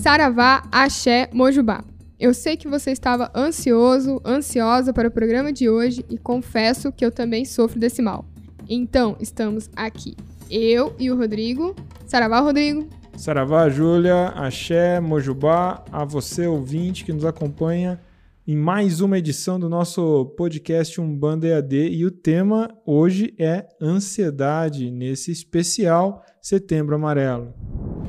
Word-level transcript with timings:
Saravá, 0.00 0.62
Axé, 0.72 1.28
Mojubá. 1.30 1.84
Eu 2.18 2.32
sei 2.32 2.56
que 2.56 2.66
você 2.66 2.90
estava 2.90 3.30
ansioso, 3.36 4.18
ansiosa 4.24 4.94
para 4.94 5.08
o 5.08 5.10
programa 5.10 5.52
de 5.52 5.68
hoje 5.68 6.02
e 6.08 6.16
confesso 6.16 6.90
que 6.90 7.04
eu 7.04 7.12
também 7.12 7.44
sofro 7.44 7.78
desse 7.78 8.00
mal. 8.00 8.24
Então, 8.66 9.14
estamos 9.20 9.68
aqui. 9.76 10.16
Eu 10.50 10.96
e 10.98 11.10
o 11.10 11.16
Rodrigo. 11.18 11.76
Saravá, 12.06 12.40
Rodrigo. 12.40 12.88
Saravá, 13.14 13.68
Júlia, 13.68 14.28
Axé, 14.28 15.00
Mojubá, 15.00 15.84
a 15.92 16.02
você 16.02 16.46
ouvinte 16.46 17.04
que 17.04 17.12
nos 17.12 17.26
acompanha 17.26 18.00
em 18.48 18.56
mais 18.56 19.02
uma 19.02 19.18
edição 19.18 19.60
do 19.60 19.68
nosso 19.68 20.24
podcast 20.34 20.98
Umbanda 20.98 21.46
EAD 21.46 21.90
e 21.90 22.06
o 22.06 22.10
tema 22.10 22.70
hoje 22.86 23.34
é 23.38 23.68
ansiedade 23.78 24.90
nesse 24.90 25.30
especial 25.30 26.24
Setembro 26.40 26.94
Amarelo. 26.94 27.52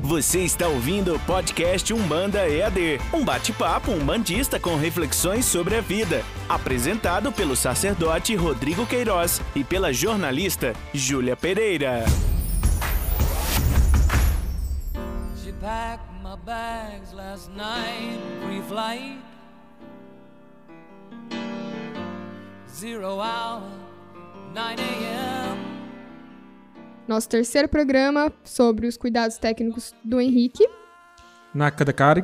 Você 0.02 0.40
está 0.40 0.68
ouvindo 0.68 1.16
o 1.16 1.20
podcast 1.20 1.94
Umbanda 1.94 2.50
EAD, 2.50 3.00
um 3.14 3.24
bate-papo 3.24 3.92
umbandista 3.92 4.60
com 4.60 4.76
reflexões 4.76 5.46
sobre 5.46 5.76
a 5.76 5.82
vida, 5.82 6.24
apresentado 6.50 7.32
pelo 7.32 7.56
sacerdote 7.56 8.36
Rodrigo 8.36 8.84
Queiroz 8.86 9.40
e 9.56 9.64
pela 9.64 9.94
jornalista 9.94 10.74
Júlia 10.92 11.38
Pereira. 11.38 12.04
She 15.42 15.52
packed 15.62 16.04
my 16.24 16.36
bags 16.44 17.14
last 17.14 17.52
night, 17.52 18.20
pre-flight. 18.44 19.20
Zero 22.68 23.20
hour, 23.22 23.62
9 24.56 24.82
a.m. 24.82 25.71
Nosso 27.08 27.28
terceiro 27.28 27.68
programa 27.68 28.32
sobre 28.44 28.88
os 28.88 28.96
cuidados 28.96 29.38
técnicos 29.38 29.94
do 30.04 30.22
Henrique. 30.22 30.68
Nakadakari. 31.54 32.24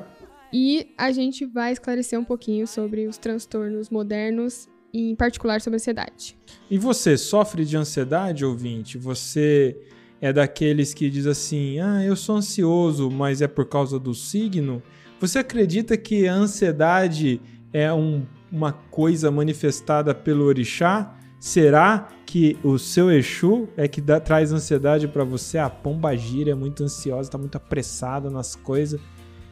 E 0.53 0.94
a 0.97 1.11
gente 1.11 1.45
vai 1.45 1.73
esclarecer 1.73 2.17
um 2.19 2.23
pouquinho 2.23 2.66
sobre 2.67 3.08
os 3.08 3.17
transtornos 3.17 3.89
modernos 3.89 4.67
e, 4.94 5.11
em 5.11 5.16
particular, 5.16 5.59
sobre 5.61 5.75
a 5.75 5.80
ansiedade. 5.80 6.38
E 6.69 6.78
você 6.78 7.17
sofre 7.17 7.66
de 7.66 7.75
ansiedade, 7.75 8.45
ouvinte? 8.45 8.97
Você 8.97 9.75
é 10.22 10.31
daqueles 10.31 10.94
que 10.94 11.09
diz 11.09 11.25
assim: 11.25 11.80
ah, 11.80 12.03
eu 12.03 12.16
sou 12.16 12.38
ansioso, 12.38 13.09
mas 13.09 13.41
é 13.41 13.47
por 13.47 13.66
causa 13.66 14.00
do 14.00 14.14
signo? 14.14 14.81
Você 15.19 15.39
acredita 15.39 15.97
que 15.97 16.28
a 16.28 16.34
ansiedade 16.34 17.41
é 17.73 17.91
um, 17.91 18.25
uma 18.52 18.72
coisa 18.72 19.31
manifestada 19.31 20.14
pelo 20.14 20.45
orixá? 20.45 21.17
Será 21.40 22.10
que 22.26 22.58
o 22.64 22.78
seu 22.78 23.12
Exu 23.12 23.70
é 23.78 23.88
que 23.88 24.02
dá, 24.02 24.20
traz 24.20 24.52
ansiedade 24.52 25.08
para 25.08 25.24
você? 25.24 25.58
A 25.58 25.70
pomba 25.70 26.16
gira 26.16 26.52
é 26.52 26.56
muito 26.56 26.84
ansiosa, 26.84 27.30
está 27.30 27.38
muito 27.38 27.56
apressada 27.56 28.30
nas 28.30 28.56
coisas. 28.56 29.00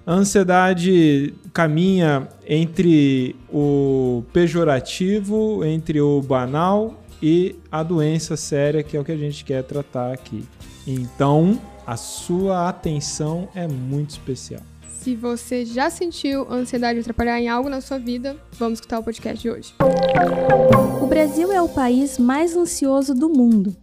A 0.05 0.13
ansiedade 0.13 1.33
caminha 1.53 2.27
entre 2.47 3.35
o 3.51 4.23
pejorativo, 4.31 5.63
entre 5.65 5.99
o 5.99 6.21
banal 6.21 7.01
e 7.21 7.55
a 7.71 7.81
doença 7.81 8.35
séria, 8.35 8.83
que 8.83 8.95
é 8.95 8.99
o 8.99 9.03
que 9.03 9.11
a 9.11 9.17
gente 9.17 9.43
quer 9.43 9.63
tratar 9.63 10.13
aqui. 10.13 10.43
Então, 10.85 11.59
a 11.87 11.97
sua 11.97 12.69
atenção 12.69 13.47
é 13.55 13.67
muito 13.67 14.11
especial. 14.11 14.61
Se 15.05 15.15
você 15.15 15.63
já 15.63 15.87
sentiu 15.91 16.51
ansiedade 16.51 16.95
de 16.95 17.01
atrapalhar 17.01 17.39
em 17.39 17.47
algo 17.47 17.69
na 17.69 17.79
sua 17.79 17.99
vida, 17.99 18.35
vamos 18.53 18.79
escutar 18.79 18.97
o 18.97 19.03
podcast 19.03 19.39
de 19.39 19.51
hoje. 19.51 19.75
O 20.99 21.05
Brasil 21.05 21.51
é 21.51 21.61
o 21.61 21.69
país 21.69 22.17
mais 22.17 22.57
ansioso 22.57 23.13
do 23.13 23.29
mundo. 23.29 23.75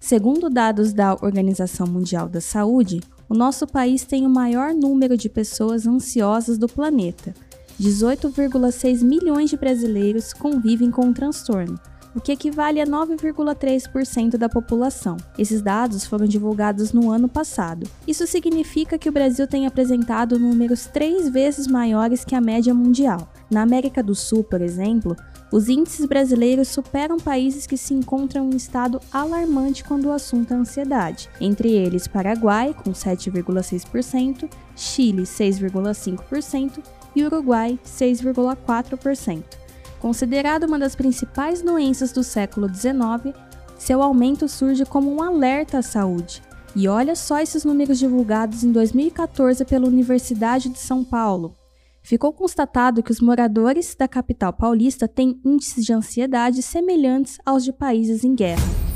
Segundo 0.00 0.48
dados 0.48 0.94
da 0.94 1.12
Organização 1.12 1.86
Mundial 1.86 2.26
da 2.26 2.40
Saúde, 2.40 3.02
o 3.28 3.34
nosso 3.34 3.66
país 3.66 4.06
tem 4.06 4.24
o 4.24 4.30
maior 4.30 4.72
número 4.72 5.14
de 5.14 5.28
pessoas 5.28 5.86
ansiosas 5.86 6.56
do 6.56 6.66
planeta. 6.66 7.34
18,6 7.78 9.04
milhões 9.04 9.50
de 9.50 9.58
brasileiros 9.58 10.32
convivem 10.32 10.90
com 10.90 11.10
o 11.10 11.12
transtorno, 11.12 11.78
o 12.14 12.20
que 12.20 12.32
equivale 12.32 12.80
a 12.80 12.86
9,3% 12.86 14.36
da 14.36 14.48
população. 14.48 15.16
Esses 15.38 15.62
dados 15.62 16.04
foram 16.04 16.26
divulgados 16.26 16.92
no 16.92 17.10
ano 17.10 17.28
passado. 17.28 17.88
Isso 18.06 18.26
significa 18.26 18.98
que 18.98 19.08
o 19.08 19.12
Brasil 19.12 19.46
tem 19.46 19.66
apresentado 19.66 20.38
números 20.38 20.86
três 20.86 21.28
vezes 21.28 21.66
maiores 21.66 22.24
que 22.24 22.34
a 22.34 22.40
média 22.40 22.74
mundial. 22.74 23.32
Na 23.50 23.62
América 23.62 24.02
do 24.02 24.14
Sul, 24.14 24.44
por 24.44 24.60
exemplo, 24.60 25.16
os 25.52 25.68
índices 25.68 26.06
brasileiros 26.06 26.68
superam 26.68 27.18
países 27.18 27.66
que 27.66 27.76
se 27.76 27.92
encontram 27.92 28.48
em 28.48 28.56
estado 28.56 28.98
alarmante 29.12 29.84
quando 29.84 30.06
o 30.06 30.12
assunto 30.12 30.54
é 30.54 30.56
ansiedade, 30.56 31.28
entre 31.38 31.70
eles 31.70 32.08
Paraguai, 32.08 32.74
com 32.82 32.92
7,6%, 32.92 34.48
Chile, 34.74 35.22
6,5% 35.24 36.82
e 37.14 37.24
Uruguai, 37.24 37.78
6,4%. 37.84 39.61
Considerado 40.02 40.64
uma 40.64 40.80
das 40.80 40.96
principais 40.96 41.62
doenças 41.62 42.10
do 42.10 42.24
século 42.24 42.68
XIX, 42.68 43.32
seu 43.78 44.02
aumento 44.02 44.48
surge 44.48 44.84
como 44.84 45.14
um 45.14 45.22
alerta 45.22 45.78
à 45.78 45.82
saúde. 45.82 46.42
E 46.74 46.88
olha 46.88 47.14
só 47.14 47.38
esses 47.38 47.64
números 47.64 48.00
divulgados 48.00 48.64
em 48.64 48.72
2014 48.72 49.64
pela 49.64 49.86
Universidade 49.86 50.70
de 50.70 50.80
São 50.80 51.04
Paulo. 51.04 51.54
Ficou 52.02 52.32
constatado 52.32 53.00
que 53.00 53.12
os 53.12 53.20
moradores 53.20 53.94
da 53.94 54.08
capital 54.08 54.52
paulista 54.52 55.06
têm 55.06 55.40
índices 55.44 55.84
de 55.84 55.92
ansiedade 55.92 56.62
semelhantes 56.62 57.38
aos 57.46 57.62
de 57.62 57.72
países 57.72 58.24
em 58.24 58.34
guerra. 58.34 58.91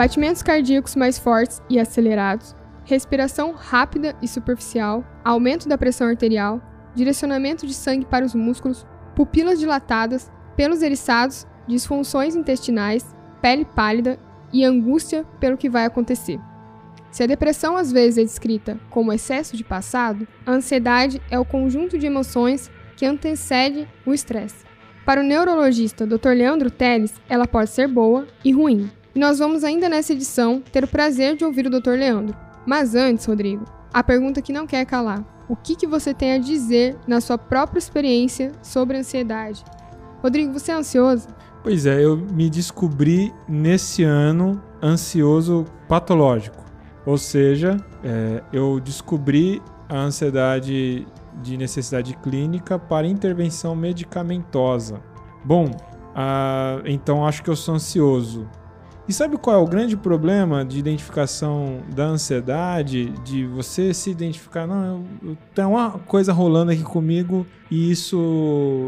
Batimentos 0.00 0.42
cardíacos 0.42 0.96
mais 0.96 1.18
fortes 1.18 1.60
e 1.68 1.78
acelerados, 1.78 2.56
respiração 2.84 3.52
rápida 3.52 4.16
e 4.22 4.26
superficial, 4.26 5.04
aumento 5.22 5.68
da 5.68 5.76
pressão 5.76 6.08
arterial, 6.08 6.58
direcionamento 6.94 7.66
de 7.66 7.74
sangue 7.74 8.06
para 8.06 8.24
os 8.24 8.34
músculos, 8.34 8.86
pupilas 9.14 9.58
dilatadas, 9.58 10.32
pelos 10.56 10.80
eriçados, 10.80 11.46
disfunções 11.68 12.34
intestinais, 12.34 13.14
pele 13.42 13.66
pálida 13.66 14.18
e 14.50 14.64
angústia 14.64 15.26
pelo 15.38 15.58
que 15.58 15.68
vai 15.68 15.84
acontecer. 15.84 16.40
Se 17.10 17.22
a 17.22 17.26
depressão 17.26 17.76
às 17.76 17.92
vezes 17.92 18.16
é 18.16 18.22
descrita 18.22 18.80
como 18.88 19.12
excesso 19.12 19.54
de 19.54 19.62
passado, 19.62 20.26
a 20.46 20.52
ansiedade 20.52 21.20
é 21.30 21.38
o 21.38 21.44
conjunto 21.44 21.98
de 21.98 22.06
emoções 22.06 22.70
que 22.96 23.04
antecede 23.04 23.86
o 24.06 24.14
estresse. 24.14 24.64
Para 25.04 25.20
o 25.20 25.24
neurologista 25.24 26.06
Dr. 26.06 26.30
Leandro 26.30 26.70
Teles, 26.70 27.12
ela 27.28 27.46
pode 27.46 27.68
ser 27.68 27.86
boa 27.86 28.26
e 28.42 28.50
ruim. 28.50 28.90
E 29.14 29.18
nós 29.18 29.38
vamos 29.38 29.64
ainda 29.64 29.88
nessa 29.88 30.12
edição 30.12 30.62
ter 30.72 30.84
o 30.84 30.88
prazer 30.88 31.36
de 31.36 31.44
ouvir 31.44 31.66
o 31.66 31.70
Dr. 31.70 31.90
Leandro. 31.90 32.36
Mas 32.66 32.94
antes, 32.94 33.26
Rodrigo, 33.26 33.64
a 33.92 34.02
pergunta 34.02 34.42
que 34.42 34.52
não 34.52 34.66
quer 34.66 34.84
calar. 34.86 35.24
O 35.48 35.56
que, 35.56 35.74
que 35.74 35.86
você 35.86 36.14
tem 36.14 36.34
a 36.34 36.38
dizer 36.38 36.96
na 37.08 37.20
sua 37.20 37.36
própria 37.36 37.78
experiência 37.78 38.52
sobre 38.62 38.96
ansiedade? 38.96 39.64
Rodrigo, 40.22 40.52
você 40.52 40.70
é 40.70 40.74
ansioso? 40.74 41.26
Pois 41.62 41.86
é, 41.86 42.04
eu 42.04 42.16
me 42.16 42.48
descobri 42.48 43.32
nesse 43.48 44.04
ano 44.04 44.62
ansioso 44.82 45.64
patológico. 45.88 46.64
Ou 47.04 47.18
seja, 47.18 47.76
é, 48.04 48.42
eu 48.52 48.78
descobri 48.78 49.60
a 49.88 49.96
ansiedade 49.96 51.06
de 51.42 51.56
necessidade 51.56 52.16
clínica 52.18 52.78
para 52.78 53.06
intervenção 53.06 53.74
medicamentosa. 53.74 55.00
Bom, 55.44 55.70
ah, 56.14 56.80
então 56.84 57.26
acho 57.26 57.42
que 57.42 57.50
eu 57.50 57.56
sou 57.56 57.74
ansioso. 57.74 58.48
E 59.10 59.12
sabe 59.12 59.36
qual 59.36 59.56
é 59.56 59.58
o 59.58 59.66
grande 59.66 59.96
problema 59.96 60.64
de 60.64 60.78
identificação 60.78 61.80
da 61.92 62.04
ansiedade? 62.04 63.06
De 63.24 63.44
você 63.44 63.92
se 63.92 64.08
identificar, 64.08 64.68
não, 64.68 64.84
eu, 64.84 65.30
eu, 65.30 65.38
tem 65.52 65.64
uma 65.64 65.98
coisa 65.98 66.32
rolando 66.32 66.70
aqui 66.70 66.84
comigo 66.84 67.44
e 67.68 67.90
isso 67.90 68.16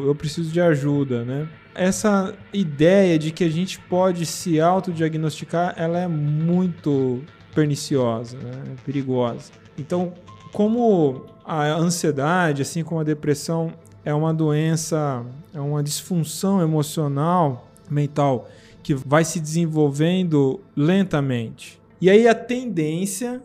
eu 0.07 0.15
preciso 0.15 0.53
de 0.53 0.61
ajuda, 0.61 1.25
né? 1.25 1.49
Essa 1.75 2.33
ideia 2.53 3.19
de 3.19 3.33
que 3.33 3.43
a 3.43 3.51
gente 3.51 3.81
pode 3.81 4.25
se 4.25 4.61
autodiagnosticar, 4.61 5.75
ela 5.77 5.99
é 5.99 6.07
muito 6.07 7.25
perniciosa, 7.53 8.39
né? 8.39 8.53
É 8.75 8.75
perigosa. 8.87 9.51
Então, 9.77 10.13
como 10.53 11.27
a 11.45 11.65
ansiedade, 11.65 12.63
assim 12.63 12.85
como 12.85 13.01
a 13.01 13.05
depressão, 13.05 13.73
é 14.05 14.15
uma 14.15 14.33
doença, 14.33 15.27
é 15.53 15.61
uma 15.61 15.83
disfunção 15.83 16.63
emocional, 16.63 17.67
mental, 17.91 18.49
que 18.83 18.95
vai 18.95 19.25
se 19.25 19.41
desenvolvendo 19.41 20.61
lentamente. 20.77 21.81
E 22.01 22.11
aí 22.11 22.27
a 22.27 22.35
tendência 22.35 23.43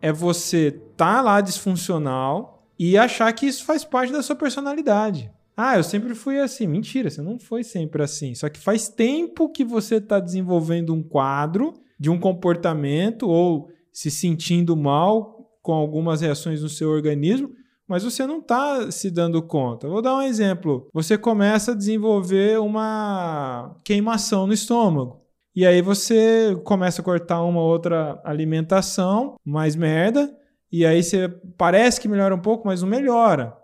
é 0.00 0.12
você 0.12 0.70
tá 0.96 1.22
lá 1.22 1.40
disfuncional 1.40 2.68
e 2.78 2.98
achar 2.98 3.32
que 3.32 3.46
isso 3.46 3.64
faz 3.64 3.84
parte 3.84 4.12
da 4.12 4.22
sua 4.22 4.36
personalidade. 4.36 5.30
Ah, 5.56 5.76
eu 5.76 5.84
sempre 5.84 6.14
fui 6.14 6.38
assim. 6.40 6.66
Mentira, 6.66 7.08
você 7.08 7.22
não 7.22 7.38
foi 7.38 7.62
sempre 7.62 8.02
assim. 8.02 8.34
Só 8.34 8.48
que 8.48 8.58
faz 8.58 8.88
tempo 8.88 9.48
que 9.48 9.64
você 9.64 9.96
está 9.96 10.18
desenvolvendo 10.18 10.92
um 10.92 11.02
quadro 11.02 11.72
de 11.98 12.10
um 12.10 12.18
comportamento 12.18 13.28
ou 13.28 13.70
se 13.92 14.10
sentindo 14.10 14.76
mal 14.76 15.48
com 15.62 15.72
algumas 15.72 16.20
reações 16.20 16.62
no 16.62 16.68
seu 16.68 16.90
organismo, 16.90 17.50
mas 17.88 18.02
você 18.02 18.26
não 18.26 18.38
está 18.38 18.90
se 18.90 19.10
dando 19.10 19.42
conta. 19.42 19.88
Vou 19.88 20.02
dar 20.02 20.16
um 20.16 20.22
exemplo. 20.22 20.88
Você 20.92 21.18
começa 21.18 21.72
a 21.72 21.76
desenvolver 21.76 22.58
uma 22.58 23.76
queimação 23.84 24.46
no 24.46 24.52
estômago. 24.52 25.22
E 25.54 25.64
aí 25.64 25.80
você 25.80 26.60
começa 26.64 27.00
a 27.00 27.04
cortar 27.04 27.42
uma 27.42 27.60
outra 27.60 28.20
alimentação, 28.24 29.36
mais 29.44 29.76
merda, 29.76 30.34
e 30.72 30.84
aí 30.84 31.02
você 31.02 31.28
parece 31.56 32.00
que 32.00 32.08
melhora 32.08 32.34
um 32.34 32.40
pouco, 32.40 32.66
mas 32.66 32.82
não 32.82 32.88
melhora. 32.88 33.56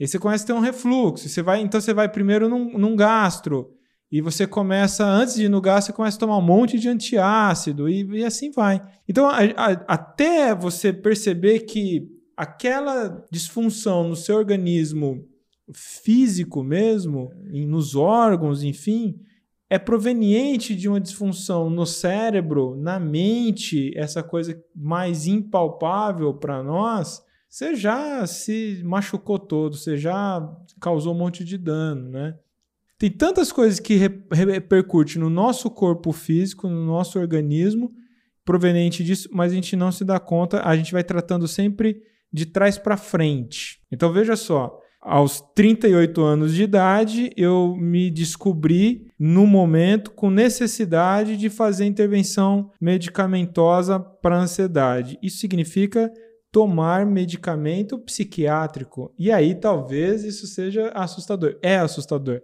E 0.00 0.04
aí 0.04 0.08
você 0.08 0.18
começa 0.18 0.42
a 0.42 0.46
ter 0.48 0.52
um 0.52 0.60
refluxo. 0.60 1.28
Você 1.28 1.40
vai, 1.40 1.60
então 1.60 1.80
você 1.80 1.94
vai 1.94 2.08
primeiro 2.08 2.48
num, 2.48 2.76
num 2.76 2.96
gastro, 2.96 3.72
e 4.10 4.22
você 4.22 4.46
começa, 4.46 5.04
antes 5.04 5.34
de 5.34 5.44
ir 5.44 5.48
no 5.48 5.60
gás, 5.60 5.84
você 5.84 5.92
começa 5.92 6.16
a 6.16 6.20
tomar 6.20 6.38
um 6.38 6.42
monte 6.42 6.78
de 6.78 6.88
antiácido 6.88 7.88
e, 7.88 8.02
e 8.18 8.24
assim 8.24 8.50
vai. 8.50 8.82
Então, 9.06 9.28
a, 9.28 9.36
a, 9.36 9.72
até 9.86 10.54
você 10.54 10.92
perceber 10.92 11.60
que 11.60 12.08
aquela 12.38 13.26
disfunção 13.32 14.08
no 14.08 14.14
seu 14.14 14.36
organismo 14.36 15.26
físico 15.74 16.62
mesmo, 16.62 17.32
nos 17.66 17.96
órgãos, 17.96 18.62
enfim, 18.62 19.18
é 19.68 19.76
proveniente 19.76 20.76
de 20.76 20.88
uma 20.88 21.00
disfunção 21.00 21.68
no 21.68 21.84
cérebro, 21.84 22.76
na 22.76 23.00
mente, 23.00 23.92
essa 23.98 24.22
coisa 24.22 24.56
mais 24.72 25.26
impalpável 25.26 26.32
para 26.32 26.62
nós, 26.62 27.20
você 27.48 27.74
já 27.74 28.24
se 28.24 28.82
machucou 28.84 29.36
todo, 29.40 29.76
você 29.76 29.96
já 29.96 30.40
causou 30.80 31.16
um 31.16 31.18
monte 31.18 31.44
de 31.44 31.58
dano, 31.58 32.08
né? 32.08 32.38
Tem 32.96 33.10
tantas 33.10 33.50
coisas 33.50 33.80
que 33.80 33.96
repercutem 34.30 35.20
no 35.20 35.28
nosso 35.28 35.68
corpo 35.70 36.12
físico, 36.12 36.68
no 36.68 36.86
nosso 36.86 37.18
organismo, 37.18 37.92
proveniente 38.44 39.02
disso, 39.02 39.28
mas 39.32 39.50
a 39.50 39.54
gente 39.56 39.74
não 39.74 39.90
se 39.90 40.04
dá 40.04 40.20
conta, 40.20 40.62
a 40.62 40.76
gente 40.76 40.92
vai 40.92 41.02
tratando 41.02 41.48
sempre 41.48 42.00
de 42.32 42.46
trás 42.46 42.78
para 42.78 42.96
frente. 42.96 43.80
Então 43.90 44.12
veja 44.12 44.36
só, 44.36 44.78
aos 45.00 45.40
38 45.54 46.20
anos 46.22 46.54
de 46.54 46.64
idade, 46.64 47.30
eu 47.36 47.74
me 47.76 48.10
descobri 48.10 49.06
no 49.18 49.46
momento 49.46 50.10
com 50.10 50.30
necessidade 50.30 51.36
de 51.36 51.48
fazer 51.48 51.86
intervenção 51.86 52.70
medicamentosa 52.80 53.98
para 53.98 54.38
ansiedade. 54.38 55.18
Isso 55.22 55.38
significa 55.38 56.12
tomar 56.50 57.06
medicamento 57.06 57.98
psiquiátrico. 57.98 59.12
E 59.18 59.30
aí 59.30 59.54
talvez 59.54 60.24
isso 60.24 60.46
seja 60.46 60.88
assustador. 60.94 61.58
É 61.62 61.76
assustador 61.78 62.40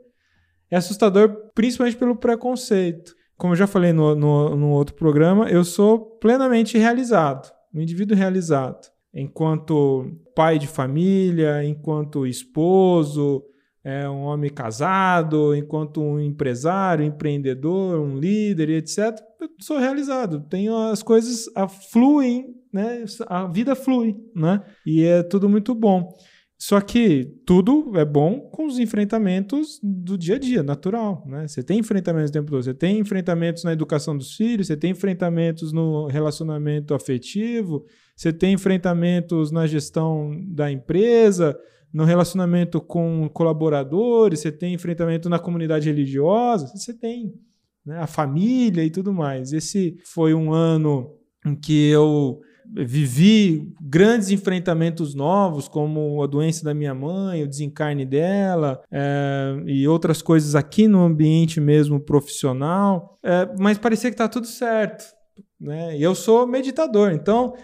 é 0.71 0.77
assustador 0.77 1.51
principalmente 1.55 1.97
pelo 1.97 2.17
preconceito. 2.17 3.15
Como 3.37 3.53
eu 3.53 3.57
já 3.57 3.67
falei 3.67 3.93
no, 3.93 4.15
no, 4.15 4.57
no 4.57 4.71
outro 4.71 4.95
programa, 4.95 5.49
eu 5.49 5.65
sou 5.65 5.99
plenamente 6.19 6.79
realizado, 6.79 7.53
um 7.73 7.81
indivíduo 7.81 8.17
realizado. 8.17 8.89
Enquanto 9.15 10.11
pai 10.35 10.59
de 10.59 10.67
família, 10.67 11.65
enquanto 11.65 12.27
esposo, 12.27 13.45
é, 13.85 14.09
um 14.09 14.23
homem 14.23 14.51
casado, 14.51 15.55
enquanto 15.55 16.01
um 16.01 16.19
empresário, 16.19 17.05
empreendedor, 17.05 18.01
um 18.01 18.19
líder, 18.19 18.71
etc. 18.71 19.17
Eu 19.41 19.49
sou 19.61 19.79
realizado. 19.79 20.41
Tenho 20.49 20.77
as 20.77 21.03
coisas 21.03 21.45
fluem, 21.93 22.55
né? 22.73 23.05
A 23.29 23.47
vida 23.47 23.77
flui, 23.77 24.17
né? 24.35 24.63
E 24.87 25.05
é 25.05 25.23
tudo 25.23 25.49
muito 25.49 25.75
bom. 25.75 26.13
Só 26.59 26.81
que 26.81 27.27
tudo 27.45 27.93
é 27.97 28.05
bom 28.07 28.41
com 28.41 28.65
os 28.67 28.79
enfrentamentos 28.79 29.79
do 29.83 30.17
dia 30.17 30.37
a 30.37 30.39
dia, 30.39 30.63
natural. 30.63 31.23
Né? 31.27 31.47
Você 31.47 31.63
tem 31.63 31.81
enfrentamentos 31.81 32.31
o 32.31 32.33
tempo 32.33 32.51
todo. 32.51 32.63
Você 32.63 32.73
tem 32.73 32.99
enfrentamentos 32.99 33.65
na 33.65 33.73
educação 33.73 34.17
dos 34.17 34.35
filhos, 34.35 34.69
você 34.69 34.77
tem 34.77 34.93
enfrentamentos 34.93 35.73
no 35.73 36.07
relacionamento 36.07 36.95
afetivo, 36.95 37.85
você 38.17 38.33
tem 38.33 38.55
enfrentamentos 38.55 39.51
na 39.51 39.67
gestão 39.67 40.31
da 40.49 40.71
empresa, 40.71 41.59
no 41.93 42.05
relacionamento 42.05 42.81
com 42.81 43.29
colaboradores, 43.33 44.41
você 44.41 44.51
tem 44.51 44.75
enfrentamento 44.75 45.29
na 45.29 45.39
comunidade 45.39 45.89
religiosa, 45.89 46.67
você 46.67 46.93
tem 46.93 47.35
né? 47.85 47.99
a 47.99 48.07
família 48.07 48.85
e 48.85 48.91
tudo 48.91 49.13
mais. 49.13 49.53
Esse 49.53 49.97
foi 50.05 50.35
um 50.35 50.53
ano 50.53 51.13
em 51.47 51.55
que 51.55 51.91
eu 51.91 52.41
vivi 52.75 53.73
grandes 53.81 54.31
enfrentamentos 54.31 55.15
novos, 55.15 55.69
como 55.69 56.23
a 56.23 56.27
doença 56.27 56.65
da 56.65 56.73
minha 56.73 56.95
mãe, 56.95 57.43
o 57.43 57.49
desencarne 57.49 58.07
dela 58.07 58.83
é, 58.91 59.63
e 59.67 59.87
outras 59.87 60.23
coisas 60.23 60.55
aqui 60.55 60.89
no 60.89 61.05
ambiente 61.05 61.61
mesmo 61.61 62.01
profissional, 62.01 63.19
é, 63.23 63.49
mas 63.59 63.79
parecia 63.79 64.11
que 64.11 64.15
está 64.15 64.29
tudo 64.29 64.47
certo. 64.47 65.05
Né? 65.61 65.99
E 65.99 66.03
eu 66.03 66.15
sou 66.15 66.47
meditador, 66.47 67.13
então 67.13 67.55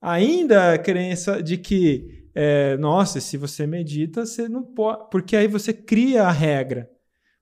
ainda 0.00 0.74
a 0.74 0.78
crença 0.78 1.42
de 1.42 1.56
que, 1.56 2.24
é, 2.34 2.76
nossa, 2.76 3.20
se 3.20 3.36
você 3.36 3.66
medita, 3.66 4.24
você 4.24 4.48
não 4.48 4.62
pode, 4.62 5.10
porque 5.10 5.36
aí 5.36 5.46
você 5.46 5.72
cria 5.72 6.24
a 6.24 6.30
regra. 6.30 6.88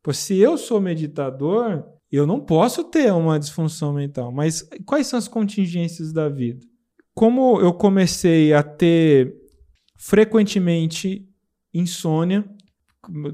Pois 0.03 0.19
se 0.19 0.39
eu 0.39 0.57
sou 0.57 0.81
meditador, 0.81 1.85
eu 2.11 2.27
não 2.27 2.41
posso 2.41 2.85
ter 2.85 3.13
uma 3.13 3.39
disfunção 3.39 3.93
mental. 3.93 4.33
Mas 4.33 4.69
quais 4.87 5.07
são 5.07 5.19
as 5.19 5.29
contingências 5.29 6.13
da 6.13 6.29
vida? 6.29 6.67
como 7.19 7.61
eu 7.61 7.73
comecei 7.73 8.53
a 8.53 8.63
ter 8.63 9.35
frequentemente 9.97 11.29
insônia, 11.75 12.45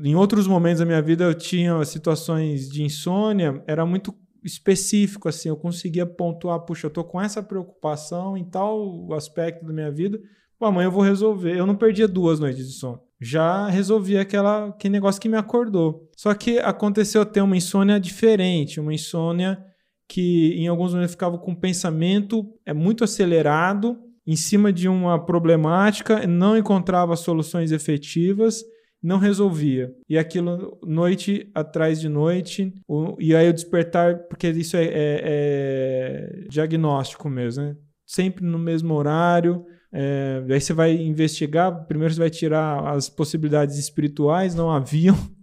em 0.03 0.15
outros 0.15 0.47
momentos 0.47 0.79
da 0.79 0.87
minha 0.87 1.03
vida 1.03 1.25
eu 1.25 1.35
tinha 1.35 1.85
situações 1.85 2.71
de 2.71 2.83
insônia, 2.83 3.63
era 3.67 3.85
muito 3.85 4.15
específico 4.45 5.29
assim, 5.29 5.49
eu 5.49 5.57
conseguia 5.57 6.05
pontuar, 6.05 6.61
puxa, 6.61 6.87
eu 6.87 6.91
tô 6.91 7.03
com 7.03 7.21
essa 7.21 7.43
preocupação 7.43 8.37
em 8.37 8.45
tal 8.45 9.13
aspecto 9.13 9.65
da 9.65 9.73
minha 9.73 9.91
vida, 9.91 10.21
Pô, 10.59 10.67
amanhã 10.67 10.87
eu 10.87 10.93
vou 10.93 11.03
resolver. 11.03 11.57
Eu 11.57 11.67
não 11.67 11.75
perdia 11.75 12.07
duas 12.09 12.39
noites 12.39 12.67
de 12.67 12.73
sono. 12.75 13.01
Já 13.21 13.69
resolvi 13.69 14.17
aquela, 14.17 14.69
aquele 14.69 14.93
negócio 14.93 15.21
que 15.21 15.29
me 15.29 15.37
acordou. 15.37 16.09
Só 16.17 16.33
que 16.35 16.59
aconteceu 16.59 17.25
ter 17.25 17.41
uma 17.41 17.57
insônia 17.57 17.99
diferente, 17.99 18.81
uma 18.81 18.95
insônia 18.95 19.63
que 20.09 20.55
em 20.57 20.69
alguns 20.69 20.93
momentos 20.93 21.13
ficava 21.13 21.39
com 21.39 21.55
pensamento 21.55 22.47
é 22.65 22.73
muito 22.73 23.05
acelerado 23.05 23.99
em 24.27 24.37
cima 24.37 24.73
de 24.73 24.89
uma 24.89 25.23
problemática, 25.23 26.27
não 26.27 26.57
encontrava 26.57 27.17
soluções 27.17 27.73
efetivas, 27.73 28.63
não 29.05 29.19
resolvia. 29.19 29.95
E 30.09 30.17
aquilo 30.17 30.79
noite 30.83 31.51
atrás 31.55 32.01
de 32.01 32.09
noite, 32.09 32.73
o, 32.89 33.15
e 33.21 33.37
aí 33.37 33.47
o 33.51 33.53
despertar, 33.53 34.21
porque 34.31 34.49
isso 34.49 34.79
é, 34.79 34.85
é, 34.85 34.91
é 34.95 36.47
diagnóstico 36.49 37.29
mesmo, 37.29 37.65
né? 37.65 37.77
Sempre 38.07 38.47
no 38.47 38.59
mesmo 38.59 38.95
horário. 38.95 39.67
É, 39.93 40.43
aí 40.49 40.59
você 40.59 40.73
vai 40.73 40.97
investigar, 40.97 41.85
primeiro 41.85 42.15
você 42.15 42.21
vai 42.21 42.31
tirar 42.31 42.95
as 42.95 43.11
possibilidades 43.11 43.77
espirituais, 43.79 44.55
não 44.55 44.71
haviam. 44.71 45.17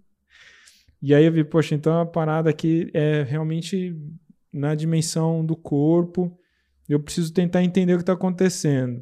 E 1.04 1.16
aí 1.16 1.26
eu 1.26 1.32
vi, 1.32 1.44
poxa, 1.44 1.74
então 1.74 2.00
a 2.00 2.06
parada 2.06 2.48
aqui 2.48 2.92
é 2.94 3.24
realmente 3.24 3.98
na 4.54 4.76
dimensão 4.76 5.44
do 5.44 5.56
corpo. 5.56 6.38
Eu 6.88 7.00
preciso 7.00 7.34
tentar 7.34 7.64
entender 7.64 7.94
o 7.94 7.98
que 7.98 8.04
está 8.04 8.14
acontecendo. 8.14 9.02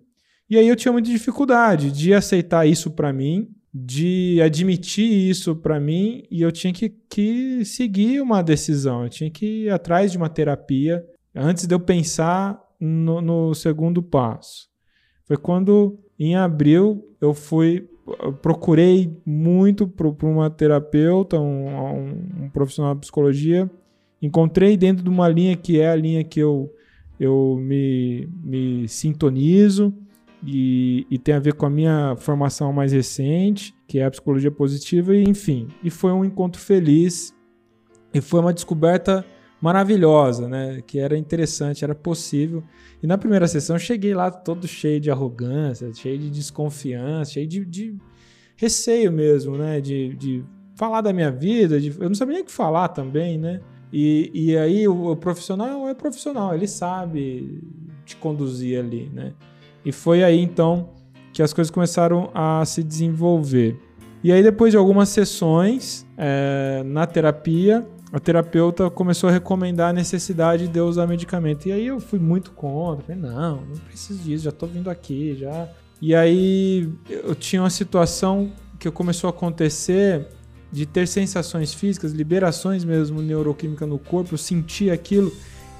E 0.49 0.57
aí 0.57 0.65
eu 0.65 0.77
tinha 0.77 0.93
muita 0.93 1.09
dificuldade 1.09 1.91
de 1.91 2.13
aceitar 2.13 2.65
isso 2.65 2.89
para 2.91 3.11
mim, 3.11 3.49
de 3.73 4.41
admitir 4.41 5.29
isso 5.29 5.55
para 5.55 5.79
mim, 5.79 6.23
e 6.29 6.41
eu 6.41 6.51
tinha 6.51 6.73
que, 6.73 6.89
que 6.89 7.63
seguir 7.63 8.21
uma 8.21 8.41
decisão, 8.41 9.03
eu 9.03 9.09
tinha 9.09 9.29
que 9.29 9.65
ir 9.65 9.69
atrás 9.69 10.11
de 10.11 10.17
uma 10.17 10.29
terapia 10.29 11.05
antes 11.35 11.67
de 11.67 11.73
eu 11.73 11.79
pensar 11.79 12.59
no, 12.79 13.21
no 13.21 13.53
segundo 13.53 14.01
passo. 14.01 14.67
Foi 15.25 15.37
quando, 15.37 15.99
em 16.17 16.35
abril, 16.35 17.05
eu 17.21 17.33
fui 17.33 17.87
procurei 18.41 19.15
muito 19.25 19.87
para 19.87 20.07
uma 20.27 20.49
terapeuta, 20.49 21.39
um, 21.39 21.67
um, 21.67 22.43
um 22.43 22.49
profissional 22.49 22.95
de 22.95 23.01
psicologia, 23.01 23.69
encontrei 24.21 24.75
dentro 24.75 25.03
de 25.03 25.09
uma 25.09 25.27
linha 25.27 25.55
que 25.55 25.79
é 25.79 25.89
a 25.89 25.95
linha 25.95 26.23
que 26.23 26.39
eu, 26.39 26.73
eu 27.19 27.57
me, 27.61 28.27
me 28.43 28.87
sintonizo 28.87 29.93
e, 30.43 31.05
e 31.09 31.17
tem 31.17 31.35
a 31.35 31.39
ver 31.39 31.53
com 31.53 31.65
a 31.65 31.69
minha 31.69 32.15
formação 32.17 32.71
mais 32.71 32.91
recente, 32.91 33.73
que 33.87 33.99
é 33.99 34.05
a 34.05 34.11
psicologia 34.11 34.51
positiva, 34.51 35.15
e 35.15 35.23
enfim. 35.23 35.67
E 35.83 35.89
foi 35.89 36.11
um 36.11 36.23
encontro 36.23 36.61
feliz 36.61 37.33
e 38.13 38.21
foi 38.21 38.39
uma 38.39 38.53
descoberta 38.53 39.25
maravilhosa, 39.61 40.47
né? 40.47 40.81
Que 40.85 40.99
era 40.99 41.17
interessante, 41.17 41.83
era 41.83 41.93
possível. 41.93 42.63
E 43.03 43.07
na 43.07 43.17
primeira 43.17 43.47
sessão 43.47 43.75
eu 43.75 43.79
cheguei 43.79 44.13
lá 44.13 44.31
todo 44.31 44.67
cheio 44.67 44.99
de 44.99 45.11
arrogância, 45.11 45.93
cheio 45.93 46.17
de 46.17 46.29
desconfiança, 46.29 47.31
cheio 47.31 47.47
de, 47.47 47.65
de 47.65 47.97
receio 48.55 49.11
mesmo, 49.11 49.57
né? 49.57 49.81
De, 49.81 50.15
de 50.15 50.43
falar 50.75 51.01
da 51.01 51.11
minha 51.11 51.31
vida, 51.31 51.79
de, 51.79 51.89
eu 51.99 52.07
não 52.07 52.15
sabia 52.15 52.35
nem 52.35 52.43
o 52.43 52.45
que 52.45 52.51
falar 52.51 52.87
também, 52.89 53.37
né? 53.37 53.59
E, 53.91 54.31
e 54.33 54.57
aí 54.57 54.87
o, 54.87 55.11
o 55.11 55.15
profissional 55.15 55.87
é 55.89 55.93
profissional, 55.93 56.53
ele 56.53 56.67
sabe 56.67 57.61
te 58.05 58.15
conduzir 58.15 58.79
ali, 58.79 59.09
né? 59.13 59.33
E 59.85 59.91
foi 59.91 60.23
aí 60.23 60.39
então 60.39 60.89
que 61.33 61.41
as 61.41 61.53
coisas 61.53 61.71
começaram 61.71 62.29
a 62.33 62.63
se 62.65 62.83
desenvolver. 62.83 63.79
E 64.23 64.31
aí, 64.31 64.43
depois 64.43 64.71
de 64.71 64.77
algumas 64.77 65.09
sessões 65.09 66.05
é, 66.17 66.83
na 66.85 67.05
terapia, 67.05 67.87
a 68.11 68.19
terapeuta 68.19 68.89
começou 68.89 69.29
a 69.29 69.33
recomendar 69.33 69.91
a 69.91 69.93
necessidade 69.93 70.67
de 70.67 70.79
eu 70.79 70.87
usar 70.87 71.07
medicamento. 71.07 71.67
E 71.67 71.71
aí 71.71 71.87
eu 71.87 71.99
fui 71.99 72.19
muito 72.19 72.51
contra. 72.51 73.05
Falei, 73.05 73.21
não, 73.21 73.57
não 73.57 73.77
preciso 73.87 74.21
disso, 74.23 74.43
já 74.45 74.51
tô 74.51 74.65
vindo 74.65 74.89
aqui, 74.89 75.37
já. 75.39 75.69
E 76.01 76.15
aí 76.15 76.89
eu 77.09 77.35
tinha 77.35 77.61
uma 77.61 77.69
situação 77.69 78.51
que 78.79 78.89
começou 78.89 79.27
a 79.27 79.31
acontecer 79.31 80.27
de 80.71 80.85
ter 80.85 81.07
sensações 81.07 81.73
físicas, 81.73 82.11
liberações 82.11 82.83
mesmo 82.83 83.21
neuroquímica 83.21 83.85
no 83.85 83.97
corpo, 83.97 84.33
eu 84.33 84.37
sentia 84.37 84.93
aquilo 84.93 85.31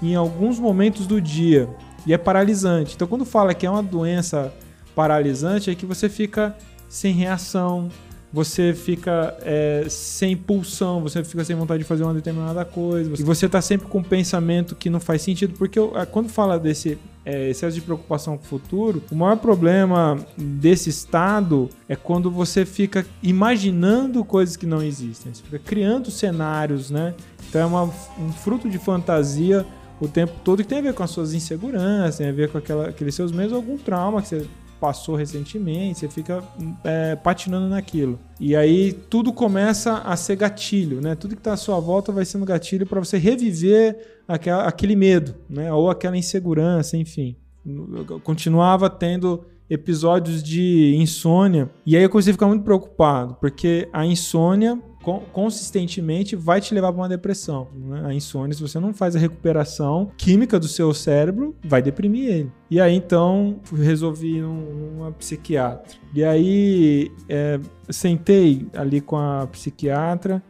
em 0.02 0.16
alguns 0.16 0.60
momentos 0.60 1.06
do 1.08 1.22
dia. 1.22 1.70
E 2.06 2.14
é 2.14 2.18
paralisante. 2.18 2.96
Então, 2.96 3.08
quando 3.08 3.26
fala 3.26 3.54
que 3.54 3.66
é 3.66 3.70
uma 3.70 3.84
doença 3.84 4.54
paralisante, 4.96 5.70
é 5.70 5.76
que 5.76 5.86
você 5.86 6.10
fica 6.10 6.56
sem 6.90 7.14
reação, 7.14 7.90
você 8.32 8.74
fica 8.74 9.36
é, 9.42 9.86
sem 9.90 10.38
pulsão, 10.38 11.02
você 11.02 11.24
fica 11.24 11.44
sem 11.44 11.56
vontade 11.56 11.84
de 11.84 11.88
fazer 11.88 12.04
uma 12.04 12.14
determinada 12.14 12.64
coisa, 12.64 13.12
e 13.18 13.24
você 13.24 13.48
está 13.48 13.62
sempre 13.62 13.88
com 13.88 14.00
um 14.00 14.04
pensamento 14.04 14.76
que 14.76 14.90
não 14.90 15.00
faz 15.00 15.22
sentido, 15.22 15.54
porque 15.58 15.80
eu, 15.80 15.94
quando 16.12 16.30
fala 16.30 16.60
desse 16.60 16.98
é, 17.26 17.50
excesso 17.50 17.76
de 17.76 17.82
preocupação 17.82 18.38
com 18.38 18.44
o 18.44 18.48
futuro, 18.48 19.04
o 19.12 19.16
maior 19.16 19.38
problema 19.38 20.18
desse 20.38 20.90
estado 20.90 21.70
é 21.88 21.96
quando 21.96 22.30
você 22.30 22.66
fica 22.66 23.06
imaginando 23.22 24.24
coisas 24.24 24.56
que 24.56 24.66
não 24.66 24.82
existem, 24.82 25.34
você 25.34 25.44
fica 25.44 25.60
criando 25.60 26.12
cenários, 26.12 26.92
né? 26.92 27.16
Então 27.50 27.62
é 27.62 27.66
uma, 27.66 27.84
um 28.20 28.32
fruto 28.32 28.70
de 28.70 28.78
fantasia 28.78 29.66
o 30.00 30.08
tempo 30.08 30.34
todo 30.44 30.64
que 30.64 30.70
tem 30.70 30.80
a 30.80 30.82
ver 30.82 30.94
com 30.94 31.04
as 31.04 31.12
suas 31.12 31.34
inseguranças, 31.34 32.18
tem 32.18 32.30
a 32.30 32.32
ver 32.32 32.50
com 32.50 32.58
aquela, 32.58 32.90
aqueles 32.90 33.14
seus 33.16 33.32
medos, 33.32 33.54
algum 33.54 33.78
trauma 33.78 34.22
que 34.22 34.30
você 34.30 34.48
passou 34.80 35.16
recentemente, 35.16 36.00
você 36.00 36.08
fica 36.08 36.44
é, 36.84 37.16
patinando 37.16 37.68
naquilo. 37.68 38.18
E 38.40 38.56
aí 38.56 38.94
tudo 38.94 39.34
começa 39.34 39.98
a 39.98 40.16
ser 40.16 40.38
gatilho, 40.38 41.02
né? 41.02 41.16
Tudo 41.16 41.36
que 41.36 41.42
está 41.42 41.54
à 41.54 41.58
sua 41.58 41.80
volta 41.80 42.12
vai 42.12 42.24
sendo 42.24 42.46
gatilho 42.46 42.86
para 42.86 43.00
você 43.00 43.18
reviver 43.18 44.22
aquela, 44.28 44.64
aquele 44.64 44.96
medo, 44.96 45.36
né? 45.50 45.72
Ou 45.74 45.90
aquela 45.90 46.18
insegurança, 46.18 46.96
enfim. 46.96 47.36
Eu 47.66 48.20
continuava 48.22 48.90
tendo 48.90 49.46
episódios 49.70 50.42
de 50.42 50.96
insônia 50.98 51.70
e 51.86 51.96
aí 51.96 52.02
eu 52.02 52.10
comecei 52.10 52.32
a 52.32 52.34
ficar 52.34 52.48
muito 52.48 52.64
preocupado, 52.64 53.36
porque 53.40 53.88
a 53.94 54.06
insônia 54.06 54.82
consistentemente 55.32 56.36
vai 56.36 56.60
te 56.60 56.74
levar 56.74 56.92
para 56.92 57.02
uma 57.02 57.10
depressão. 57.10 57.68
Né? 57.74 58.04
A 58.06 58.14
insônia, 58.14 58.54
se 58.54 58.62
você 58.62 58.80
não 58.80 58.94
faz 58.94 59.16
a 59.16 59.20
recuperação 59.20 60.12
química 60.18 60.60
do 60.60 60.68
seu 60.68 60.94
cérebro, 60.94 61.56
vai 61.64 61.82
deprimir 61.82 62.30
ele. 62.30 62.52
E 62.70 62.80
aí 62.80 62.96
então 62.96 63.60
resolvi 63.74 64.38
ir 64.38 64.42
numa 64.42 65.12
psiquiatra. 65.12 65.98
E 66.14 66.24
aí 66.24 67.12
é, 67.28 67.60
sentei 67.90 68.68
ali 68.74 69.00
com 69.02 69.18
a 69.18 69.48
psiquiatra, 69.48 70.44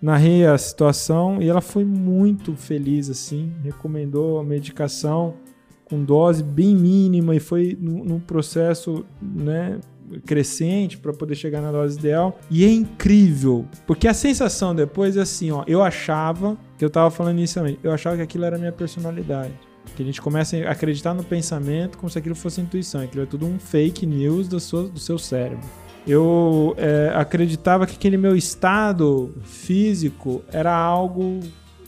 narrei 0.00 0.46
a 0.46 0.56
situação 0.56 1.40
e 1.42 1.48
ela 1.48 1.60
foi 1.60 1.84
muito 1.84 2.56
feliz 2.56 3.10
assim, 3.10 3.52
recomendou 3.62 4.38
a 4.38 4.44
medicação 4.44 5.34
com 5.84 6.02
dose 6.04 6.42
bem 6.42 6.74
mínima 6.74 7.34
e 7.34 7.40
foi 7.40 7.76
num 7.80 8.20
processo, 8.20 9.04
né, 9.20 9.80
crescente 10.24 10.98
para 10.98 11.12
poder 11.12 11.34
chegar 11.34 11.60
na 11.60 11.70
dose 11.70 11.98
ideal. 11.98 12.38
E 12.50 12.64
é 12.64 12.70
incrível, 12.70 13.66
porque 13.86 14.08
a 14.08 14.14
sensação 14.14 14.74
depois 14.74 15.16
é 15.16 15.20
assim, 15.20 15.50
ó, 15.50 15.64
eu 15.66 15.82
achava, 15.82 16.56
que 16.78 16.84
eu 16.84 16.90
tava 16.90 17.10
falando 17.10 17.38
inicialmente, 17.38 17.78
eu 17.82 17.92
achava 17.92 18.16
que 18.16 18.22
aquilo 18.22 18.44
era 18.44 18.56
a 18.56 18.58
minha 18.58 18.72
personalidade. 18.72 19.52
Que 19.96 20.02
a 20.02 20.06
gente 20.06 20.20
começa 20.20 20.56
a 20.56 20.70
acreditar 20.70 21.14
no 21.14 21.24
pensamento 21.24 21.98
como 21.98 22.08
se 22.08 22.18
aquilo 22.18 22.34
fosse 22.34 22.60
intuição, 22.60 23.00
aquilo 23.00 23.22
é 23.22 23.26
tudo 23.26 23.46
um 23.46 23.58
fake 23.58 24.06
news 24.06 24.46
do 24.46 24.60
seu, 24.60 24.88
do 24.88 24.98
seu 24.98 25.18
cérebro. 25.18 25.66
Eu 26.06 26.74
é, 26.78 27.12
acreditava 27.14 27.86
que 27.86 27.94
aquele 27.94 28.16
meu 28.16 28.34
estado 28.34 29.34
físico 29.42 30.42
era 30.50 30.74
algo 30.74 31.40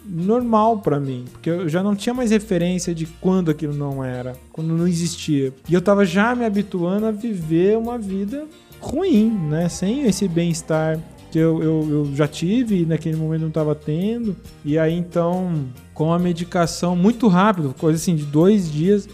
normal 0.05 0.79
para 0.79 0.99
mim, 0.99 1.25
porque 1.31 1.51
eu 1.51 1.69
já 1.69 1.83
não 1.83 1.95
tinha 1.95 2.15
mais 2.15 2.31
referência 2.31 2.95
de 2.95 3.07
quando 3.07 3.51
aquilo 3.51 3.75
não 3.75 4.03
era, 4.03 4.35
quando 4.53 4.77
não 4.77 4.87
existia. 4.87 5.53
E 5.69 5.75
eu 5.75 5.81
tava 5.81 6.05
já 6.05 6.35
me 6.35 6.45
habituando 6.45 7.07
a 7.07 7.11
viver 7.11 7.77
uma 7.79 7.99
vida 7.99 8.47
ruim, 8.81 9.31
né? 9.49 9.69
Sem 9.69 10.03
esse 10.07 10.27
bem-estar 10.27 10.99
que 11.33 11.39
eu, 11.39 11.63
eu, 11.63 11.89
eu, 11.89 12.15
já 12.15 12.29
tive 12.29 12.83
e 12.83 12.87
naquele 12.87 13.17
momento 13.17 13.41
não 13.41 13.49
estava 13.49 13.75
tendo. 13.75 14.37
E 14.63 14.79
aí 14.79 14.93
então, 14.93 15.67
com 15.95 16.13
a 16.13 16.19
medicação 16.19 16.95
muito 16.95 17.27
rápido, 17.27 17.75
coisa 17.79 17.97
assim 17.97 18.15
de 18.15 18.25
dois 18.25 18.71
dias, 18.71 19.09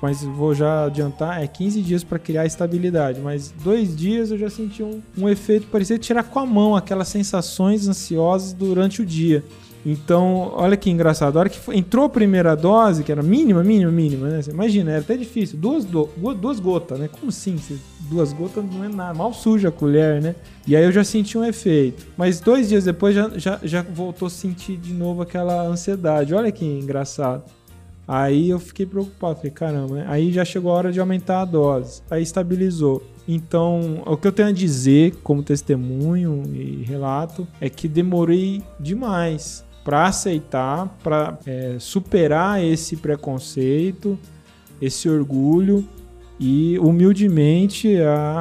mas 0.00 0.22
vou 0.22 0.54
já 0.54 0.86
adiantar, 0.86 1.42
é 1.42 1.46
15 1.46 1.82
dias 1.82 2.02
para 2.02 2.18
criar 2.18 2.46
estabilidade. 2.46 3.20
Mas 3.20 3.52
dois 3.62 3.94
dias 3.94 4.30
eu 4.30 4.38
já 4.38 4.48
senti 4.48 4.82
um, 4.82 5.02
um 5.16 5.28
efeito 5.28 5.66
parecido 5.66 5.98
tirar 5.98 6.22
com 6.22 6.38
a 6.38 6.46
mão 6.46 6.74
aquelas 6.74 7.08
sensações 7.08 7.86
ansiosas 7.86 8.54
durante 8.54 9.02
o 9.02 9.06
dia. 9.06 9.44
Então, 9.84 10.52
olha 10.54 10.76
que 10.76 10.90
engraçado. 10.90 11.36
A 11.36 11.40
hora 11.40 11.48
que 11.48 11.58
entrou 11.76 12.04
a 12.06 12.08
primeira 12.08 12.54
dose, 12.54 13.04
que 13.04 13.12
era 13.12 13.22
mínima, 13.22 13.62
mínima, 13.62 13.90
mínima, 13.90 14.28
né? 14.28 14.42
Você 14.42 14.50
imagina, 14.50 14.90
era 14.90 15.00
até 15.00 15.16
difícil. 15.16 15.58
Duas, 15.58 15.84
duas 15.84 16.60
gotas, 16.60 16.98
né? 16.98 17.08
Como 17.08 17.28
assim? 17.28 17.56
Duas 18.00 18.32
gotas 18.32 18.64
não 18.64 18.84
é 18.84 18.88
nada. 18.88 19.14
Mal 19.14 19.32
suja 19.32 19.68
a 19.68 19.72
colher, 19.72 20.20
né? 20.20 20.34
E 20.66 20.76
aí 20.76 20.84
eu 20.84 20.92
já 20.92 21.04
senti 21.04 21.38
um 21.38 21.44
efeito. 21.44 22.06
Mas 22.16 22.40
dois 22.40 22.68
dias 22.68 22.84
depois 22.84 23.14
já, 23.14 23.30
já, 23.36 23.60
já 23.62 23.82
voltou 23.82 24.26
a 24.26 24.30
sentir 24.30 24.76
de 24.76 24.92
novo 24.92 25.22
aquela 25.22 25.62
ansiedade. 25.66 26.34
Olha 26.34 26.52
que 26.52 26.64
engraçado. 26.64 27.44
Aí 28.06 28.50
eu 28.50 28.58
fiquei 28.58 28.86
preocupado. 28.86 29.36
Falei, 29.36 29.52
caramba, 29.52 29.94
né? 29.96 30.04
Aí 30.08 30.32
já 30.32 30.44
chegou 30.44 30.72
a 30.72 30.74
hora 30.74 30.92
de 30.92 30.98
aumentar 30.98 31.42
a 31.42 31.44
dose. 31.44 32.02
Aí 32.10 32.22
estabilizou. 32.22 33.02
Então, 33.26 34.02
o 34.06 34.16
que 34.16 34.26
eu 34.26 34.32
tenho 34.32 34.48
a 34.48 34.52
dizer 34.52 35.16
como 35.22 35.42
testemunho 35.42 36.42
e 36.50 36.82
relato 36.82 37.46
é 37.60 37.68
que 37.68 37.86
demorei 37.86 38.62
demais 38.80 39.67
para 39.88 40.04
aceitar, 40.04 40.98
para 41.02 41.38
é, 41.46 41.76
superar 41.78 42.62
esse 42.62 42.94
preconceito, 42.94 44.18
esse 44.82 45.08
orgulho 45.08 45.82
e 46.38 46.78
humildemente 46.78 47.96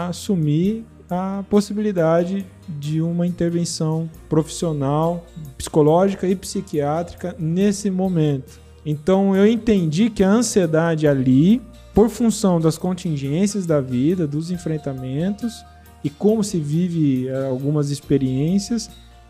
assumir 0.10 0.84
a 1.10 1.46
possibilidade 1.50 2.46
de 2.68 3.02
uma 3.02 3.26
intervenção 3.26 4.10
profissional, 4.28 5.26
psicológica 5.58 6.28
e 6.28 6.36
psiquiátrica 6.36 7.34
nesse 7.40 7.90
momento. 7.90 8.60
Então 8.86 9.34
eu 9.34 9.48
entendi 9.48 10.10
que 10.10 10.26
a 10.26 10.30
ansiedade 10.30 11.08
ali, 11.08 11.62
por 11.94 12.10
função 12.10 12.60
das 12.60 12.78
contingências 12.78 13.66
da 13.66 13.80
vida, 13.80 14.28
dos 14.28 14.52
enfrentamentos 14.52 15.64
e 16.04 16.10
como 16.10 16.44
se 16.44 16.60
vive 16.60 17.30
é, 17.30 17.46
algumas 17.46 17.90
experiências, 17.90 18.90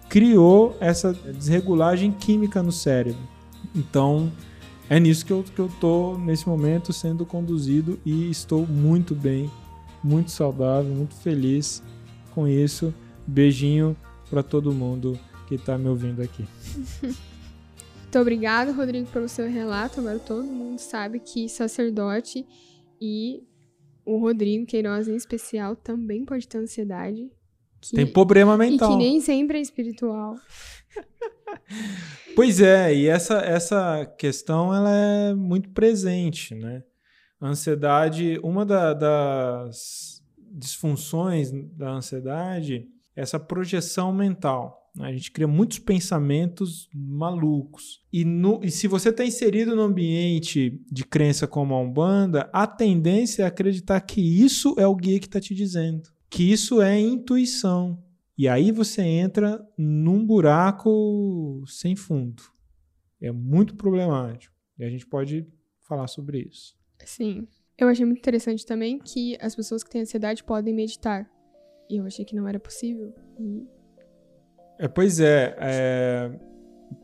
criou 0.10 0.76
essa 0.80 1.14
desregulagem 1.14 2.12
química 2.12 2.64
no 2.64 2.72
cérebro. 2.72 3.22
Então, 3.76 4.32
é 4.90 5.00
nisso 5.00 5.26
que 5.26 5.34
eu, 5.34 5.44
que 5.44 5.60
eu 5.60 5.70
tô 5.80 6.18
nesse 6.18 6.48
momento 6.48 6.94
sendo 6.94 7.26
conduzido 7.26 8.00
e 8.06 8.30
estou 8.30 8.66
muito 8.66 9.14
bem, 9.14 9.52
muito 10.04 10.32
saudável, 10.32 10.94
muito 10.94 11.16
feliz 11.16 11.84
com 12.34 12.48
isso. 12.48 12.94
Beijinho 13.26 13.96
para 14.30 14.42
todo 14.42 14.72
mundo 14.72 15.20
que 15.48 15.56
está 15.56 15.78
me 15.78 15.90
ouvindo 15.90 16.22
aqui. 16.22 16.46
Muito 18.08 18.20
obrigado, 18.20 18.72
Rodrigo, 18.72 19.06
pelo 19.10 19.28
seu 19.28 19.50
relato. 19.50 20.00
Agora 20.00 20.18
todo 20.18 20.44
mundo 20.44 20.80
sabe 20.80 21.20
que 21.20 21.50
sacerdote 21.50 22.46
e 23.02 23.44
o 24.06 24.18
Rodrigo 24.18 24.66
Queiroz 24.66 25.10
em 25.10 25.16
especial 25.16 25.76
também 25.76 26.24
pode 26.24 26.48
ter 26.48 26.58
ansiedade. 26.58 27.30
Que, 27.82 27.96
Tem 27.96 28.08
problema 28.08 28.58
mental. 28.58 28.90
E 28.90 28.94
que 28.94 28.98
nem 28.98 29.22
sempre 29.22 29.58
é 29.58 29.62
espiritual. 29.62 30.36
pois 32.36 32.60
é, 32.60 32.94
e 32.94 33.08
essa, 33.08 33.38
essa 33.40 34.06
questão 34.18 34.74
ela 34.74 34.92
é 34.92 35.34
muito 35.34 35.70
presente, 35.70 36.56
né? 36.56 36.84
A 37.40 37.50
ansiedade, 37.50 38.40
uma 38.44 38.66
da, 38.66 38.94
das 38.94 40.24
disfunções 40.52 41.52
da 41.52 41.92
ansiedade 41.92 42.88
é 43.16 43.22
essa 43.22 43.40
projeção 43.40 44.12
mental. 44.12 44.92
Né? 44.96 45.10
A 45.10 45.12
gente 45.12 45.32
cria 45.32 45.48
muitos 45.48 45.78
pensamentos 45.78 46.90
malucos. 46.92 48.02
E, 48.12 48.26
no, 48.26 48.60
e 48.64 48.72
se 48.72 48.88
você 48.88 49.10
está 49.10 49.24
inserido 49.24 49.76
no 49.76 49.84
ambiente 49.84 50.82
de 50.92 51.06
crença 51.06 51.46
como 51.46 51.76
a 51.76 51.80
Umbanda, 51.80 52.50
a 52.52 52.66
tendência 52.66 53.44
é 53.44 53.46
acreditar 53.46 54.02
que 54.02 54.20
isso 54.20 54.74
é 54.80 54.88
o 54.88 54.96
guia 54.96 55.20
que 55.20 55.28
está 55.28 55.40
te 55.40 55.54
dizendo 55.54 56.10
que 56.38 56.52
isso 56.52 56.84
é 56.84 57.00
intuição. 57.00 57.98
E 58.38 58.48
aí 58.48 58.72
você 58.72 59.02
entra 59.02 59.68
num 59.76 60.24
buraco 60.24 61.64
sem 61.66 61.96
fundo. 61.96 62.44
É 63.20 63.32
muito 63.32 63.76
problemático. 63.76 64.56
E 64.78 64.84
a 64.84 64.90
gente 64.90 65.08
pode 65.08 65.48
falar 65.88 66.06
sobre 66.06 66.48
isso. 66.48 66.78
Sim. 67.04 67.48
Eu 67.76 67.88
achei 67.88 68.06
muito 68.06 68.20
interessante 68.20 68.64
também 68.68 69.00
que 69.00 69.36
as 69.42 69.56
pessoas 69.56 69.84
que 69.84 69.90
têm 69.90 70.02
ansiedade 70.02 70.44
podem 70.44 70.76
meditar. 70.76 71.28
E 71.90 71.98
eu 71.98 72.06
achei 72.06 72.24
que 72.24 72.36
não 72.36 72.48
era 72.48 72.60
possível. 72.60 73.12
E... 73.40 73.66
É, 74.78 74.88
pois 74.88 75.20
é, 75.20 75.58
é 75.60 76.40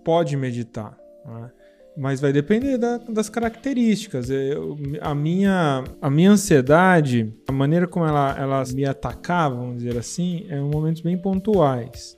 pode 0.06 0.38
meditar. 0.38 0.96
Né? 1.26 1.52
Mas 1.96 2.20
vai 2.20 2.34
depender 2.34 2.78
da, 2.78 2.98
das 2.98 3.30
características. 3.30 4.30
Eu, 4.30 4.78
a, 5.00 5.14
minha, 5.14 5.84
a 6.02 6.10
minha 6.10 6.32
ansiedade, 6.32 7.34
a 7.48 7.52
maneira 7.52 7.88
como 7.88 8.06
ela, 8.06 8.36
elas 8.38 8.74
me 8.74 8.84
atacavam, 8.86 9.60
vamos 9.60 9.84
dizer 9.84 9.98
assim, 9.98 10.46
é 10.50 10.58
em 10.58 10.70
momentos 10.70 11.02
bem 11.02 11.18
pontuais. 11.18 12.18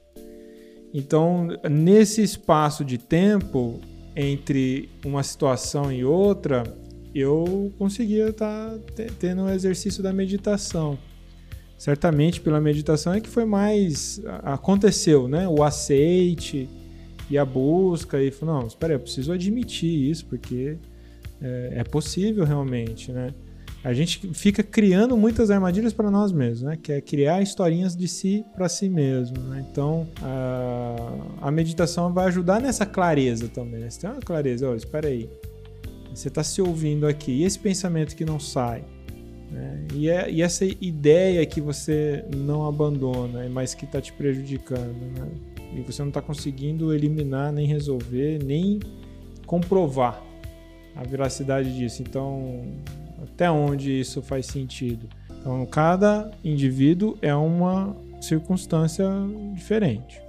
Então, 0.94 1.50
nesse 1.70 2.22
espaço 2.22 2.86
de 2.86 2.98
tempo 2.98 3.82
entre 4.16 4.90
uma 5.04 5.22
situação 5.24 5.92
e 5.92 6.06
outra, 6.06 6.64
eu 7.14 7.74
conseguia 7.78 8.30
estar 8.30 8.72
tá 8.72 9.04
tendo 9.20 9.44
o 9.44 9.50
exercício 9.50 10.02
da 10.02 10.14
meditação. 10.14 10.98
Certamente 11.78 12.40
pela 12.40 12.62
meditação 12.62 13.14
é 13.14 13.20
que 13.20 13.28
foi 13.28 13.44
mais 13.44 14.22
aconteceu, 14.44 15.28
né? 15.28 15.48
O 15.48 15.62
aceite 15.62 16.70
e 17.30 17.38
a 17.38 17.46
busca 17.46 18.22
e 18.22 18.32
falou, 18.32 18.60
não, 18.60 18.68
espera 18.68 18.94
aí, 18.94 18.96
eu 18.96 19.00
preciso 19.00 19.32
admitir 19.32 20.10
isso 20.10 20.26
porque 20.26 20.78
é, 21.42 21.74
é 21.78 21.84
possível 21.84 22.46
realmente, 22.46 23.12
né? 23.12 23.34
A 23.84 23.94
gente 23.94 24.34
fica 24.34 24.64
criando 24.64 25.16
muitas 25.16 25.52
armadilhas 25.52 25.94
para 25.94 26.10
nós 26.10 26.32
mesmos, 26.32 26.64
né? 26.64 26.76
Que 26.82 26.94
é 26.94 27.02
criar 27.02 27.44
historinhas 27.44 27.96
de 27.96 28.08
si 28.08 28.44
para 28.56 28.68
si 28.68 28.90
mesmo, 28.90 29.38
né? 29.38 29.64
Então, 29.72 30.08
a, 30.24 31.48
a 31.48 31.52
meditação 31.52 32.12
vai 32.12 32.26
ajudar 32.26 32.60
nessa 32.60 32.84
clareza 32.84 33.48
também, 33.48 33.82
né? 33.82 33.90
Você 33.92 34.02
tem 34.02 34.10
uma 34.10 34.20
clareza, 34.20 34.68
olha, 34.68 34.78
espera 34.78 35.08
aí, 35.08 35.30
você 36.12 36.30
está 36.30 36.44
se 36.44 36.64
ouvindo 36.64 37.06
aqui. 37.06 37.32
E 37.32 37.44
esse 37.44 37.60
pensamento 37.60 38.16
que 38.16 38.26
não 38.26 38.40
sai? 38.40 38.84
Né? 39.52 39.86
E, 39.94 40.10
é, 40.10 40.32
e, 40.32 40.42
essa 40.42 40.66
ideia 40.66 41.46
que 41.46 41.62
você 41.62 42.26
não 42.36 42.66
abandona, 42.66 43.48
mas 43.50 43.76
que 43.76 43.86
está 43.86 44.02
te 44.02 44.12
prejudicando. 44.14 45.00
Né? 45.16 45.28
E 45.76 45.82
você 45.82 46.02
não 46.02 46.10
está 46.10 46.22
conseguindo 46.22 46.94
eliminar, 46.94 47.52
nem 47.52 47.68
resolver, 47.68 48.40
nem 48.44 48.80
comprovar 49.46 50.22
a 50.96 51.04
veracidade 51.04 51.76
disso. 51.76 52.02
Então, 52.02 52.62
até 53.22 53.50
onde 53.52 54.00
isso 54.00 54.22
faz 54.22 54.46
sentido? 54.46 55.08
Então, 55.40 55.66
cada 55.66 56.32
indivíduo 56.44 57.18
é 57.22 57.36
uma 57.36 57.96
circunstância 58.22 59.06
diferente. 59.54 60.22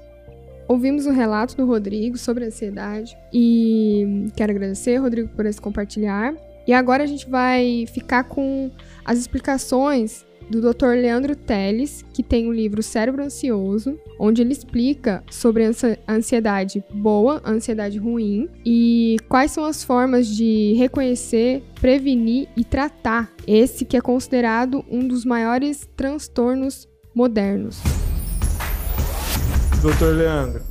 Ouvimos 0.69 1.07
o 1.07 1.13
relato 1.13 1.57
do 1.57 1.65
Rodrigo 1.65 2.19
sobre 2.19 2.45
a 2.45 2.49
ansiedade 2.49 3.17
e 3.33 4.29
quero 4.35 4.51
agradecer, 4.51 4.97
Rodrigo, 4.97 5.29
por 5.29 5.47
esse 5.47 5.61
compartilhar. 5.61 6.35
E 6.67 6.73
agora 6.73 7.05
a 7.05 7.07
gente 7.07 7.31
vai 7.31 7.87
ficar 7.87 8.25
com 8.25 8.71
as 9.05 9.19
explicações 9.19 10.27
do 10.49 10.61
Dr. 10.61 10.95
Leandro 11.01 11.35
Teles, 11.35 12.05
que 12.13 12.23
tem 12.23 12.49
o 12.49 12.53
livro 12.53 12.83
Cérebro 12.83 13.23
Ansioso, 13.23 13.99
onde 14.19 14.43
ele 14.43 14.53
explica 14.53 15.23
sobre 15.31 15.65
a 15.65 15.71
ansiedade 16.13 16.83
boa, 16.93 17.41
a 17.45 17.51
ansiedade 17.51 17.99
ruim 17.99 18.49
e 18.65 19.17
quais 19.29 19.51
são 19.51 19.65
as 19.65 19.83
formas 19.83 20.27
de 20.29 20.75
reconhecer, 20.79 21.63
prevenir 21.81 22.49
e 22.57 22.65
tratar 22.65 23.33
esse 23.47 23.85
que 23.85 23.97
é 23.97 24.01
considerado 24.01 24.85
um 24.91 25.07
dos 25.07 25.25
maiores 25.25 25.89
transtornos 25.97 26.89
modernos. 27.15 27.81
Doutor 29.83 30.15
Leandro, 30.15 30.63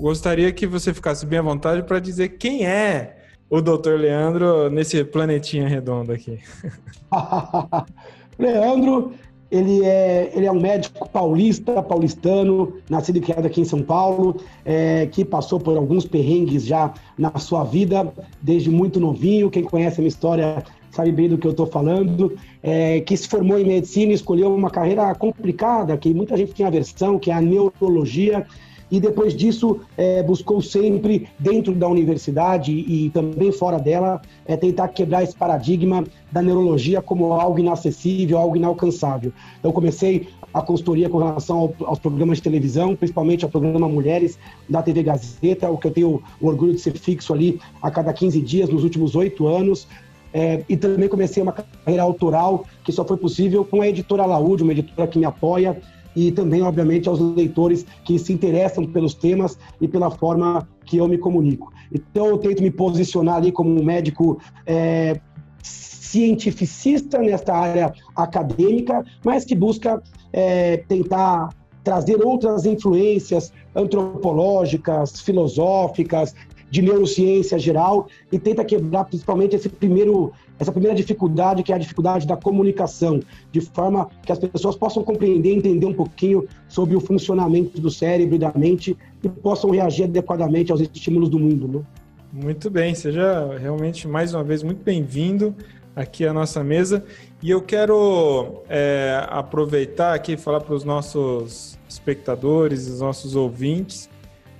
gostaria 0.00 0.52
que 0.52 0.66
você 0.66 0.94
ficasse 0.94 1.26
bem 1.26 1.38
à 1.38 1.42
vontade 1.42 1.82
para 1.82 1.98
dizer 1.98 2.30
quem 2.30 2.66
é 2.66 3.18
o 3.50 3.60
Doutor 3.60 3.98
Leandro 3.98 4.70
nesse 4.70 5.04
planetinha 5.04 5.68
redondo 5.68 6.10
aqui. 6.10 6.40
Leandro, 8.42 9.12
ele 9.50 9.84
é, 9.84 10.32
ele 10.34 10.46
é 10.46 10.50
um 10.50 10.58
médico 10.58 11.06
paulista, 11.10 11.82
paulistano, 11.82 12.72
nascido 12.88 13.18
e 13.18 13.20
criado 13.20 13.44
aqui 13.44 13.60
em 13.60 13.66
São 13.66 13.82
Paulo, 13.82 14.36
é, 14.64 15.06
que 15.06 15.24
passou 15.26 15.60
por 15.60 15.76
alguns 15.76 16.06
perrengues 16.06 16.64
já 16.64 16.94
na 17.18 17.38
sua 17.38 17.62
vida, 17.62 18.10
desde 18.40 18.70
muito 18.70 18.98
novinho. 18.98 19.50
Quem 19.50 19.62
conhece 19.62 19.96
a 19.96 20.02
minha 20.02 20.08
história 20.08 20.64
sabe 20.90 21.12
bem 21.12 21.28
do 21.28 21.36
que 21.36 21.46
eu 21.46 21.50
estou 21.50 21.66
falando, 21.66 22.34
é, 22.62 23.00
que 23.00 23.16
se 23.16 23.28
formou 23.28 23.58
em 23.58 23.64
medicina 23.64 24.12
e 24.12 24.14
escolheu 24.14 24.54
uma 24.54 24.70
carreira 24.70 25.14
complicada, 25.14 25.96
que 25.96 26.14
muita 26.14 26.36
gente 26.36 26.52
tinha 26.52 26.68
aversão, 26.68 27.18
que 27.18 27.30
é 27.30 27.34
a 27.34 27.40
neurologia, 27.40 28.46
e 28.92 29.00
depois 29.00 29.34
disso 29.34 29.80
é, 29.96 30.22
buscou 30.22 30.60
sempre, 30.60 31.26
dentro 31.38 31.74
da 31.74 31.88
universidade 31.88 32.70
e 32.70 33.08
também 33.08 33.50
fora 33.50 33.78
dela, 33.78 34.20
é, 34.44 34.54
tentar 34.54 34.88
quebrar 34.88 35.22
esse 35.22 35.34
paradigma 35.34 36.04
da 36.30 36.42
neurologia 36.42 37.00
como 37.00 37.32
algo 37.32 37.58
inacessível, 37.58 38.36
algo 38.36 38.54
inalcançável. 38.54 39.32
Então 39.58 39.72
comecei 39.72 40.28
a 40.52 40.60
consultoria 40.60 41.08
com 41.08 41.16
relação 41.16 41.58
ao, 41.58 41.74
aos 41.88 41.98
programas 41.98 42.36
de 42.36 42.42
televisão, 42.42 42.94
principalmente 42.94 43.46
ao 43.46 43.50
programa 43.50 43.88
Mulheres 43.88 44.38
da 44.68 44.82
TV 44.82 45.02
Gazeta, 45.02 45.70
o 45.70 45.78
que 45.78 45.86
eu 45.86 45.90
tenho 45.90 46.22
o 46.38 46.46
orgulho 46.46 46.74
de 46.74 46.80
ser 46.80 46.92
fixo 46.92 47.32
ali 47.32 47.58
a 47.80 47.90
cada 47.90 48.12
15 48.12 48.42
dias 48.42 48.68
nos 48.68 48.84
últimos 48.84 49.16
oito 49.16 49.46
anos. 49.46 49.88
É, 50.34 50.64
e 50.68 50.76
também 50.76 51.08
comecei 51.08 51.42
uma 51.42 51.52
carreira 51.52 52.02
autoral 52.02 52.66
que 52.84 52.92
só 52.92 53.06
foi 53.06 53.16
possível 53.16 53.64
com 53.64 53.80
a 53.80 53.88
editora 53.88 54.26
Laúde, 54.26 54.62
uma 54.62 54.72
editora 54.72 55.06
que 55.06 55.18
me 55.18 55.24
apoia, 55.24 55.80
e 56.14 56.30
também, 56.32 56.62
obviamente, 56.62 57.08
aos 57.08 57.18
leitores 57.20 57.86
que 58.04 58.18
se 58.18 58.32
interessam 58.32 58.84
pelos 58.86 59.14
temas 59.14 59.58
e 59.80 59.88
pela 59.88 60.10
forma 60.10 60.68
que 60.84 60.96
eu 60.96 61.08
me 61.08 61.18
comunico. 61.18 61.72
Então, 61.92 62.26
eu 62.26 62.38
tento 62.38 62.62
me 62.62 62.70
posicionar 62.70 63.36
ali 63.36 63.52
como 63.52 63.70
um 63.70 63.84
médico 63.84 64.38
é, 64.66 65.20
cientificista 65.62 67.18
nesta 67.18 67.54
área 67.54 67.92
acadêmica, 68.14 69.04
mas 69.24 69.44
que 69.44 69.54
busca 69.54 70.02
é, 70.32 70.78
tentar 70.88 71.48
trazer 71.82 72.24
outras 72.24 72.64
influências 72.64 73.52
antropológicas, 73.74 75.20
filosóficas, 75.20 76.34
de 76.72 76.80
neurociência 76.80 77.58
geral 77.58 78.08
e 78.32 78.38
tenta 78.38 78.64
quebrar 78.64 79.04
principalmente 79.04 79.54
esse 79.54 79.68
primeiro, 79.68 80.32
essa 80.58 80.72
primeira 80.72 80.96
dificuldade, 80.96 81.62
que 81.62 81.70
é 81.70 81.74
a 81.74 81.78
dificuldade 81.78 82.26
da 82.26 82.34
comunicação, 82.34 83.20
de 83.52 83.60
forma 83.60 84.08
que 84.24 84.32
as 84.32 84.38
pessoas 84.38 84.74
possam 84.74 85.04
compreender, 85.04 85.52
entender 85.52 85.84
um 85.84 85.92
pouquinho 85.92 86.48
sobre 86.68 86.96
o 86.96 87.00
funcionamento 87.00 87.78
do 87.78 87.90
cérebro 87.90 88.36
e 88.36 88.38
da 88.38 88.50
mente 88.56 88.96
e 89.22 89.28
possam 89.28 89.70
reagir 89.70 90.04
adequadamente 90.04 90.72
aos 90.72 90.80
estímulos 90.80 91.28
do 91.28 91.38
mundo. 91.38 91.68
Né? 91.68 91.84
Muito 92.32 92.70
bem, 92.70 92.94
seja 92.94 93.54
realmente 93.58 94.08
mais 94.08 94.32
uma 94.32 94.42
vez 94.42 94.62
muito 94.62 94.82
bem-vindo 94.82 95.54
aqui 95.94 96.26
à 96.26 96.32
nossa 96.32 96.64
mesa. 96.64 97.04
E 97.42 97.50
eu 97.50 97.60
quero 97.60 98.62
é, 98.66 99.26
aproveitar 99.28 100.14
aqui 100.14 100.32
e 100.32 100.36
falar 100.38 100.62
para 100.62 100.74
os 100.74 100.84
nossos 100.84 101.78
espectadores, 101.86 102.88
os 102.88 103.00
nossos 103.00 103.36
ouvintes, 103.36 104.08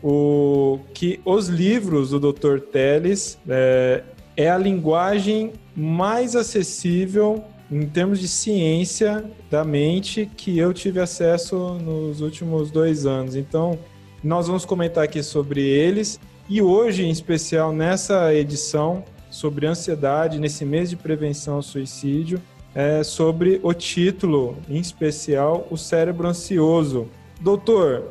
o 0.02 0.80
que 0.92 1.20
os 1.24 1.48
livros 1.48 2.10
do 2.10 2.32
Dr. 2.32 2.58
Teles 2.58 3.38
é, 3.48 4.02
é 4.36 4.50
a 4.50 4.58
linguagem 4.58 5.52
mais 5.76 6.34
acessível 6.34 7.44
em 7.70 7.86
termos 7.86 8.18
de 8.18 8.28
ciência 8.28 9.24
da 9.50 9.64
mente 9.64 10.28
que 10.36 10.58
eu 10.58 10.74
tive 10.74 11.00
acesso 11.00 11.74
nos 11.74 12.20
últimos 12.20 12.70
dois 12.70 13.06
anos. 13.06 13.34
Então, 13.34 13.78
nós 14.22 14.46
vamos 14.46 14.64
comentar 14.64 15.04
aqui 15.04 15.22
sobre 15.22 15.62
eles 15.62 16.20
e 16.48 16.60
hoje, 16.60 17.04
em 17.04 17.10
especial 17.10 17.72
nessa 17.72 18.34
edição 18.34 19.04
sobre 19.30 19.66
ansiedade, 19.66 20.38
nesse 20.38 20.64
mês 20.64 20.90
de 20.90 20.96
prevenção 20.96 21.54
ao 21.54 21.62
suicídio, 21.62 22.42
é 22.74 23.02
sobre 23.02 23.60
o 23.62 23.72
título, 23.72 24.56
em 24.68 24.78
especial, 24.78 25.66
o 25.70 25.76
cérebro 25.76 26.28
ansioso. 26.28 27.08
Doutor, 27.40 28.04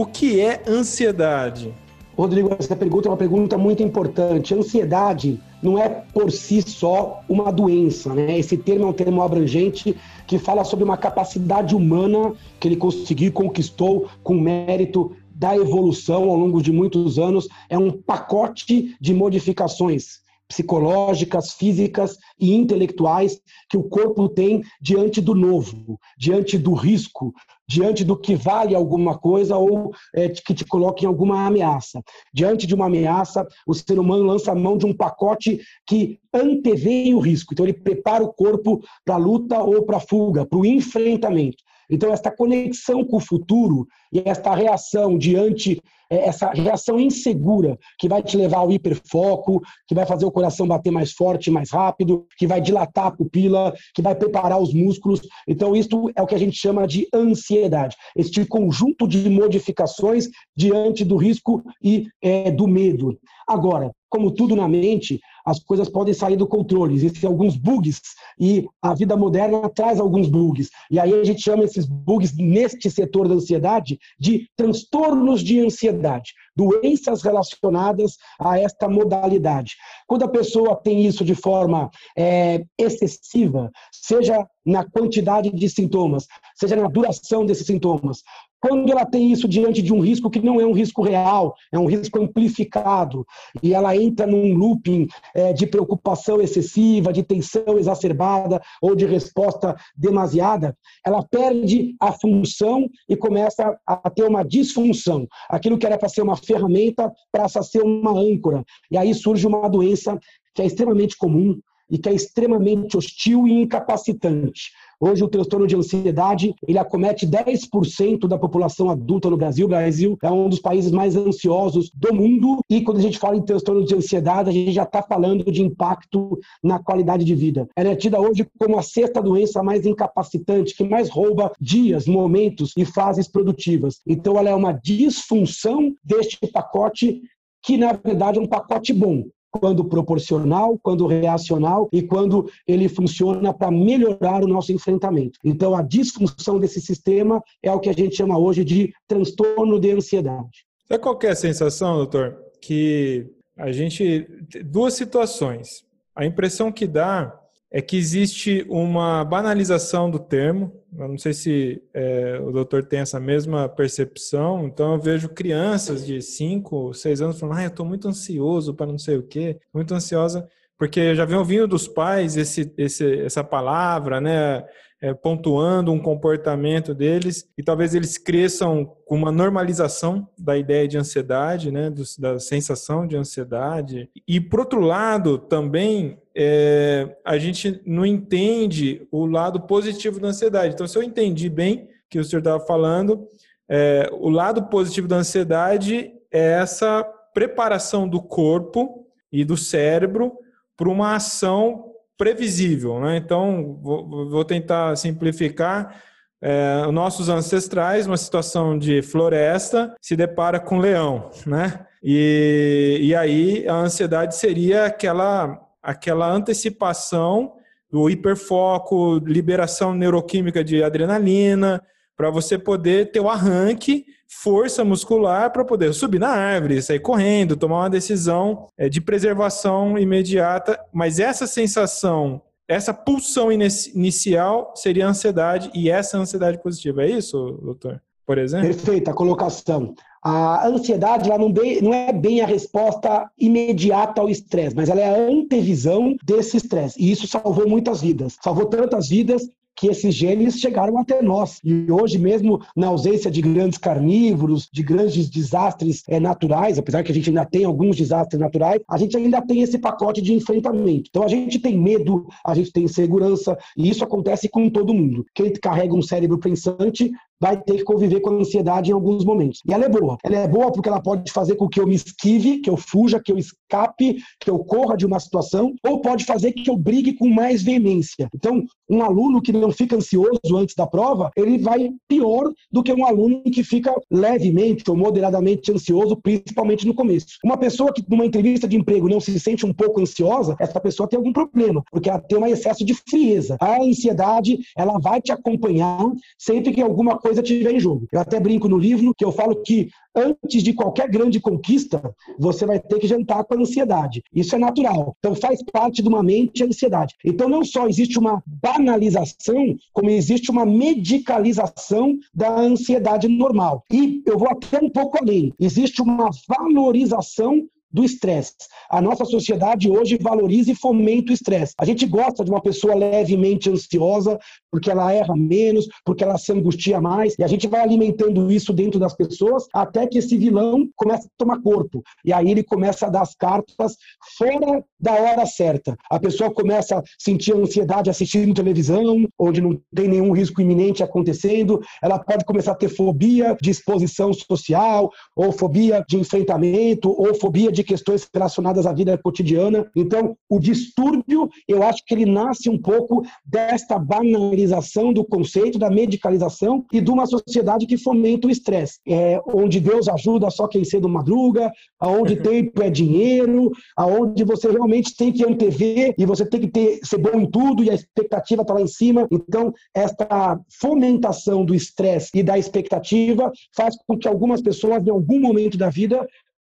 o 0.00 0.06
que 0.06 0.40
é 0.40 0.62
ansiedade? 0.64 1.74
Rodrigo, 2.16 2.54
essa 2.56 2.76
pergunta 2.76 3.08
é 3.08 3.10
uma 3.10 3.16
pergunta 3.16 3.58
muito 3.58 3.82
importante. 3.82 4.54
Ansiedade 4.54 5.40
não 5.60 5.76
é 5.76 5.88
por 5.88 6.30
si 6.30 6.62
só 6.62 7.24
uma 7.28 7.50
doença, 7.50 8.14
né? 8.14 8.38
Esse 8.38 8.56
termo 8.56 8.84
é 8.84 8.86
um 8.90 8.92
termo 8.92 9.22
abrangente 9.22 9.96
que 10.24 10.38
fala 10.38 10.62
sobre 10.62 10.84
uma 10.84 10.96
capacidade 10.96 11.74
humana 11.74 12.32
que 12.60 12.68
ele 12.68 12.76
conseguiu, 12.76 13.32
conquistou 13.32 14.08
com 14.22 14.34
mérito 14.34 15.16
da 15.34 15.56
evolução 15.56 16.30
ao 16.30 16.36
longo 16.36 16.62
de 16.62 16.70
muitos 16.70 17.18
anos. 17.18 17.48
É 17.68 17.76
um 17.76 17.90
pacote 17.90 18.94
de 19.00 19.12
modificações 19.12 20.20
psicológicas, 20.46 21.54
físicas 21.54 22.16
e 22.38 22.54
intelectuais 22.54 23.40
que 23.68 23.76
o 23.76 23.82
corpo 23.82 24.28
tem 24.28 24.62
diante 24.80 25.20
do 25.20 25.34
novo, 25.34 25.98
diante 26.16 26.56
do 26.56 26.72
risco, 26.72 27.34
diante 27.68 28.04
do 28.04 28.16
que 28.16 28.34
vale 28.34 28.74
alguma 28.74 29.18
coisa 29.18 29.56
ou 29.56 29.92
é, 30.14 30.28
que 30.28 30.54
te 30.54 30.64
coloque 30.64 31.04
em 31.04 31.08
alguma 31.08 31.46
ameaça. 31.46 32.02
Diante 32.32 32.66
de 32.66 32.74
uma 32.74 32.86
ameaça, 32.86 33.46
o 33.66 33.74
ser 33.74 33.98
humano 33.98 34.24
lança 34.24 34.52
a 34.52 34.54
mão 34.54 34.78
de 34.78 34.86
um 34.86 34.94
pacote 34.94 35.60
que 35.86 36.18
antevê 36.32 37.12
o 37.12 37.18
risco. 37.18 37.52
Então, 37.52 37.66
ele 37.66 37.74
prepara 37.74 38.24
o 38.24 38.32
corpo 38.32 38.82
para 39.04 39.16
a 39.16 39.18
luta 39.18 39.60
ou 39.60 39.84
para 39.84 39.98
a 39.98 40.00
fuga, 40.00 40.46
para 40.46 40.58
o 40.58 40.64
enfrentamento. 40.64 41.67
Então, 41.90 42.12
esta 42.12 42.30
conexão 42.30 43.04
com 43.04 43.16
o 43.16 43.20
futuro 43.20 43.86
e 44.12 44.22
esta 44.24 44.54
reação 44.54 45.16
diante 45.16 45.80
é, 46.10 46.28
essa 46.28 46.50
reação 46.50 46.98
insegura 46.98 47.78
que 47.98 48.08
vai 48.08 48.22
te 48.22 48.36
levar 48.36 48.58
ao 48.58 48.72
hiperfoco, 48.72 49.60
que 49.86 49.94
vai 49.94 50.06
fazer 50.06 50.24
o 50.24 50.30
coração 50.30 50.66
bater 50.66 50.90
mais 50.90 51.12
forte, 51.12 51.50
mais 51.50 51.70
rápido, 51.70 52.26
que 52.38 52.46
vai 52.46 52.60
dilatar 52.60 53.06
a 53.06 53.10
pupila, 53.10 53.74
que 53.94 54.00
vai 54.00 54.14
preparar 54.14 54.58
os 54.60 54.72
músculos. 54.72 55.20
Então, 55.46 55.76
isso 55.76 56.10
é 56.16 56.22
o 56.22 56.26
que 56.26 56.34
a 56.34 56.38
gente 56.38 56.56
chama 56.56 56.86
de 56.86 57.06
ansiedade. 57.12 57.94
Este 58.16 58.44
conjunto 58.46 59.06
de 59.06 59.28
modificações 59.28 60.28
diante 60.56 61.04
do 61.04 61.16
risco 61.16 61.62
e 61.82 62.06
é, 62.22 62.50
do 62.50 62.66
medo. 62.66 63.18
Agora, 63.46 63.90
como 64.08 64.30
tudo 64.30 64.56
na 64.56 64.66
mente, 64.66 65.20
as 65.48 65.58
coisas 65.60 65.88
podem 65.88 66.12
sair 66.12 66.36
do 66.36 66.46
controle. 66.46 66.94
Existem 66.94 67.26
alguns 67.26 67.56
bugs 67.56 68.02
e 68.38 68.66
a 68.82 68.92
vida 68.92 69.16
moderna 69.16 69.68
traz 69.70 69.98
alguns 69.98 70.28
bugs. 70.28 70.68
E 70.90 71.00
aí 71.00 71.12
a 71.12 71.24
gente 71.24 71.40
chama 71.40 71.64
esses 71.64 71.86
bugs 71.86 72.36
neste 72.36 72.90
setor 72.90 73.26
da 73.26 73.34
ansiedade 73.34 73.98
de 74.20 74.46
transtornos 74.54 75.42
de 75.42 75.60
ansiedade, 75.60 76.34
doenças 76.54 77.22
relacionadas 77.22 78.16
a 78.38 78.58
esta 78.58 78.88
modalidade. 78.88 79.74
Quando 80.06 80.24
a 80.24 80.28
pessoa 80.28 80.76
tem 80.76 81.06
isso 81.06 81.24
de 81.24 81.34
forma 81.34 81.90
é, 82.16 82.62
excessiva, 82.76 83.70
seja 83.90 84.46
na 84.66 84.84
quantidade 84.84 85.50
de 85.50 85.68
sintomas, 85.70 86.26
seja 86.54 86.76
na 86.76 86.88
duração 86.88 87.46
desses 87.46 87.66
sintomas, 87.66 88.22
quando 88.60 88.90
ela 88.90 89.06
tem 89.06 89.30
isso 89.30 89.48
diante 89.48 89.80
de 89.82 89.92
um 89.92 90.00
risco 90.00 90.30
que 90.30 90.40
não 90.40 90.60
é 90.60 90.66
um 90.66 90.72
risco 90.72 91.02
real, 91.02 91.54
é 91.72 91.78
um 91.78 91.86
risco 91.86 92.20
amplificado, 92.20 93.26
e 93.62 93.72
ela 93.72 93.96
entra 93.96 94.26
num 94.26 94.54
looping 94.54 95.06
é, 95.34 95.52
de 95.52 95.66
preocupação 95.66 96.40
excessiva, 96.40 97.12
de 97.12 97.22
tensão 97.22 97.78
exacerbada 97.78 98.60
ou 98.82 98.94
de 98.94 99.06
resposta 99.06 99.76
demasiada, 99.96 100.76
ela 101.04 101.22
perde 101.22 101.94
a 102.00 102.12
função 102.12 102.88
e 103.08 103.16
começa 103.16 103.78
a 103.86 104.10
ter 104.10 104.24
uma 104.24 104.42
disfunção. 104.42 105.26
Aquilo 105.48 105.78
que 105.78 105.86
era 105.86 105.98
para 105.98 106.08
ser 106.08 106.22
uma 106.22 106.36
ferramenta 106.36 107.12
passa 107.32 107.60
a 107.60 107.62
ser 107.62 107.82
uma 107.82 108.12
âncora. 108.12 108.64
E 108.90 108.96
aí 108.96 109.14
surge 109.14 109.46
uma 109.46 109.68
doença 109.68 110.18
que 110.54 110.62
é 110.62 110.66
extremamente 110.66 111.16
comum 111.16 111.58
e 111.90 111.98
que 111.98 112.08
é 112.08 112.14
extremamente 112.14 112.96
hostil 112.96 113.46
e 113.46 113.52
incapacitante. 113.52 114.72
Hoje 115.00 115.22
o 115.22 115.28
transtorno 115.28 115.64
de 115.64 115.76
ansiedade, 115.76 116.52
ele 116.66 116.76
acomete 116.76 117.24
10% 117.24 118.26
da 118.26 118.36
população 118.36 118.90
adulta 118.90 119.30
no 119.30 119.36
Brasil. 119.36 119.66
O 119.66 119.68
Brasil 119.68 120.18
é 120.20 120.30
um 120.30 120.48
dos 120.48 120.58
países 120.58 120.90
mais 120.90 121.14
ansiosos 121.14 121.88
do 121.94 122.12
mundo 122.12 122.58
e 122.68 122.80
quando 122.80 122.98
a 122.98 123.02
gente 123.02 123.16
fala 123.16 123.36
em 123.36 123.42
transtorno 123.42 123.84
de 123.84 123.94
ansiedade, 123.94 124.50
a 124.50 124.52
gente 124.52 124.72
já 124.72 124.82
está 124.82 125.00
falando 125.00 125.50
de 125.52 125.62
impacto 125.62 126.36
na 126.62 126.80
qualidade 126.80 127.24
de 127.24 127.34
vida. 127.34 127.68
Ela 127.76 127.90
é 127.90 127.96
tida 127.96 128.20
hoje 128.20 128.44
como 128.58 128.76
a 128.76 128.82
sexta 128.82 129.22
doença 129.22 129.62
mais 129.62 129.86
incapacitante, 129.86 130.74
que 130.74 130.82
mais 130.82 131.08
rouba 131.08 131.52
dias, 131.60 132.06
momentos 132.06 132.72
e 132.76 132.84
fases 132.84 133.28
produtivas. 133.28 134.00
Então 134.04 134.36
ela 134.36 134.50
é 134.50 134.54
uma 134.54 134.72
disfunção 134.72 135.94
deste 136.02 136.38
pacote 136.48 137.22
que 137.62 137.76
na 137.76 137.92
verdade 137.92 138.38
é 138.38 138.42
um 138.42 138.46
pacote 138.46 138.92
bom 138.92 139.24
quando 139.50 139.84
proporcional, 139.84 140.78
quando 140.82 141.06
reacional 141.06 141.88
e 141.92 142.02
quando 142.02 142.50
ele 142.66 142.88
funciona 142.88 143.52
para 143.52 143.70
melhorar 143.70 144.42
o 144.42 144.48
nosso 144.48 144.72
enfrentamento. 144.72 145.38
Então, 145.44 145.74
a 145.74 145.82
disfunção 145.82 146.58
desse 146.58 146.80
sistema 146.80 147.42
é 147.62 147.72
o 147.72 147.80
que 147.80 147.88
a 147.88 147.92
gente 147.92 148.16
chama 148.16 148.38
hoje 148.38 148.64
de 148.64 148.92
transtorno 149.06 149.78
de 149.78 149.90
ansiedade. 149.92 150.66
Qual 151.00 151.18
é 151.22 151.28
a 151.28 151.36
sensação, 151.36 151.96
doutor? 151.96 152.38
Que 152.60 153.26
a 153.56 153.70
gente. 153.72 154.26
Duas 154.64 154.94
situações. 154.94 155.84
A 156.14 156.24
impressão 156.24 156.72
que 156.72 156.86
dá 156.86 157.38
é 157.70 157.82
que 157.82 157.96
existe 157.96 158.64
uma 158.68 159.22
banalização 159.24 160.10
do 160.10 160.18
termo. 160.18 160.72
Eu 160.96 161.08
não 161.08 161.18
sei 161.18 161.34
se 161.34 161.82
é, 161.92 162.40
o 162.40 162.50
doutor 162.50 162.84
tem 162.86 163.00
essa 163.00 163.20
mesma 163.20 163.68
percepção. 163.68 164.66
Então, 164.66 164.94
eu 164.94 165.00
vejo 165.00 165.28
crianças 165.28 166.06
de 166.06 166.22
5, 166.22 166.94
6 166.94 167.20
anos 167.20 167.38
falando: 167.38 167.58
ah, 167.58 167.64
eu 167.64 167.68
estou 167.68 167.84
muito 167.84 168.08
ansioso 168.08 168.74
para 168.74 168.86
não 168.86 168.98
sei 168.98 169.18
o 169.18 169.22
quê, 169.22 169.58
muito 169.72 169.92
ansiosa, 169.94 170.48
porque 170.78 171.14
já 171.14 171.26
venho 171.26 171.40
ouvindo 171.40 171.68
dos 171.68 171.86
pais 171.86 172.36
esse, 172.36 172.72
esse, 172.78 173.20
essa 173.20 173.44
palavra, 173.44 174.20
né? 174.20 174.64
É, 175.00 175.14
pontuando 175.14 175.92
um 175.92 175.98
comportamento 175.98 176.92
deles 176.92 177.48
e 177.56 177.62
talvez 177.62 177.94
eles 177.94 178.18
cresçam 178.18 178.84
com 179.06 179.16
uma 179.16 179.30
normalização 179.30 180.28
da 180.36 180.56
ideia 180.56 180.88
de 180.88 180.98
ansiedade, 180.98 181.70
né, 181.70 181.88
do, 181.88 182.02
da 182.18 182.38
sensação 182.38 183.06
de 183.06 183.16
ansiedade. 183.16 184.10
E, 184.26 184.40
por 184.40 184.60
outro 184.60 184.80
lado, 184.80 185.38
também 185.38 186.18
é, 186.34 187.16
a 187.24 187.38
gente 187.38 187.80
não 187.86 188.04
entende 188.04 189.06
o 189.10 189.26
lado 189.26 189.60
positivo 189.60 190.18
da 190.18 190.28
ansiedade. 190.28 190.74
Então, 190.74 190.86
se 190.86 190.98
eu 190.98 191.02
entendi 191.02 191.48
bem 191.48 191.88
que 192.10 192.18
o 192.18 192.24
senhor 192.24 192.40
estava 192.40 192.64
falando, 192.64 193.26
é, 193.68 194.08
o 194.12 194.30
lado 194.30 194.64
positivo 194.64 195.06
da 195.06 195.16
ansiedade 195.16 196.12
é 196.32 196.52
essa 196.52 197.04
preparação 197.32 198.08
do 198.08 198.20
corpo 198.20 199.06
e 199.30 199.44
do 199.44 199.56
cérebro 199.56 200.32
para 200.76 200.88
uma 200.88 201.14
ação 201.14 201.92
previsível. 202.18 203.00
Né? 203.00 203.16
Então, 203.16 203.78
vou, 203.80 204.28
vou 204.28 204.44
tentar 204.44 204.94
simplificar. 204.96 206.02
É, 206.40 206.86
nossos 206.92 207.28
ancestrais, 207.28 208.06
uma 208.06 208.16
situação 208.16 208.78
de 208.78 209.02
floresta, 209.02 209.94
se 210.00 210.14
depara 210.14 210.60
com 210.60 210.78
leão, 210.78 211.30
né? 211.44 211.84
E, 212.00 212.98
e 213.02 213.14
aí 213.14 213.66
a 213.66 213.74
ansiedade 213.74 214.36
seria 214.36 214.84
aquela, 214.84 215.60
aquela 215.82 216.30
antecipação 216.30 217.54
do 217.90 218.08
hiperfoco, 218.08 219.18
liberação 219.18 219.94
neuroquímica 219.94 220.62
de 220.62 220.80
adrenalina, 220.80 221.82
para 222.16 222.30
você 222.30 222.56
poder 222.56 223.10
ter 223.10 223.18
o 223.18 223.28
arranque 223.28 224.04
força 224.28 224.84
muscular 224.84 225.50
para 225.50 225.64
poder 225.64 225.94
subir 225.94 226.18
na 226.18 226.28
árvore, 226.28 226.82
sair 226.82 227.00
correndo, 227.00 227.56
tomar 227.56 227.80
uma 227.80 227.90
decisão 227.90 228.68
é, 228.76 228.88
de 228.88 229.00
preservação 229.00 229.98
imediata. 229.98 230.78
Mas 230.92 231.18
essa 231.18 231.46
sensação, 231.46 232.42
essa 232.68 232.92
pulsão 232.92 233.50
inicial 233.50 234.72
seria 234.76 235.06
a 235.06 235.10
ansiedade 235.10 235.70
e 235.74 235.90
essa 235.90 236.18
ansiedade 236.18 236.62
positiva. 236.62 237.02
É 237.02 237.10
isso, 237.10 237.58
doutor? 237.62 238.00
Por 238.26 238.36
exemplo? 238.36 238.68
Perfeita 238.68 239.10
a 239.10 239.14
colocação. 239.14 239.94
A 240.22 240.66
ansiedade 240.66 241.30
ela 241.30 241.38
não, 241.38 241.50
bem, 241.50 241.80
não 241.80 241.94
é 241.94 242.12
bem 242.12 242.42
a 242.42 242.46
resposta 242.46 243.30
imediata 243.38 244.20
ao 244.20 244.28
estresse, 244.28 244.76
mas 244.76 244.90
ela 244.90 245.00
é 245.00 245.08
a 245.08 245.30
antevisão 245.30 246.14
desse 246.22 246.58
estresse. 246.58 247.00
E 247.00 247.10
isso 247.10 247.26
salvou 247.26 247.66
muitas 247.66 248.02
vidas. 248.02 248.36
Salvou 248.42 248.66
tantas 248.66 249.08
vidas 249.08 249.48
que 249.78 249.86
esses 249.86 250.14
genes 250.14 250.58
chegaram 250.58 250.98
até 250.98 251.22
nós. 251.22 251.60
E 251.64 251.90
hoje, 251.90 252.18
mesmo 252.18 252.60
na 252.76 252.88
ausência 252.88 253.30
de 253.30 253.40
grandes 253.40 253.78
carnívoros, 253.78 254.68
de 254.72 254.82
grandes 254.82 255.30
desastres 255.30 256.02
é, 256.08 256.18
naturais, 256.18 256.78
apesar 256.78 257.04
que 257.04 257.12
a 257.12 257.14
gente 257.14 257.30
ainda 257.30 257.44
tem 257.44 257.64
alguns 257.64 257.96
desastres 257.96 258.40
naturais, 258.40 258.80
a 258.88 258.98
gente 258.98 259.16
ainda 259.16 259.40
tem 259.40 259.62
esse 259.62 259.78
pacote 259.78 260.20
de 260.20 260.34
enfrentamento. 260.34 261.04
Então 261.08 261.22
a 261.22 261.28
gente 261.28 261.58
tem 261.60 261.78
medo, 261.78 262.26
a 262.44 262.54
gente 262.54 262.72
tem 262.72 262.84
insegurança, 262.84 263.56
e 263.76 263.88
isso 263.88 264.02
acontece 264.02 264.48
com 264.48 264.68
todo 264.68 264.92
mundo. 264.92 265.24
Quem 265.34 265.52
carrega 265.52 265.94
um 265.94 266.02
cérebro 266.02 266.38
pensante 266.38 267.12
vai 267.40 267.60
ter 267.60 267.76
que 267.76 267.84
conviver 267.84 268.20
com 268.20 268.30
a 268.30 268.34
ansiedade 268.34 268.90
em 268.90 268.94
alguns 268.94 269.24
momentos. 269.24 269.60
E 269.66 269.72
ela 269.72 269.84
é 269.84 269.88
boa. 269.88 270.16
Ela 270.24 270.36
é 270.36 270.48
boa 270.48 270.72
porque 270.72 270.88
ela 270.88 271.00
pode 271.00 271.30
fazer 271.32 271.56
com 271.56 271.68
que 271.68 271.80
eu 271.80 271.86
me 271.86 271.94
esquive, 271.94 272.58
que 272.58 272.70
eu 272.70 272.76
fuja, 272.76 273.20
que 273.20 273.32
eu 273.32 273.38
escape, 273.38 274.16
que 274.40 274.50
eu 274.50 274.58
corra 274.60 274.96
de 274.96 275.06
uma 275.06 275.20
situação, 275.20 275.74
ou 275.86 276.00
pode 276.00 276.24
fazer 276.24 276.52
que 276.52 276.70
eu 276.70 276.76
brigue 276.76 277.14
com 277.14 277.28
mais 277.28 277.62
veemência. 277.62 278.28
Então, 278.34 278.64
um 278.88 279.02
aluno 279.02 279.42
que 279.42 279.52
não 279.52 279.70
fica 279.70 279.96
ansioso 279.96 280.56
antes 280.56 280.74
da 280.74 280.86
prova, 280.86 281.30
ele 281.36 281.58
vai 281.58 281.90
pior 282.08 282.50
do 282.70 282.82
que 282.82 282.92
um 282.92 283.04
aluno 283.04 283.42
que 283.42 283.62
fica 283.62 283.94
levemente 284.10 284.82
ou 284.88 284.96
moderadamente 284.96 285.70
ansioso, 285.72 286.16
principalmente 286.16 286.86
no 286.86 286.94
começo. 286.94 287.26
Uma 287.44 287.56
pessoa 287.56 287.92
que 287.92 288.02
numa 288.08 288.24
entrevista 288.24 288.66
de 288.66 288.76
emprego 288.76 289.08
não 289.08 289.20
se 289.20 289.38
sente 289.38 289.66
um 289.66 289.72
pouco 289.72 290.00
ansiosa, 290.00 290.56
essa 290.58 290.80
pessoa 290.80 291.08
tem 291.08 291.16
algum 291.16 291.32
problema, 291.32 291.82
porque 291.90 292.08
ela 292.08 292.20
tem 292.20 292.38
um 292.38 292.46
excesso 292.46 292.84
de 292.84 292.94
frieza. 292.94 293.56
A 293.60 293.82
ansiedade, 293.82 294.58
ela 294.76 294.98
vai 294.98 295.20
te 295.20 295.32
acompanhar 295.32 296.04
sempre 296.38 296.72
que 296.72 296.80
alguma 296.80 297.18
coisa 297.18 297.27
coisa 297.28 297.42
tiver 297.42 297.72
em 297.72 297.80
jogo. 297.80 298.06
Eu 298.10 298.20
até 298.20 298.40
brinco 298.40 298.68
no 298.68 298.78
livro 298.78 299.14
que 299.14 299.22
eu 299.22 299.30
falo 299.30 299.62
que 299.62 299.90
antes 300.16 300.62
de 300.62 300.72
qualquer 300.72 301.10
grande 301.10 301.38
conquista, 301.38 302.00
você 302.38 302.64
vai 302.64 302.80
ter 302.80 302.98
que 302.98 303.06
jantar 303.06 303.44
com 303.44 303.54
a 303.54 303.58
ansiedade. 303.58 304.22
Isso 304.34 304.56
é 304.56 304.58
natural. 304.58 305.14
Então 305.18 305.34
faz 305.34 305.62
parte 305.62 306.00
de 306.00 306.08
uma 306.08 306.22
mente 306.22 306.62
a 306.62 306.66
ansiedade. 306.66 307.14
Então 307.22 307.46
não 307.46 307.62
só 307.62 307.86
existe 307.86 308.18
uma 308.18 308.42
banalização, 308.46 309.76
como 309.92 310.08
existe 310.08 310.50
uma 310.50 310.64
medicalização 310.64 312.18
da 312.34 312.58
ansiedade 312.58 313.28
normal. 313.28 313.84
E 313.92 314.22
eu 314.24 314.38
vou 314.38 314.48
até 314.48 314.82
um 314.82 314.88
pouco 314.88 315.18
além. 315.18 315.52
Existe 315.60 316.00
uma 316.00 316.30
valorização 316.48 317.68
do 317.90 318.04
estresse. 318.04 318.54
A 318.90 319.00
nossa 319.00 319.24
sociedade 319.24 319.90
hoje 319.90 320.18
valoriza 320.20 320.72
e 320.72 320.74
fomenta 320.74 321.30
o 321.30 321.34
estresse. 321.34 321.74
A 321.78 321.84
gente 321.84 322.06
gosta 322.06 322.44
de 322.44 322.50
uma 322.50 322.60
pessoa 322.60 322.94
levemente 322.94 323.70
ansiosa, 323.70 324.38
porque 324.70 324.90
ela 324.90 325.12
erra 325.12 325.34
menos, 325.36 325.88
porque 326.04 326.22
ela 326.22 326.38
se 326.38 326.52
angustia 326.52 327.00
mais, 327.00 327.34
e 327.38 327.42
a 327.42 327.46
gente 327.46 327.66
vai 327.66 327.80
alimentando 327.80 328.50
isso 328.50 328.72
dentro 328.72 329.00
das 329.00 329.14
pessoas 329.14 329.66
até 329.74 330.06
que 330.06 330.18
esse 330.18 330.36
vilão 330.36 330.88
começa 330.96 331.26
a 331.26 331.30
tomar 331.36 331.60
corpo. 331.62 332.02
E 332.24 332.32
aí 332.32 332.50
ele 332.50 332.62
começa 332.62 333.06
a 333.06 333.10
dar 333.10 333.22
as 333.22 333.34
cartas 333.34 333.96
fora 334.36 334.84
da 335.00 335.12
hora 335.12 335.46
certa. 335.46 335.96
A 336.10 336.18
pessoa 336.18 336.50
começa 336.50 336.98
a 336.98 337.02
sentir 337.18 337.54
ansiedade 337.54 338.10
assistindo 338.10 338.54
televisão, 338.54 339.26
onde 339.38 339.60
não 339.60 339.80
tem 339.94 340.08
nenhum 340.08 340.32
risco 340.32 340.60
iminente 340.60 341.02
acontecendo, 341.02 341.80
ela 342.02 342.18
pode 342.18 342.44
começar 342.44 342.72
a 342.72 342.76
ter 342.76 342.88
fobia 342.88 343.56
de 343.60 343.70
exposição 343.70 344.32
social, 344.32 345.10
ou 345.34 345.52
fobia 345.52 346.04
de 346.08 346.16
enfrentamento, 346.16 347.10
ou 347.10 347.34
fobia 347.34 347.70
de 347.70 347.77
questões 347.82 348.28
relacionadas 348.32 348.86
à 348.86 348.92
vida 348.92 349.16
cotidiana. 349.18 349.90
Então, 349.94 350.36
o 350.48 350.58
distúrbio, 350.58 351.48
eu 351.66 351.82
acho 351.82 352.04
que 352.04 352.14
ele 352.14 352.26
nasce 352.26 352.68
um 352.68 352.80
pouco 352.80 353.22
desta 353.44 353.98
banalização 353.98 355.12
do 355.12 355.24
conceito, 355.24 355.78
da 355.78 355.90
medicalização 355.90 356.84
e 356.92 357.00
de 357.00 357.10
uma 357.10 357.26
sociedade 357.26 357.86
que 357.86 357.96
fomenta 357.96 358.46
o 358.48 358.50
estresse, 358.50 358.98
é, 359.06 359.40
onde 359.46 359.80
Deus 359.80 360.08
ajuda 360.08 360.50
só 360.50 360.66
quem 360.66 360.84
cedo 360.84 361.08
madruga, 361.08 361.70
aonde 361.98 362.36
tempo 362.36 362.82
é 362.82 362.90
dinheiro, 362.90 363.70
aonde 363.96 364.44
você 364.44 364.70
realmente 364.70 365.14
tem 365.16 365.32
que 365.32 365.44
antever 365.44 366.14
e 366.16 366.26
você 366.26 366.44
tem 366.44 366.60
que 366.60 366.68
ter, 366.68 367.00
ser 367.02 367.18
bom 367.18 367.40
em 367.40 367.50
tudo 367.50 367.82
e 367.82 367.90
a 367.90 367.94
expectativa 367.94 368.62
está 368.62 368.74
lá 368.74 368.80
em 368.80 368.86
cima. 368.86 369.26
Então, 369.30 369.72
esta 369.94 370.58
fomentação 370.80 371.64
do 371.64 371.74
estresse 371.74 372.30
e 372.34 372.42
da 372.42 372.58
expectativa 372.58 373.50
faz 373.74 373.96
com 374.06 374.18
que 374.18 374.28
algumas 374.28 374.62
pessoas, 374.62 375.06
em 375.06 375.10
algum 375.10 375.40
momento 375.40 375.76
da 375.76 375.88
vida, 375.88 376.26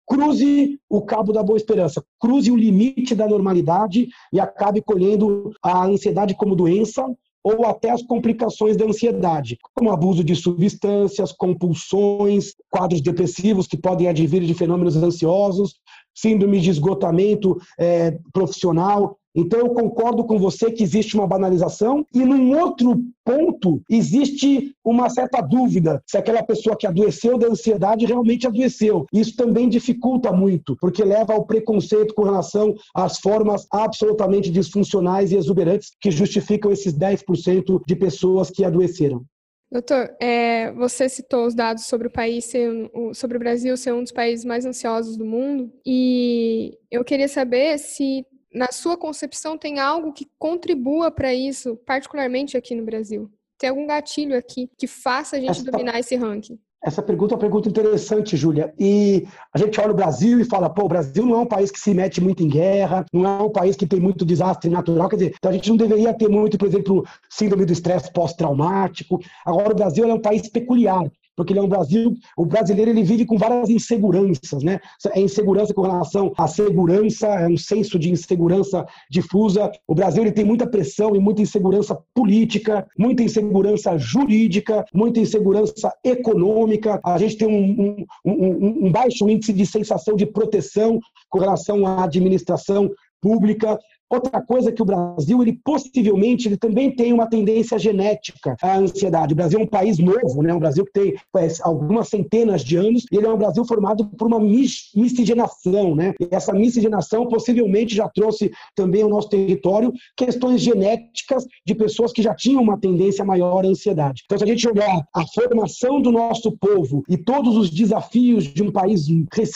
cruze 0.09 0.81
o 0.89 1.03
cabo 1.03 1.33
da 1.33 1.43
boa 1.43 1.59
esperança, 1.59 2.03
cruze 2.19 2.51
o 2.51 2.57
limite 2.57 3.15
da 3.15 3.29
normalidade 3.29 4.09
e 4.33 4.41
acabe 4.41 4.81
colhendo 4.81 5.53
a 5.63 5.85
ansiedade 5.85 6.35
como 6.35 6.57
doença 6.57 7.05
ou 7.45 7.65
até 7.67 7.91
as 7.91 8.03
complicações 8.03 8.77
da 8.77 8.85
ansiedade, 8.85 9.59
como 9.75 9.93
abuso 9.93 10.25
de 10.25 10.35
substâncias, 10.35 11.33
compulsões, 11.33 12.55
quadros 12.71 13.01
depressivos 13.01 13.67
que 13.67 13.77
podem 13.77 14.09
advir 14.09 14.43
de 14.43 14.55
fenômenos 14.55 14.97
ansiosos, 14.97 15.77
síndrome 16.15 16.61
de 16.61 16.71
esgotamento 16.71 17.57
é, 17.79 18.19
profissional. 18.33 19.17
Então, 19.39 19.61
eu 19.61 19.71
concordo 19.71 20.25
com 20.25 20.37
você 20.37 20.73
que 20.73 20.83
existe 20.83 21.17
uma 21.17 21.27
banalização, 21.27 22.05
e 22.13 22.25
num 22.25 22.59
outro 22.59 23.01
ponto, 23.25 23.81
existe 23.89 24.75
uma 24.85 25.09
certa 25.09 25.41
dúvida 25.41 26.03
se 26.05 26.19
aquela 26.19 26.43
pessoa 26.43 26.77
que 26.77 26.89
adoeceu 26.89 27.39
da 27.39 27.47
ansiedade 27.47 28.05
realmente 28.05 28.49
adoeceu. 28.49 29.07
Isso 29.13 29.37
também 29.37 29.69
dificulta 29.69 30.33
muito, 30.33 30.77
porque 30.81 31.05
leva 31.05 31.35
ao 31.35 31.47
preconceito 31.47 32.15
com 32.15 32.23
relação 32.23 32.75
às 32.93 33.21
formas 33.21 33.65
absolutamente 33.71 34.51
disfuncionais 34.51 35.31
e 35.31 35.37
exuberantes 35.37 35.93
que 36.01 36.11
justificam 36.11 36.73
esses 36.73 36.93
10% 36.93 37.81
de 37.87 37.95
pessoas 37.95 38.51
que 38.51 38.65
adoeceram. 38.65 39.25
Doutor, 39.71 40.17
é, 40.19 40.73
você 40.73 41.09
citou 41.11 41.47
os 41.47 41.55
dados 41.55 41.85
sobre 41.85 42.09
o 42.09 42.11
país 42.11 42.47
ser, 42.47 42.91
sobre 43.13 43.37
o 43.37 43.41
Brasil 43.41 43.77
ser 43.77 43.93
um 43.93 44.03
dos 44.03 44.13
países 44.13 44.45
mais 44.45 44.65
ansiosos 44.65 45.17
do 45.17 45.27
mundo, 45.27 45.71
e 45.85 46.79
eu 46.91 47.05
queria 47.05 47.29
saber 47.29 47.79
se, 47.79 48.25
na 48.53 48.73
sua 48.73 48.97
concepção, 48.97 49.59
tem 49.59 49.79
algo 49.79 50.13
que 50.13 50.27
contribua 50.39 51.11
para 51.11 51.35
isso, 51.35 51.77
particularmente 51.87 52.57
aqui 52.57 52.75
no 52.75 52.85
Brasil. 52.85 53.31
Tem 53.59 53.71
algum 53.71 53.87
gatilho 53.87 54.37
aqui 54.37 54.71
que 54.79 54.87
faça 54.87 55.37
a 55.37 55.41
gente 55.41 55.51
Essa... 55.51 55.71
dominar 55.71 55.99
esse 55.99 56.17
ranking? 56.17 56.59
Essa 56.81 57.03
pergunta 57.03 57.35
é 57.35 57.37
uma 57.37 57.41
pergunta 57.41 57.69
interessante, 57.69 58.37
Júlia. 58.37 58.73
E 58.79 59.27
a 59.53 59.59
gente 59.59 59.81
olha 59.81 59.91
o 59.91 59.97
Brasil 59.97 60.39
e 60.41 60.45
fala, 60.45 60.71
pô, 60.71 60.85
o 60.85 60.89
Brasil 60.89 61.27
não 61.27 61.35
é 61.35 61.39
um 61.39 61.47
país 61.47 61.73
que 61.73 61.81
se 61.81 61.93
mete 61.93 62.21
muito 62.21 62.41
em 62.41 62.49
guerra, 62.49 63.05
não 63.13 63.27
é 63.27 63.43
um 63.43 63.51
país 63.51 63.75
que 63.75 63.87
tem 63.87 63.99
muito 63.99 64.25
desastre 64.25 64.71
natural. 64.71 65.09
Quer 65.09 65.17
dizer, 65.17 65.35
então 65.37 65.51
a 65.51 65.55
gente 65.55 65.69
não 65.69 65.77
deveria 65.77 66.15
ter 66.15 66.29
muito, 66.29 66.57
por 66.57 66.69
exemplo, 66.69 67.05
síndrome 67.29 67.65
do 67.65 67.73
estresse 67.73 68.13
pós-traumático. 68.13 69.19
Agora, 69.45 69.73
o 69.73 69.77
Brasil 69.77 70.09
é 70.09 70.15
um 70.15 70.23
país 70.23 70.49
peculiar 70.49 71.03
porque 71.39 71.53
ele 71.53 71.61
é 71.61 71.63
um 71.63 71.69
Brasil, 71.69 72.17
o 72.37 72.45
brasileiro 72.45 72.91
ele 72.91 73.05
vive 73.05 73.25
com 73.25 73.39
várias 73.39 73.71
inseguranças, 73.71 74.61
né? 74.61 74.81
É 75.15 75.21
insegurança 75.21 75.73
com 75.73 75.83
relação 75.83 76.33
à 76.37 76.49
segurança, 76.49 77.29
é 77.29 77.47
um 77.47 77.57
senso 77.57 77.97
de 77.97 78.11
insegurança 78.11 78.85
difusa. 79.09 79.71
O 79.87 79.95
Brasil 79.95 80.25
ele 80.25 80.33
tem 80.33 80.45
muita 80.45 80.67
pressão 80.67 81.15
e 81.15 81.21
muita 81.21 81.41
insegurança 81.41 81.97
política, 82.13 82.85
muita 82.99 83.23
insegurança 83.23 83.97
jurídica, 83.97 84.85
muita 84.93 85.21
insegurança 85.21 85.95
econômica. 86.03 87.01
A 87.05 87.17
gente 87.19 87.37
tem 87.37 87.47
um, 87.47 88.05
um, 88.25 88.33
um, 88.33 88.87
um 88.87 88.91
baixo 88.91 89.31
índice 89.31 89.53
de 89.53 89.65
sensação 89.65 90.17
de 90.17 90.27
proteção 90.27 90.99
com 91.29 91.39
relação 91.39 91.87
à 91.87 92.03
administração 92.03 92.91
pública. 93.21 93.79
Outra 94.11 94.41
coisa 94.41 94.71
é 94.71 94.73
que 94.73 94.81
o 94.81 94.87
Brasil, 94.87 95.43
ele 95.43 95.61
possivelmente, 95.63 96.49
ele 96.49 96.57
também 96.57 96.91
tem 96.91 97.13
uma 97.13 97.29
tendência 97.29 97.79
genética 97.79 98.57
à 98.63 98.79
ansiedade. 98.79 99.35
O 99.35 99.37
Brasil 99.37 99.61
é 99.61 99.63
um 99.63 99.67
país 99.67 99.99
novo, 99.99 100.43
né? 100.43 100.55
Um 100.55 100.59
Brasil 100.59 100.85
que 100.87 100.93
tem 100.93 101.15
algumas 101.63 102.09
centenas 102.09 102.65
de 102.65 102.77
anos 102.77 103.05
e 103.13 103.17
ele 103.17 103.27
é 103.27 103.31
um 103.31 103.37
Brasil 103.37 103.65
formado 103.67 104.07
por 104.07 104.27
uma 104.27 104.41
miscigenação, 104.41 105.95
né? 105.95 106.15
E 106.19 106.29
essa 106.31 106.55
miscigenação 106.55 107.29
possivelmente 107.29 107.95
já 107.95 108.09
trouxe 108.09 108.51
também 108.75 109.03
ao 109.03 109.11
nosso 109.11 109.29
território 109.29 109.93
questões 110.17 110.63
genéticas 110.63 111.45
de 111.67 111.75
pessoas 111.75 112.11
que 112.11 112.23
já 112.23 112.35
tinham 112.35 112.63
uma 112.63 112.81
tendência 112.81 113.25
maior 113.25 113.65
à 113.65 113.69
ansiedade. 113.69 114.23
Então, 114.25 114.39
se 114.39 114.45
a 114.45 114.47
gente 114.47 114.67
olhar 114.67 115.03
a 115.15 115.27
formação 115.27 116.01
do 116.01 116.11
nosso 116.11 116.57
povo 116.57 117.03
e 117.11 117.19
todos 117.19 117.57
os 117.59 117.69
desafios 117.69 118.45
de 118.45 118.63
um 118.63 118.73
país 118.73 119.07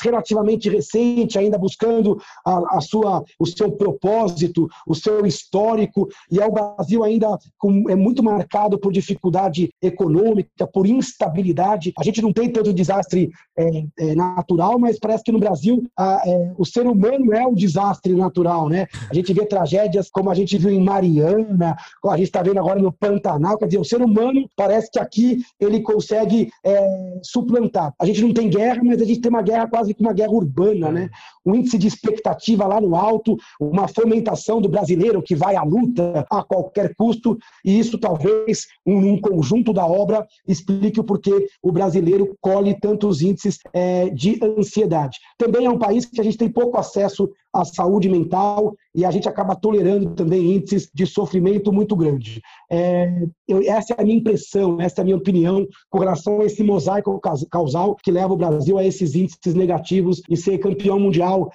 relativamente 0.02 0.68
recente, 0.68 1.38
ainda 1.38 1.56
buscando 1.56 2.20
a, 2.44 2.76
a 2.76 2.80
sua, 2.82 3.24
o 3.38 3.46
seu 3.46 3.72
propósito 3.72 4.41
o 4.86 4.94
seu 4.94 5.24
histórico, 5.26 6.08
e 6.30 6.40
é 6.40 6.46
o 6.46 6.52
Brasil 6.52 7.04
ainda 7.04 7.38
com, 7.58 7.88
é 7.88 7.94
muito 7.94 8.22
marcado 8.22 8.78
por 8.78 8.92
dificuldade 8.92 9.70
econômica, 9.82 10.66
por 10.66 10.86
instabilidade. 10.86 11.92
A 11.98 12.04
gente 12.04 12.22
não 12.22 12.32
tem 12.32 12.50
tanto 12.50 12.72
desastre 12.72 13.30
é, 13.56 13.84
é, 13.98 14.14
natural, 14.14 14.78
mas 14.78 14.98
parece 14.98 15.24
que 15.24 15.32
no 15.32 15.38
Brasil 15.38 15.82
a, 15.98 16.22
é, 16.24 16.52
o 16.56 16.64
ser 16.64 16.86
humano 16.86 17.32
é 17.32 17.46
o 17.46 17.54
desastre 17.54 18.14
natural, 18.14 18.68
né? 18.68 18.86
A 19.10 19.14
gente 19.14 19.32
vê 19.32 19.46
tragédias 19.46 20.08
como 20.10 20.30
a 20.30 20.34
gente 20.34 20.56
viu 20.58 20.70
em 20.70 20.82
Mariana, 20.82 21.76
a 22.04 22.16
gente 22.16 22.26
está 22.26 22.42
vendo 22.42 22.58
agora 22.58 22.80
no 22.80 22.92
Pantanal, 22.92 23.58
quer 23.58 23.66
dizer, 23.66 23.78
o 23.78 23.84
ser 23.84 24.02
humano 24.02 24.48
parece 24.56 24.90
que 24.90 24.98
aqui 24.98 25.42
ele 25.60 25.80
consegue 25.80 26.50
é, 26.64 27.20
suplantar. 27.22 27.92
A 28.00 28.06
gente 28.06 28.22
não 28.22 28.32
tem 28.32 28.48
guerra, 28.48 28.80
mas 28.82 29.00
a 29.00 29.04
gente 29.04 29.20
tem 29.20 29.30
uma 29.30 29.42
guerra 29.42 29.66
quase 29.68 29.94
que 29.94 30.02
uma 30.02 30.12
guerra 30.12 30.32
urbana, 30.32 30.90
né? 30.90 31.10
Um 31.44 31.54
índice 31.54 31.78
de 31.78 31.86
expectativa 31.86 32.66
lá 32.66 32.80
no 32.80 32.94
alto, 32.94 33.36
uma 33.60 33.88
fomentação 33.88 34.31
do 34.60 34.68
brasileiro 34.68 35.22
que 35.22 35.34
vai 35.34 35.56
à 35.56 35.62
luta 35.62 36.26
a 36.30 36.42
qualquer 36.42 36.94
custo, 36.94 37.38
e 37.64 37.78
isso 37.78 37.98
talvez, 37.98 38.66
um, 38.86 39.12
um 39.12 39.20
conjunto 39.20 39.72
da 39.72 39.86
obra, 39.86 40.26
explique 40.46 41.00
o 41.00 41.04
porquê 41.04 41.46
o 41.62 41.72
brasileiro 41.72 42.36
colhe 42.40 42.78
tantos 42.78 43.22
índices 43.22 43.58
é, 43.72 44.08
de 44.10 44.38
ansiedade. 44.42 45.18
Também 45.38 45.66
é 45.66 45.70
um 45.70 45.78
país 45.78 46.06
que 46.06 46.20
a 46.20 46.24
gente 46.24 46.38
tem 46.38 46.50
pouco 46.50 46.78
acesso 46.78 47.30
à 47.52 47.64
saúde 47.64 48.08
mental 48.08 48.74
e 48.94 49.04
a 49.04 49.10
gente 49.10 49.28
acaba 49.28 49.54
tolerando 49.54 50.14
também 50.14 50.56
índices 50.56 50.90
de 50.92 51.06
sofrimento 51.06 51.72
muito 51.72 51.94
grande. 51.94 52.40
É, 52.70 53.26
eu, 53.46 53.62
essa 53.62 53.94
é 53.94 54.00
a 54.00 54.04
minha 54.04 54.16
impressão, 54.16 54.80
essa 54.80 55.00
é 55.00 55.02
a 55.02 55.04
minha 55.04 55.16
opinião 55.16 55.66
com 55.90 55.98
relação 55.98 56.40
a 56.40 56.44
esse 56.44 56.62
mosaico 56.62 57.20
causal 57.50 57.96
que 58.02 58.10
leva 58.10 58.32
o 58.32 58.36
Brasil 58.36 58.78
a 58.78 58.84
esses 58.84 59.14
índices 59.14 59.54
negativos 59.54 60.22
e 60.28 60.36
ser 60.36 60.58
campeão 60.58 60.98
mundial 60.98 61.50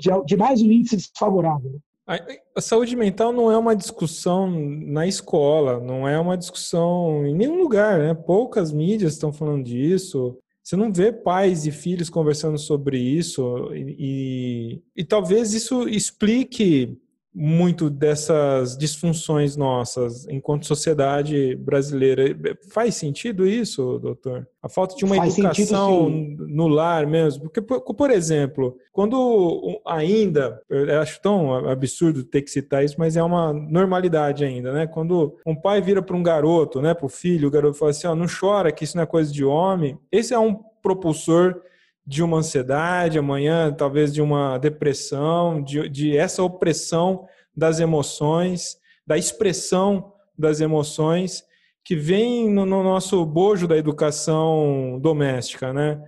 de, 0.00 0.10
de 0.24 0.36
mais 0.36 0.62
um 0.62 0.70
índice 0.70 0.96
desfavorável. 0.96 1.80
A, 2.06 2.60
saúde 2.60 2.94
mental 2.94 3.32
não 3.32 3.50
é 3.50 3.56
uma 3.56 3.74
discussão 3.74 4.50
na 4.50 5.06
escola, 5.06 5.80
não 5.80 6.06
é 6.06 6.18
uma 6.18 6.36
discussão 6.36 7.26
em 7.26 7.34
nenhum 7.34 7.58
lugar, 7.58 7.98
né? 7.98 8.12
Poucas 8.12 8.72
mídias 8.72 9.14
estão 9.14 9.32
falando 9.32 9.64
disso. 9.64 10.38
Você 10.62 10.76
não 10.76 10.92
vê 10.92 11.12
pais 11.12 11.66
e 11.66 11.70
filhos 11.70 12.10
conversando 12.10 12.58
sobre 12.58 12.98
isso 12.98 13.70
e, 13.74 13.96
e, 13.98 14.82
e 14.96 15.04
talvez 15.04 15.54
isso 15.54 15.88
explique 15.88 16.98
muito 17.34 17.90
dessas 17.90 18.78
disfunções 18.78 19.56
nossas 19.56 20.28
enquanto 20.28 20.66
sociedade 20.66 21.56
brasileira. 21.56 22.36
Faz 22.70 22.94
sentido 22.94 23.44
isso, 23.44 23.98
doutor? 23.98 24.46
A 24.62 24.68
falta 24.68 24.94
de 24.94 25.04
uma 25.04 25.16
Faz 25.16 25.36
educação 25.36 26.06
sentido, 26.06 26.46
no 26.46 26.68
lar 26.68 27.06
mesmo? 27.06 27.42
Porque, 27.42 27.60
por, 27.60 28.10
exemplo, 28.10 28.78
quando 28.92 29.80
ainda, 29.84 30.62
eu 30.70 31.00
acho 31.00 31.20
tão 31.20 31.54
absurdo 31.68 32.22
ter 32.22 32.42
que 32.42 32.50
citar 32.50 32.84
isso, 32.84 32.94
mas 32.98 33.16
é 33.16 33.22
uma 33.22 33.52
normalidade 33.52 34.44
ainda, 34.44 34.72
né? 34.72 34.86
Quando 34.86 35.36
um 35.44 35.56
pai 35.56 35.80
vira 35.80 36.00
para 36.00 36.16
um 36.16 36.22
garoto, 36.22 36.80
né, 36.80 36.94
para 36.94 37.06
o 37.06 37.08
filho, 37.08 37.48
o 37.48 37.50
garoto 37.50 37.76
fala 37.76 37.90
assim, 37.90 38.06
ó, 38.06 38.14
não 38.14 38.26
chora 38.26 38.70
que 38.70 38.84
isso 38.84 38.96
não 38.96 39.02
é 39.02 39.06
coisa 39.06 39.32
de 39.32 39.44
homem. 39.44 39.98
Esse 40.12 40.32
é 40.32 40.38
um 40.38 40.54
propulsor 40.80 41.60
de 42.06 42.22
uma 42.22 42.38
ansiedade, 42.38 43.18
amanhã 43.18 43.72
talvez 43.72 44.12
de 44.12 44.20
uma 44.20 44.58
depressão, 44.58 45.62
de, 45.62 45.88
de 45.88 46.16
essa 46.16 46.42
opressão 46.42 47.26
das 47.56 47.80
emoções, 47.80 48.76
da 49.06 49.16
expressão 49.16 50.12
das 50.36 50.60
emoções 50.60 51.44
que 51.84 51.94
vem 51.94 52.50
no, 52.50 52.66
no 52.66 52.82
nosso 52.82 53.24
bojo 53.24 53.68
da 53.68 53.76
educação 53.76 54.98
doméstica, 55.00 55.72
né? 55.72 56.02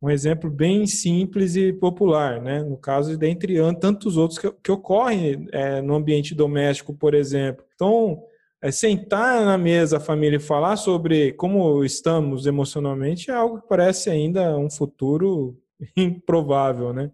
um 0.00 0.08
exemplo 0.08 0.48
bem 0.48 0.86
simples 0.86 1.56
e 1.56 1.72
popular, 1.72 2.40
né? 2.40 2.62
No 2.62 2.76
caso, 2.76 3.18
dentre 3.18 3.56
tantos 3.80 4.16
outros 4.16 4.38
que, 4.38 4.50
que 4.62 4.70
ocorrem 4.70 5.48
é, 5.50 5.82
no 5.82 5.94
ambiente 5.94 6.34
doméstico, 6.34 6.94
por 6.94 7.14
exemplo. 7.14 7.64
Então, 7.74 8.22
é, 8.60 8.70
sentar 8.70 9.44
na 9.44 9.56
mesa 9.56 9.98
a 9.98 10.00
família 10.00 10.36
e 10.36 10.40
falar 10.40 10.76
sobre 10.76 11.32
como 11.32 11.84
estamos 11.84 12.46
emocionalmente 12.46 13.30
é 13.30 13.34
algo 13.34 13.60
que 13.60 13.68
parece 13.68 14.10
ainda 14.10 14.56
um 14.56 14.70
futuro 14.70 15.56
improvável, 15.96 16.92
né? 16.92 17.10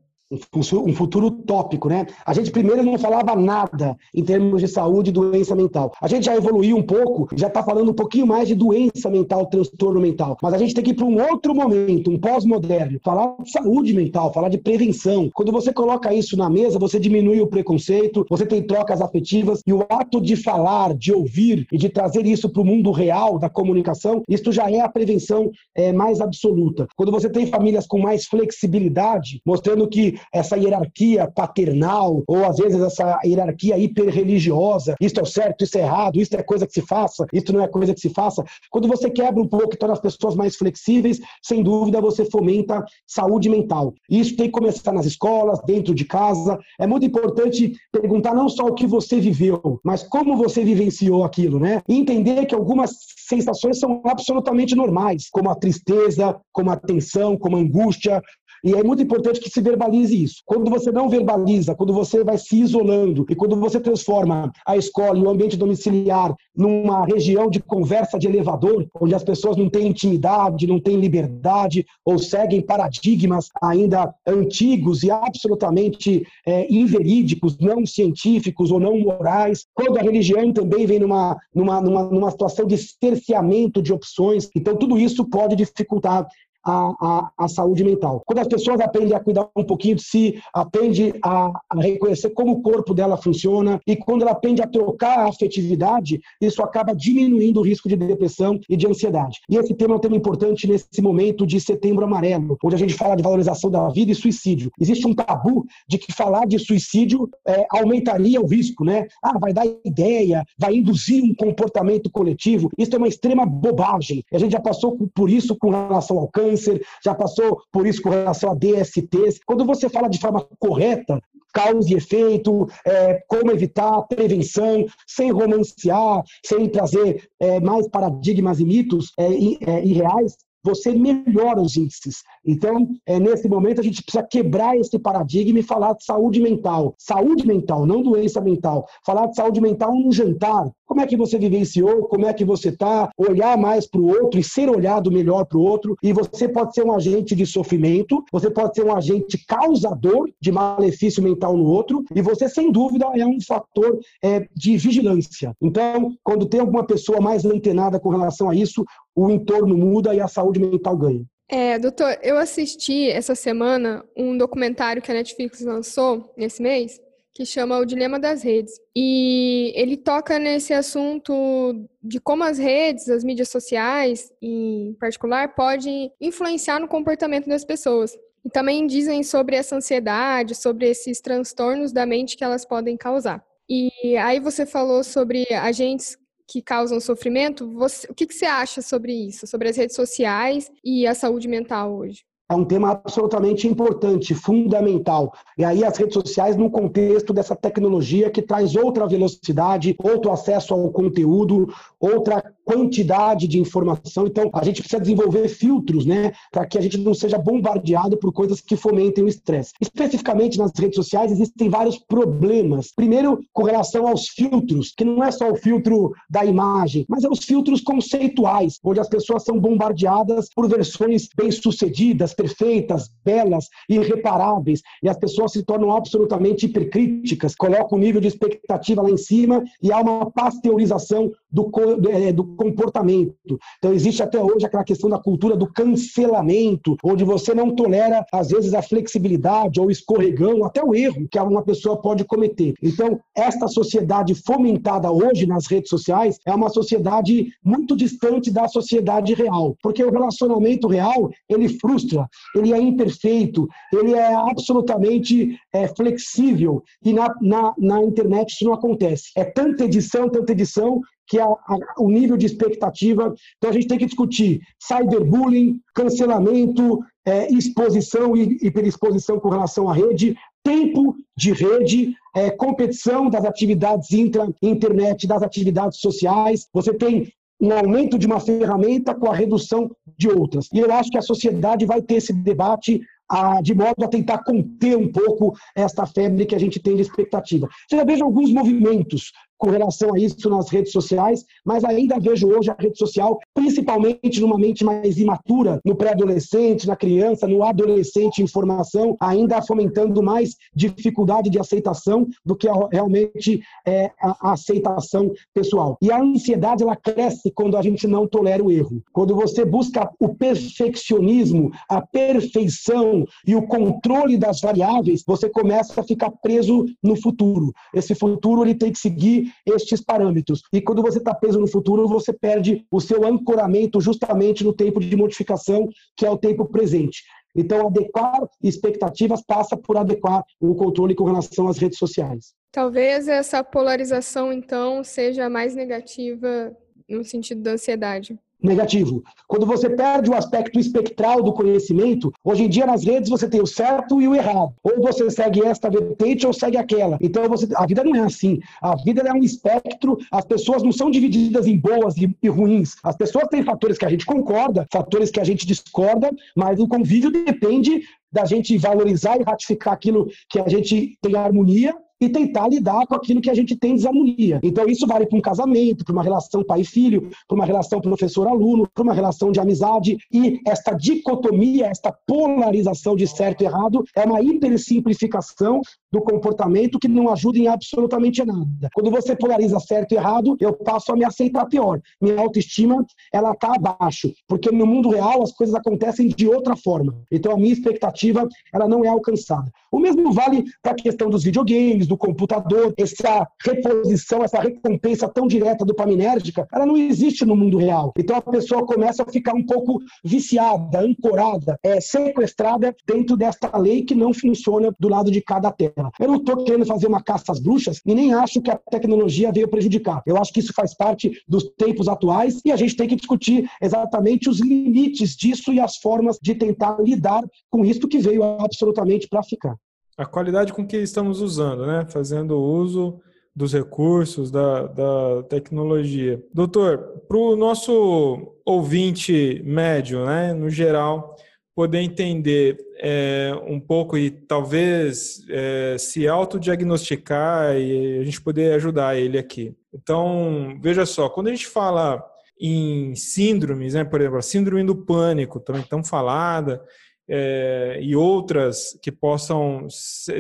Um 0.85 0.95
futuro 0.95 1.27
utópico, 1.27 1.89
né? 1.89 2.07
A 2.25 2.33
gente 2.33 2.51
primeiro 2.51 2.83
não 2.83 2.99
falava 2.99 3.37
nada 3.37 3.97
em 4.15 4.25
termos 4.25 4.61
de 4.61 4.69
saúde 4.69 5.11
e 5.11 5.13
doença 5.13 5.55
mental. 5.55 5.93
A 6.01 6.09
gente 6.09 6.25
já 6.25 6.35
evoluiu 6.35 6.77
um 6.77 6.83
pouco, 6.83 7.29
já 7.37 7.49
está 7.49 7.63
falando 7.63 7.91
um 7.91 7.95
pouquinho 7.95 8.27
mais 8.27 8.49
de 8.49 8.55
doença 8.55 9.11
mental, 9.11 9.47
transtorno 9.47 10.01
mental. 10.01 10.37
Mas 10.43 10.55
a 10.55 10.59
gente 10.59 10.75
tem 10.75 10.83
que 10.83 10.91
ir 10.91 10.95
para 10.95 11.05
um 11.05 11.21
outro 11.31 11.55
momento, 11.55 12.11
um 12.11 12.19
pós-moderno, 12.19 12.99
falar 13.05 13.37
de 13.43 13.51
saúde 13.51 13.93
mental, 13.93 14.33
falar 14.33 14.49
de 14.49 14.59
prevenção. 14.59 15.31
Quando 15.35 15.53
você 15.53 15.73
coloca 15.73 16.13
isso 16.15 16.37
na 16.37 16.49
mesa, 16.49 16.79
você 16.79 16.99
diminui 16.99 17.41
o 17.41 17.47
preconceito, 17.47 18.25
você 18.29 18.47
tem 18.47 18.63
trocas 18.63 19.01
afetivas 19.01 19.61
e 19.67 19.73
o 19.73 19.87
ato 19.89 20.21
de 20.21 20.37
falar, 20.37 20.95
de 20.95 21.13
ouvir 21.13 21.67
e 21.71 21.77
de 21.77 21.89
trazer 21.89 22.27
isso 22.27 22.49
para 22.49 22.63
o 22.63 22.65
mundo 22.65 22.91
real 22.91 23.39
da 23.39 23.51
comunicação, 23.51 24.23
isso 24.29 24.51
já 24.51 24.71
é 24.71 24.81
a 24.81 24.89
prevenção 24.89 25.51
é, 25.75 25.93
mais 25.93 26.21
absoluta. 26.21 26.87
Quando 26.97 27.13
você 27.13 27.29
tem 27.29 27.47
famílias 27.47 27.87
com 27.87 27.99
mais 27.99 28.25
flexibilidade, 28.25 29.41
mostrando 29.45 29.87
que 29.89 30.14
essa 30.33 30.57
hierarquia 30.57 31.31
paternal, 31.31 32.23
ou 32.27 32.45
às 32.45 32.57
vezes 32.57 32.81
essa 32.81 33.19
hierarquia 33.25 33.79
hiperreligiosa, 33.79 34.95
isto 35.01 35.21
é 35.21 35.23
o 35.23 35.27
certo, 35.27 35.65
isso 35.65 35.79
é 35.79 35.83
errado, 35.83 36.21
isso 36.21 36.37
é 36.37 36.43
coisa 36.43 36.67
que 36.67 36.73
se 36.73 36.83
faça, 36.83 37.27
isso 37.33 37.53
não 37.53 37.63
é 37.63 37.69
coisa 37.69 37.95
que 37.95 38.01
se 38.01 38.11
faça. 38.11 38.45
Quando 38.71 38.89
você 38.89 39.11
quebra 39.11 39.43
um 39.43 39.49
pouco 39.49 39.75
e 39.75 39.79
torna 39.79 39.95
as 39.95 40.01
pessoas 40.01 40.35
mais 40.35 40.57
flexíveis, 40.57 41.21
sem 41.43 41.63
dúvida 41.63 42.01
você 42.01 42.25
fomenta 42.25 42.85
saúde 43.07 43.49
mental. 43.49 43.95
Isso 44.09 44.37
tem 44.37 44.47
que 44.47 44.53
começar 44.53 44.93
nas 44.93 45.07
escolas, 45.07 45.61
dentro 45.67 45.95
de 45.95 46.05
casa. 46.05 46.59
É 46.79 46.87
muito 46.87 47.07
importante 47.07 47.73
perguntar 47.93 48.35
não 48.35 48.49
só 48.49 48.65
o 48.65 48.75
que 48.75 48.87
você 48.87 49.21
viveu, 49.21 49.81
mas 49.85 50.03
como 50.03 50.37
você 50.37 50.65
vivenciou 50.65 51.25
aquilo, 51.25 51.59
né? 51.59 51.83
E 51.89 51.97
entender 51.97 52.47
que 52.47 52.55
algumas 52.55 52.97
sensações 53.27 53.79
são 53.79 54.03
absolutamente 54.05 54.75
normais, 54.75 55.29
como 55.31 55.51
a 55.51 55.55
tristeza, 55.55 56.37
como 56.53 56.71
a 56.71 56.77
tensão, 56.77 57.37
como 57.37 57.57
a 57.57 57.61
angústia, 57.61 58.23
e 58.65 58.73
é 58.73 58.83
muito 58.83 59.03
importante 59.03 59.41
que 59.41 59.51
se 59.51 59.61
verbalize 59.61 60.25
isso. 60.25 60.37
Quando 60.47 60.71
você 60.71 60.91
não 60.91 61.07
verbaliza, 61.07 61.75
quando 61.75 61.93
você 61.93 62.25
vai 62.25 62.39
se 62.39 62.59
isolando 62.59 63.27
e 63.29 63.35
quando 63.35 63.55
você 63.57 63.79
transforma 63.79 64.51
a 64.67 64.75
escola 64.75 65.19
e 65.19 65.23
o 65.23 65.29
ambiente 65.29 65.55
domiciliar 65.55 66.35
numa 66.57 67.05
região 67.05 67.51
de 67.51 67.61
conversa 67.61 68.19
de 68.19 68.27
elevador, 68.27 68.87
onde 68.99 69.15
as 69.15 69.23
pessoas 69.23 69.59
não 69.59 69.69
têm 69.69 69.89
intimidade, 69.89 70.67
não 70.67 70.81
têm 70.81 70.97
liberdade 70.97 71.85
ou 72.03 72.19
seguem 72.19 72.63
paradigmas 72.63 73.51
ainda 73.63 74.15
antigos 74.27 75.03
e 75.03 75.11
absolutamente 75.11 76.27
é, 76.47 76.67
inverídicos, 76.73 77.59
não 77.59 77.85
científicos 77.85 78.71
ou 78.71 78.81
não 78.81 78.99
morais, 78.99 79.67
quando 79.75 79.99
a 79.99 80.03
religião 80.03 80.51
também 80.55 80.87
vem 80.87 81.01
numa, 81.01 81.37
numa, 81.55 81.83
numa, 81.83 82.03
numa 82.05 82.31
situação 82.31 82.67
de 82.67 82.79
cerceamento 82.79 83.83
de 83.83 83.93
opções, 83.93 84.49
então 84.57 84.75
tudo 84.75 84.99
isso 84.99 85.29
pode 85.29 85.55
dificultar 85.55 86.27
a, 86.65 86.95
a, 87.01 87.31
a, 87.39 87.49
saúde 87.49 87.85
mental. 87.85 88.23
Quando 88.27 88.39
as 88.39 88.49
pessoas 88.49 88.81
aprendem 88.81 89.15
a 89.15 89.21
cuidar 89.21 89.49
um 89.57 89.65
pouquinho 89.65 89.97
de 89.97 90.03
si, 90.03 90.41
aprendem 90.53 91.15
a, 91.23 91.51
a, 91.71 91.81
reconhecer 91.81 92.31
como 92.31 92.53
o 92.53 92.63
corpo 92.63 92.95
dela 92.95 93.17
funciona 93.17 93.81
e 93.87 93.97
quando 93.97 94.23
ela 94.23 94.33
aprende 94.33 94.63
a 94.63 94.67
trocar 94.67 95.21
a 95.21 95.29
afetividade, 95.29 96.21
isso 96.41 96.63
acaba 96.63 96.95
diminuindo 96.95 97.61
o 97.61 97.63
risco 97.63 97.89
de 97.89 97.97
depressão 97.97 98.59
e 98.69 98.77
de 98.77 98.87
ansiedade. 98.87 99.41
E 99.49 99.57
esse 99.57 99.75
tema 99.75 99.95
é 99.95 99.97
um 99.97 100.01
tema 100.01 100.17
importante 100.17 100.67
nesse 100.67 101.03
momento 101.03 101.47
de 101.47 101.61
setembro 101.61 102.05
amarelo, 102.05 102.57
onde 102.63 102.75
a 102.75 102.79
gente 102.79 102.95
fala 102.95 103.17
de 103.17 103.23
valorização 103.23 103.71
da 103.71 103.89
vida 103.89 104.13
e 104.13 104.15
suicídio. 104.15 104.71
Existe 104.81 105.07
um 105.07 105.15
tabu 105.15 105.65
de 105.89 105.99
que 105.99 106.13
falar 106.13 106.47
de 106.47 106.59
suicídio 106.59 107.29
é, 107.47 107.67
aumentaria 107.71 108.41
o 108.41 108.47
risco, 108.47 108.85
né? 108.85 109.07
Ah, 109.23 109.39
vai 109.39 109.53
dar 109.53 109.67
ideia, 109.85 110.45
vai 110.59 110.77
induzir 110.77 111.23
um 111.23 111.35
comportamento 111.35 112.11
coletivo. 112.11 112.71
Isso 112.79 112.95
é 112.95 112.99
uma 112.99 113.09
extrema 113.09 113.45
bobagem. 113.45 114.23
A 114.33 114.39
gente 114.39 114.53
já 114.53 114.61
passou 114.61 114.97
por 115.15 115.31
isso 115.31 115.57
com 115.57 115.71
relação 115.71 116.19
ao 116.19 116.29
câncer, 116.29 116.54
câncer, 116.55 116.85
já 117.05 117.15
passou 117.15 117.61
por 117.73 117.87
isso 117.87 118.01
com 118.01 118.11
relação 118.11 118.51
a 118.51 118.55
DSTs. 118.55 119.41
Quando 119.45 119.65
você 119.65 119.89
fala 119.89 120.09
de 120.09 120.19
forma 120.19 120.47
correta, 120.59 121.21
causa 121.53 121.91
e 121.91 121.95
efeito, 121.95 122.67
é, 122.87 123.23
como 123.29 123.53
evitar, 123.53 124.03
prevenção, 124.03 124.87
sem 125.07 125.31
romancear, 125.31 126.23
sem 126.45 126.69
trazer 126.69 127.29
é, 127.41 127.61
mais 127.61 127.89
paradigmas 127.89 128.59
e 128.61 128.65
mitos 128.65 129.13
é, 129.19 129.27
é 129.27 129.85
irreais, 129.85 130.37
você 130.65 130.93
melhora 130.93 131.61
os 131.61 131.77
índices. 131.77 132.23
Então, 132.45 132.89
é, 133.07 133.21
nesse 133.21 133.47
momento, 133.49 133.81
a 133.81 133.85
gente 133.85 134.03
precisa 134.03 134.25
quebrar 134.25 134.75
esse 134.79 134.99
paradigma 134.99 135.59
e 135.59 135.63
falar 135.63 135.93
de 135.93 136.05
saúde 136.05 136.41
mental. 136.41 136.95
Saúde 136.99 137.47
mental, 137.47 137.85
não 137.85 138.03
doença 138.03 138.41
mental. 138.41 138.89
Falar 139.05 139.27
de 139.27 139.37
saúde 139.37 139.61
mental 139.61 139.95
no 139.95 140.11
jantar. 140.11 140.71
Como 140.87 141.01
é 141.01 141.07
que 141.07 141.17
você 141.17 141.39
vivenciou? 141.39 142.05
Como 142.05 142.27
é 142.27 142.33
que 142.33 142.45
você 142.45 142.69
está? 142.69 143.11
Olhar 143.17 143.57
mais 143.57 143.87
para 143.87 144.01
o 144.01 144.07
outro 144.07 144.39
e 144.39 144.45
ser 144.45 144.69
olhado 144.69 145.11
melhor 145.11 145.45
para 145.45 145.59
o 145.59 145.63
outro. 145.63 145.97
E 146.03 146.13
você 146.13 146.49
pode 146.49 146.75
ser 146.75 146.85
um 146.85 146.93
agente 146.93 147.35
de 147.35 147.47
sofrimento, 147.47 148.23
você 148.31 148.51
pode 148.51 148.75
ser 148.75 148.85
um 148.85 148.95
agente 148.95 149.45
causador 149.47 150.31
de 150.41 150.53
malefício 150.53 151.23
mental 151.23 151.57
no 151.57 151.65
outro, 151.65 152.05
e 152.15 152.21
você, 152.21 152.49
sem 152.49 152.71
dúvida, 152.71 153.07
é 153.15 153.27
um 153.27 153.41
fator 153.41 153.99
é, 154.23 154.47
de 154.55 154.77
vigilância. 154.77 155.55
Então, 155.61 156.15
quando 156.23 156.47
tem 156.47 156.61
alguma 156.61 156.87
pessoa 156.87 157.21
mais 157.21 157.45
antenada 157.45 157.99
com 157.99 158.11
relação 158.11 158.51
a 158.51 158.55
isso, 158.55 158.85
o 159.15 159.31
entorno 159.31 159.77
muda 159.77 160.15
e 160.15 160.21
a 160.21 160.29
saúde 160.29 160.61
mental 160.61 160.97
ganha. 160.97 161.25
É, 161.49 161.79
doutor, 161.79 162.19
eu 162.23 162.39
assisti 162.39 163.09
essa 163.11 163.35
semana 163.35 164.05
um 164.17 164.37
documentário 164.37 165.03
que 165.03 165.11
a 165.11 165.15
Netflix 165.15 165.61
lançou 165.61 166.33
nesse 166.37 166.63
mês, 166.63 167.01
que 167.35 167.45
chama 167.45 167.79
O 167.79 167.85
Dilema 167.85 168.19
das 168.19 168.43
Redes. 168.43 168.81
E 168.95 169.73
ele 169.75 169.97
toca 169.97 170.39
nesse 170.39 170.73
assunto 170.73 171.89
de 172.03 172.21
como 172.21 172.45
as 172.45 172.59
redes, 172.59 173.09
as 173.09 173.25
mídias 173.25 173.49
sociais, 173.49 174.33
em 174.41 174.95
particular, 175.01 175.55
podem 175.55 176.13
influenciar 176.21 176.79
no 176.79 176.87
comportamento 176.87 177.49
das 177.49 177.65
pessoas. 177.65 178.17
E 178.45 178.51
também 178.51 178.87
dizem 178.87 179.23
sobre 179.25 179.57
essa 179.57 179.75
ansiedade, 179.75 180.55
sobre 180.55 180.89
esses 180.89 181.21
transtornos 181.21 181.93
da 181.93 182.07
mente 182.07 182.37
que 182.37 182.45
elas 182.45 182.65
podem 182.65 182.97
causar. 182.97 183.45
E 183.69 184.17
aí 184.19 184.39
você 184.39 184.65
falou 184.65 185.03
sobre 185.03 185.47
agentes 185.53 186.17
que 186.47 186.63
causam 186.63 187.01
sofrimento. 187.01 187.69
Você, 187.73 188.07
o 188.11 188.15
que, 188.15 188.27
que 188.27 188.35
você 188.35 188.45
acha 188.45 188.83
sobre 188.83 189.13
isso, 189.13 189.47
sobre 189.47 189.69
as 189.71 189.77
redes 189.77 189.97
sociais 189.97 190.71
e 190.85 191.07
a 191.07 191.15
saúde 191.15 191.49
mental 191.49 191.97
hoje? 191.97 192.23
É 192.51 192.55
um 192.55 192.65
tema 192.65 192.91
absolutamente 192.91 193.67
importante, 193.67 194.35
fundamental. 194.35 195.33
E 195.57 195.65
aí 195.65 195.85
as 195.85 195.97
redes 195.97 196.15
sociais 196.15 196.57
no 196.57 196.71
contexto 196.71 197.33
dessa 197.33 197.57
tecnologia 197.57 198.31
que 198.31 198.43
traz 198.43 198.77
outra 198.77 199.07
velocidade, 199.07 199.95
outro 200.03 200.31
acesso 200.31 200.75
ao 200.75 200.91
conteúdo, 200.91 201.73
outra 201.99 202.43
quantidade 202.65 203.47
de 203.47 203.59
informação. 203.59 204.27
Então, 204.27 204.51
a 204.53 204.65
gente 204.65 204.81
precisa 204.81 205.01
desenvolver 205.01 205.49
filtros, 205.49 206.07
né, 206.07 206.33
para 206.51 206.67
que 206.67 206.79
a 206.79 206.81
gente 206.81 206.99
não 206.99 207.15
seja 207.15 207.39
bombardeado 207.39 208.17
por 208.17 208.33
coisas 208.33 208.61
que 208.61 208.77
fomentem 208.77 209.25
o 209.25 209.29
estresse. 209.29 209.73
Especificamente 209.81 210.59
nas 210.59 210.73
redes 210.77 210.97
sociais 210.97 211.31
existem 211.31 211.69
vários 211.69 211.99
problemas. 211.99 212.93
Primeiro, 212.95 213.41
com 213.53 213.63
relação 213.63 214.09
aos 214.09 214.29
filtros, 214.29 214.93
que 214.97 215.05
não 215.05 215.23
é 215.23 215.31
só 215.31 215.51
o 215.51 215.57
filtro 215.57 216.13
da 216.29 216.45
imagem, 216.45 217.05
mas 217.09 217.25
é 217.25 217.29
os 217.29 217.45
filtros 217.45 217.81
conceituais, 217.81 218.79
onde 218.83 219.01
as 219.01 219.09
pessoas 219.09 219.45
são 219.45 219.59
bombardeadas 219.59 220.49
por 220.55 220.69
versões 220.69 221.29
bem-sucedidas, 221.37 222.34
perfeitas, 222.35 223.09
belas, 223.25 223.69
irreparáveis, 223.89 224.83
e 225.03 225.09
as 225.09 225.17
pessoas 225.17 225.53
se 225.53 225.63
tornam 225.63 225.93
absolutamente 225.93 226.67
hipercríticas, 226.67 227.55
colocam 227.55 227.97
o 227.99 228.01
nível 228.01 228.21
de 228.21 228.29
expectativa 228.29 229.03
lá 229.03 229.11
em 229.11 229.17
cima 229.17 229.63
e 229.83 229.93
há 229.93 230.01
uma 230.01 230.31
pasteurização 230.31 231.31
do, 231.51 231.71
é, 232.11 232.33
do 232.33 232.45
comportamento. 232.57 233.59
Então, 233.79 233.93
existe 233.93 234.23
até 234.23 234.43
hoje 234.43 234.67
aquela 234.67 234.85
questão 234.85 235.09
da 235.09 235.19
cultura 235.19 235.57
do 235.57 235.73
cancelamento, 235.73 236.97
onde 237.05 237.23
você 237.25 237.55
não 237.55 237.75
tolera, 237.75 238.25
às 238.33 238.49
vezes, 238.49 238.75
a 238.75 238.83
flexibilidade 238.83 239.81
ou 239.81 239.87
o 239.87 239.91
escorregão, 239.91 240.65
até 240.65 240.83
o 240.83 240.95
erro 240.95 241.29
que 241.31 241.39
uma 241.45 241.63
pessoa 241.63 242.01
pode 242.01 242.25
cometer. 242.25 242.75
Então, 242.83 243.21
esta 243.37 243.69
sociedade 243.69 244.35
fomentada 244.35 245.11
hoje 245.11 245.47
nas 245.47 245.67
redes 245.67 245.91
sociais 245.91 246.39
é 246.47 246.55
uma 246.55 246.69
sociedade 246.69 247.49
muito 247.63 247.97
distante 247.97 248.51
da 248.51 248.67
sociedade 248.67 249.35
real, 249.35 249.77
porque 249.83 250.03
o 250.03 250.11
relacionamento 250.11 250.89
real 250.89 251.31
ele 251.49 251.69
frustra, 251.69 252.24
ele 252.55 252.73
é 252.73 252.79
imperfeito, 252.81 253.69
ele 253.93 254.15
é 254.15 254.35
absolutamente 254.35 255.59
é, 255.73 255.89
flexível 255.89 256.83
e 257.05 257.13
na, 257.13 257.35
na, 257.41 257.75
na 257.79 258.03
internet 258.03 258.53
isso 258.53 258.65
não 258.65 258.75
acontece. 258.75 259.31
É 259.37 259.45
tanta 259.45 259.85
edição, 259.85 260.29
tanta 260.29 260.53
edição 260.53 261.01
que 261.27 261.39
a, 261.39 261.47
a, 261.47 261.79
o 261.99 262.11
nível 262.11 262.37
de 262.37 262.47
expectativa. 262.47 263.35
Então 263.57 263.71
a 263.71 263.73
gente 263.73 263.89
tem 263.89 263.99
que 263.99 264.07
discutir 264.07 264.61
cyberbullying, 264.79 265.81
cancelamento, 265.95 267.01
é, 267.27 267.51
exposição 267.53 268.37
e 268.37 268.59
hiperexposição 268.63 269.41
com 269.41 269.49
relação 269.49 269.89
à 269.89 269.95
rede, 269.95 270.37
tempo 270.63 271.17
de 271.37 271.53
rede, 271.53 272.15
é, 272.35 272.51
competição 272.51 273.29
das 273.29 273.45
atividades 273.45 274.11
intra-internet, 274.13 275.27
das 275.27 275.43
atividades 275.43 276.01
sociais. 276.01 276.67
Você 276.73 276.93
tem 276.93 277.33
um 277.65 277.79
aumento 277.79 278.19
de 278.19 278.27
uma 278.27 278.41
ferramenta 278.41 279.15
com 279.15 279.31
a 279.31 279.35
redução 279.35 279.91
de 280.19 280.29
outras. 280.29 280.69
E 280.73 280.79
eu 280.79 280.93
acho 280.93 281.11
que 281.11 281.19
a 281.19 281.23
sociedade 281.23 281.87
vai 281.87 282.03
ter 282.03 282.17
esse 282.17 282.33
debate 282.33 283.01
a, 283.31 283.63
de 283.63 283.75
modo 283.75 284.05
a 284.05 284.09
tentar 284.09 284.45
conter 284.45 284.97
um 284.97 285.11
pouco 285.11 285.55
esta 285.75 286.07
febre 286.07 286.45
que 286.45 286.55
a 286.55 286.59
gente 286.59 286.79
tem 286.79 286.97
de 286.97 287.03
expectativa. 287.03 287.69
Você 287.89 287.97
já 287.97 288.05
vejo 288.05 288.25
alguns 288.25 288.53
movimentos 288.53 289.33
com 289.65 289.71
relação 289.71 290.15
a 290.15 290.19
isso 290.19 290.51
nas 290.51 290.69
redes 290.69 290.93
sociais, 290.93 291.43
mas 291.65 291.85
ainda 291.85 292.21
vejo 292.21 292.47
hoje 292.47 292.71
a 292.71 292.77
rede 292.79 292.99
social, 292.99 293.41
principalmente 293.55 294.39
numa 294.39 294.59
mente 294.59 294.85
mais 294.85 295.17
imatura, 295.17 295.81
no 295.83 295.97
pré-adolescente, 295.97 296.87
na 296.87 296.95
criança, 296.95 297.49
no 297.49 297.65
adolescente 297.65 298.43
em 298.43 298.47
formação, 298.47 299.17
ainda 299.19 299.63
fomentando 299.63 300.23
mais 300.23 300.55
dificuldade 300.75 301.49
de 301.49 301.59
aceitação 301.59 302.27
do 302.45 302.55
que 302.55 302.69
realmente 302.93 303.63
é, 303.87 304.11
a, 304.21 304.53
aceitação 304.53 305.33
pessoal. 305.55 305.97
E 306.03 306.13
a 306.13 306.21
ansiedade 306.21 306.83
ela 306.83 306.95
cresce 306.95 307.51
quando 307.51 307.79
a 307.79 307.83
gente 307.83 308.07
não 308.07 308.27
tolera 308.27 308.63
o 308.63 308.71
erro. 308.71 309.03
Quando 309.15 309.35
você 309.35 309.65
busca 309.65 310.11
o 310.21 310.35
perfeccionismo, 310.35 311.71
a 311.89 312.03
perfeição 312.03 313.25
e 313.47 313.57
o 313.57 313.67
controle 313.67 314.37
das 314.37 314.61
variáveis, 314.61 315.25
você 315.27 315.49
começa 315.49 315.99
a 315.99 316.05
ficar 316.05 316.31
preso 316.43 316.85
no 317.03 317.17
futuro. 317.17 317.73
Esse 317.95 318.15
futuro 318.15 318.63
ele 318.63 318.75
tem 318.75 318.93
que 318.93 318.99
seguir 318.99 319.54
estes 319.67 320.01
parâmetros. 320.01 320.63
E 320.73 320.81
quando 320.81 321.03
você 321.03 321.19
está 321.19 321.35
preso 321.35 321.59
no 321.59 321.67
futuro, 321.67 322.07
você 322.09 322.33
perde 322.33 322.85
o 322.91 323.01
seu 323.01 323.25
ancoramento 323.27 324.01
justamente 324.01 324.65
no 324.65 324.73
tempo 324.73 325.01
de 325.01 325.17
modificação, 325.17 325.89
que 326.17 326.27
é 326.27 326.31
o 326.31 326.39
tempo 326.39 326.65
presente. 326.67 327.23
Então, 327.57 327.87
adequar 327.87 328.41
expectativas 328.63 329.43
passa 329.47 329.77
por 329.77 329.97
adequar 329.97 330.43
o 330.61 330.75
controle 330.75 331.15
com 331.15 331.25
relação 331.25 331.69
às 331.69 331.79
redes 331.79 331.99
sociais. 331.99 332.53
Talvez 332.73 333.29
essa 333.29 333.63
polarização, 333.63 334.53
então, 334.53 335.05
seja 335.05 335.49
mais 335.49 335.77
negativa 335.77 336.77
no 337.09 337.23
sentido 337.25 337.63
da 337.63 337.73
ansiedade 337.73 338.37
negativo. 338.63 339.23
Quando 339.47 339.67
você 339.67 339.91
perde 339.91 340.31
o 340.31 340.35
aspecto 340.35 340.79
espectral 340.79 341.43
do 341.43 341.53
conhecimento, 341.53 342.33
hoje 342.43 342.65
em 342.65 342.69
dia 342.69 342.87
nas 342.87 343.05
redes 343.05 343.29
você 343.29 343.49
tem 343.49 343.61
o 343.61 343.67
certo 343.67 344.21
e 344.21 344.29
o 344.29 344.35
errado. 344.35 344.73
Ou 344.83 345.01
você 345.01 345.31
segue 345.31 345.63
esta 345.63 345.91
vertente 345.91 346.47
ou 346.47 346.53
segue 346.53 346.77
aquela. 346.77 347.19
Então 347.21 347.49
você, 347.49 347.69
a 347.77 347.87
vida 347.87 348.03
não 348.03 348.15
é 348.17 348.21
assim. 348.21 348.61
A 348.81 348.97
vida 348.97 349.23
é 349.23 349.33
um 349.33 349.43
espectro, 349.43 350.19
as 350.31 350.45
pessoas 350.45 350.83
não 350.83 350.93
são 350.93 351.11
divididas 351.11 351.67
em 351.67 351.79
boas 351.79 352.17
e, 352.17 352.35
e 352.43 352.49
ruins. 352.49 352.97
As 353.03 353.17
pessoas 353.17 353.49
têm 353.49 353.63
fatores 353.63 353.99
que 353.99 354.05
a 354.05 354.11
gente 354.11 354.27
concorda, 354.27 354.87
fatores 354.93 355.31
que 355.31 355.41
a 355.41 355.45
gente 355.45 355.67
discorda, 355.67 356.31
mas 356.57 356.81
o 356.81 356.89
convívio 356.89 357.31
depende 357.31 358.03
da 358.33 358.45
gente 358.45 358.77
valorizar 358.79 359.39
e 359.41 359.45
ratificar 359.45 359.95
aquilo 359.95 360.29
que 360.49 360.59
a 360.59 360.69
gente 360.69 361.17
tem 361.23 361.37
harmonia 361.37 361.95
e 362.25 362.29
tentar 362.29 362.69
lidar 362.69 363.07
com 363.07 363.15
aquilo 363.15 363.41
que 363.41 363.51
a 363.51 363.55
gente 363.55 363.77
tem 363.77 363.95
desarmonia. 363.95 364.61
Então, 364.63 364.87
isso 364.87 365.07
vale 365.07 365.27
para 365.27 365.39
um 365.39 365.43
casamento, 365.43 366.05
para 366.05 366.13
uma 366.13 366.23
relação 366.23 366.65
pai 366.65 366.85
filho, 366.85 367.31
para 367.47 367.55
uma 367.55 367.65
relação 367.65 368.01
professor-aluno, 368.01 368.89
para 368.93 369.03
uma 369.03 369.15
relação 369.15 369.53
de 369.53 369.61
amizade. 369.61 370.17
E 370.33 370.61
esta 370.67 370.93
dicotomia, 370.93 371.87
esta 371.87 372.13
polarização 372.27 373.15
de 373.15 373.27
certo 373.27 373.63
e 373.63 373.65
errado, 373.65 374.03
é 374.17 374.25
uma 374.25 374.41
hipersimplificação 374.41 375.81
do 376.11 376.21
comportamento 376.21 376.99
que 376.99 377.09
não 377.09 377.29
ajuda 377.29 377.59
em 377.59 377.67
absolutamente 377.67 378.45
nada. 378.45 378.89
Quando 378.95 379.11
você 379.11 379.35
polariza 379.35 379.81
certo 379.81 380.13
e 380.13 380.17
errado, 380.17 380.57
eu 380.61 380.73
passo 380.73 381.13
a 381.13 381.17
me 381.17 381.25
aceitar 381.25 381.67
pior. 381.67 382.01
Minha 382.21 382.41
autoestima, 382.41 383.05
ela 383.33 383.51
está 383.51 383.75
abaixo, 383.75 384.33
porque 384.47 384.71
no 384.71 384.87
mundo 384.87 385.11
real 385.11 385.43
as 385.43 385.53
coisas 385.53 385.75
acontecem 385.75 386.29
de 386.29 386.47
outra 386.47 386.77
forma. 386.77 387.15
Então, 387.31 387.53
a 387.53 387.57
minha 387.57 387.73
expectativa, 387.73 388.49
ela 388.73 388.89
não 388.89 389.05
é 389.05 389.09
alcançada. 389.09 389.71
O 389.91 389.99
mesmo 389.99 390.33
vale 390.33 390.65
para 390.83 390.93
a 390.93 390.97
questão 390.97 391.29
dos 391.29 391.45
videogames, 391.45 392.07
do 392.07 392.14
computador, 392.17 392.95
essa 392.97 393.47
reposição, 393.65 394.43
essa 394.43 394.61
recompensa 394.61 395.29
tão 395.29 395.47
direta 395.47 395.85
dopaminérgica, 395.85 396.67
ela 396.73 396.87
não 396.87 396.97
existe 396.97 397.45
no 397.45 397.57
mundo 397.57 397.79
real. 397.79 398.13
Então 398.19 398.37
a 398.37 398.43
pessoa 398.43 398.87
começa 398.87 399.23
a 399.23 399.31
ficar 399.31 399.55
um 399.55 399.65
pouco 399.65 399.99
viciada, 400.25 401.01
ancorada, 401.01 401.79
é, 401.83 402.01
sequestrada 402.01 402.95
dentro 403.07 403.37
desta 403.37 403.77
lei 403.77 404.03
que 404.03 404.15
não 404.15 404.33
funciona 404.33 404.95
do 404.99 405.09
lado 405.09 405.31
de 405.31 405.41
cada 405.41 405.71
tela. 405.71 406.11
Eu 406.19 406.29
não 406.29 406.37
estou 406.37 406.65
querendo 406.65 406.87
fazer 406.87 407.07
uma 407.07 407.23
caça 407.23 407.53
às 407.53 407.61
bruxas 407.61 408.01
e 408.05 408.15
nem 408.15 408.35
acho 408.35 408.61
que 408.61 408.71
a 408.71 408.77
tecnologia 408.91 409.53
veio 409.53 409.69
prejudicar. 409.69 410.23
Eu 410.27 410.37
acho 410.37 410.53
que 410.53 410.61
isso 410.61 410.73
faz 410.75 410.95
parte 410.95 411.31
dos 411.49 411.65
tempos 411.77 412.09
atuais 412.09 412.61
e 412.65 412.73
a 412.73 412.77
gente 412.77 412.97
tem 412.97 413.09
que 413.09 413.17
discutir 413.17 413.69
exatamente 413.81 414.49
os 414.49 414.61
limites 414.61 415.37
disso 415.37 415.73
e 415.73 415.81
as 415.81 415.97
formas 415.97 416.39
de 416.41 416.55
tentar 416.55 416.97
lidar 417.01 417.43
com 417.71 417.85
isso 417.85 418.09
que 418.09 418.19
veio 418.19 418.43
absolutamente 418.43 419.29
para 419.29 419.43
ficar 419.43 419.77
a 420.17 420.27
qualidade 420.27 420.73
com 420.73 420.87
que 420.87 420.97
estamos 420.97 421.41
usando, 421.41 421.87
né? 421.87 422.07
Fazendo 422.09 422.59
uso 422.59 423.21
dos 423.55 423.73
recursos, 423.73 424.51
da, 424.51 424.87
da 424.89 425.43
tecnologia. 425.49 426.43
Doutor, 426.53 427.23
para 427.29 427.37
o 427.37 427.55
nosso 427.55 428.53
ouvinte 428.65 429.63
médio, 429.65 430.25
né, 430.27 430.53
no 430.53 430.69
geral, 430.69 431.37
poder 431.75 432.01
entender 432.01 432.77
é, 432.99 433.53
um 433.67 433.79
pouco 433.79 434.19
e 434.19 434.31
talvez 434.31 435.45
é, 435.49 435.97
se 435.99 436.27
autodiagnosticar 436.27 437.77
e 437.77 438.19
a 438.19 438.25
gente 438.25 438.41
poder 438.41 438.75
ajudar 438.75 439.17
ele 439.17 439.39
aqui. 439.39 439.77
Então, 439.93 440.79
veja 440.81 441.07
só, 441.07 441.29
quando 441.29 441.49
a 441.49 441.51
gente 441.51 441.67
fala 441.67 442.25
em 442.61 443.15
síndromes, 443.15 443.95
né, 443.95 444.05
por 444.05 444.21
exemplo, 444.21 444.39
a 444.39 444.43
síndrome 444.43 444.85
do 444.85 444.97
pânico, 444.97 445.61
também 445.61 445.83
tão 445.83 446.03
falada, 446.03 446.83
é, 447.29 447.99
e 448.01 448.15
outras 448.15 448.99
que 449.03 449.11
possam 449.11 449.87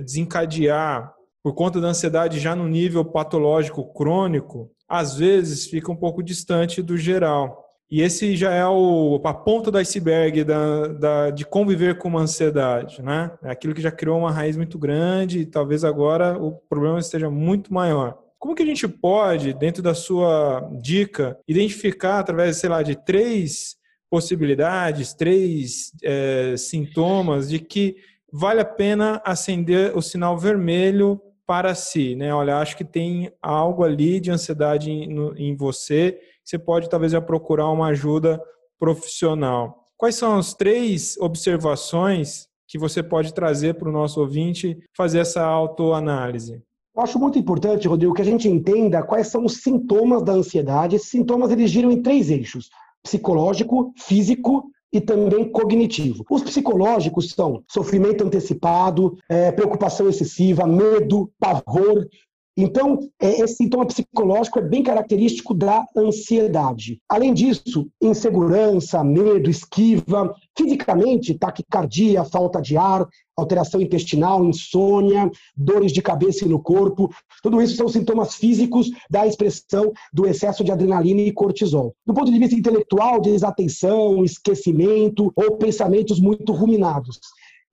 desencadear 0.02 1.14
por 1.42 1.54
conta 1.54 1.80
da 1.80 1.88
ansiedade 1.88 2.40
já 2.40 2.56
no 2.56 2.66
nível 2.66 3.04
patológico 3.04 3.92
crônico, 3.92 4.70
às 4.88 5.16
vezes 5.16 5.66
fica 5.66 5.92
um 5.92 5.96
pouco 5.96 6.22
distante 6.22 6.82
do 6.82 6.96
geral. 6.96 7.62
E 7.90 8.00
esse 8.00 8.34
já 8.34 8.50
é 8.50 8.66
o, 8.66 9.20
a 9.22 9.34
ponta 9.34 9.70
do 9.70 9.78
iceberg 9.78 10.42
da, 10.42 10.88
da, 10.88 11.30
de 11.30 11.44
conviver 11.44 11.98
com 11.98 12.08
uma 12.08 12.22
ansiedade, 12.22 13.02
né? 13.02 13.30
É 13.42 13.50
aquilo 13.50 13.74
que 13.74 13.82
já 13.82 13.90
criou 13.90 14.18
uma 14.18 14.32
raiz 14.32 14.56
muito 14.56 14.78
grande 14.78 15.40
e 15.40 15.46
talvez 15.46 15.84
agora 15.84 16.36
o 16.42 16.52
problema 16.52 16.98
esteja 16.98 17.30
muito 17.30 17.72
maior. 17.72 18.18
Como 18.38 18.54
que 18.54 18.62
a 18.62 18.66
gente 18.66 18.88
pode, 18.88 19.52
dentro 19.52 19.82
da 19.82 19.94
sua 19.94 20.68
dica, 20.80 21.38
identificar 21.46 22.18
através, 22.18 22.56
sei 22.56 22.70
lá, 22.70 22.82
de 22.82 22.96
três 22.96 23.76
possibilidades, 24.10 25.14
três 25.14 25.92
é, 26.02 26.54
sintomas 26.56 27.48
de 27.48 27.58
que 27.58 27.96
vale 28.32 28.60
a 28.60 28.64
pena 28.64 29.22
acender 29.24 29.96
o 29.96 30.02
sinal 30.02 30.36
vermelho 30.38 31.20
para 31.46 31.74
si, 31.74 32.14
né? 32.14 32.34
Olha, 32.34 32.58
acho 32.58 32.76
que 32.76 32.84
tem 32.84 33.30
algo 33.40 33.84
ali 33.84 34.18
de 34.18 34.30
ansiedade 34.30 34.90
em, 34.90 35.14
em 35.36 35.54
você, 35.54 36.18
você 36.44 36.58
pode 36.58 36.88
talvez 36.88 37.12
já 37.12 37.20
procurar 37.20 37.70
uma 37.70 37.88
ajuda 37.88 38.40
profissional. 38.78 39.84
Quais 39.96 40.16
são 40.16 40.38
as 40.38 40.54
três 40.54 41.16
observações 41.18 42.46
que 42.66 42.78
você 42.78 43.02
pode 43.02 43.32
trazer 43.32 43.74
para 43.74 43.88
o 43.88 43.92
nosso 43.92 44.20
ouvinte 44.20 44.78
fazer 44.96 45.20
essa 45.20 45.44
autoanálise? 45.44 46.62
Eu 46.96 47.02
acho 47.02 47.18
muito 47.18 47.38
importante, 47.38 47.88
Rodrigo, 47.88 48.14
que 48.14 48.22
a 48.22 48.24
gente 48.24 48.48
entenda 48.48 49.02
quais 49.02 49.28
são 49.28 49.44
os 49.44 49.62
sintomas 49.62 50.22
da 50.22 50.32
ansiedade. 50.32 50.96
Esses 50.96 51.08
sintomas 51.08 51.50
eles 51.50 51.70
giram 51.70 51.90
em 51.90 52.02
três 52.02 52.30
eixos 52.30 52.70
psicológico, 53.04 53.92
físico 53.96 54.64
e 54.90 55.00
também 55.00 55.50
cognitivo. 55.50 56.24
Os 56.30 56.42
psicológicos 56.42 57.30
são 57.30 57.62
sofrimento 57.68 58.24
antecipado, 58.24 59.16
é, 59.28 59.52
preocupação 59.52 60.08
excessiva, 60.08 60.66
medo, 60.66 61.30
pavor. 61.38 62.08
Então, 62.56 63.00
é, 63.20 63.40
esse 63.40 63.56
sintoma 63.56 63.84
psicológico 63.86 64.60
é 64.60 64.62
bem 64.62 64.82
característico 64.82 65.52
da 65.52 65.84
ansiedade. 65.96 67.00
Além 67.08 67.34
disso, 67.34 67.88
insegurança, 68.00 69.02
medo, 69.02 69.50
esquiva, 69.50 70.34
fisicamente, 70.56 71.34
taquicardia, 71.34 72.24
falta 72.24 72.62
de 72.62 72.76
ar, 72.76 73.08
alteração 73.36 73.80
intestinal, 73.80 74.44
insônia, 74.44 75.28
dores 75.56 75.92
de 75.92 76.00
cabeça 76.00 76.44
e 76.44 76.48
no 76.48 76.62
corpo. 76.62 77.12
Tudo 77.42 77.60
isso 77.60 77.76
são 77.76 77.88
sintomas 77.88 78.36
físicos 78.36 78.88
da 79.10 79.26
expressão 79.26 79.92
do 80.12 80.26
excesso 80.26 80.62
de 80.62 80.70
adrenalina 80.70 81.22
e 81.22 81.32
cortisol. 81.32 81.92
Do 82.06 82.14
ponto 82.14 82.30
de 82.30 82.38
vista 82.38 82.54
intelectual, 82.54 83.20
desatenção, 83.20 84.24
esquecimento 84.24 85.32
ou 85.34 85.56
pensamentos 85.56 86.20
muito 86.20 86.52
ruminados. 86.52 87.18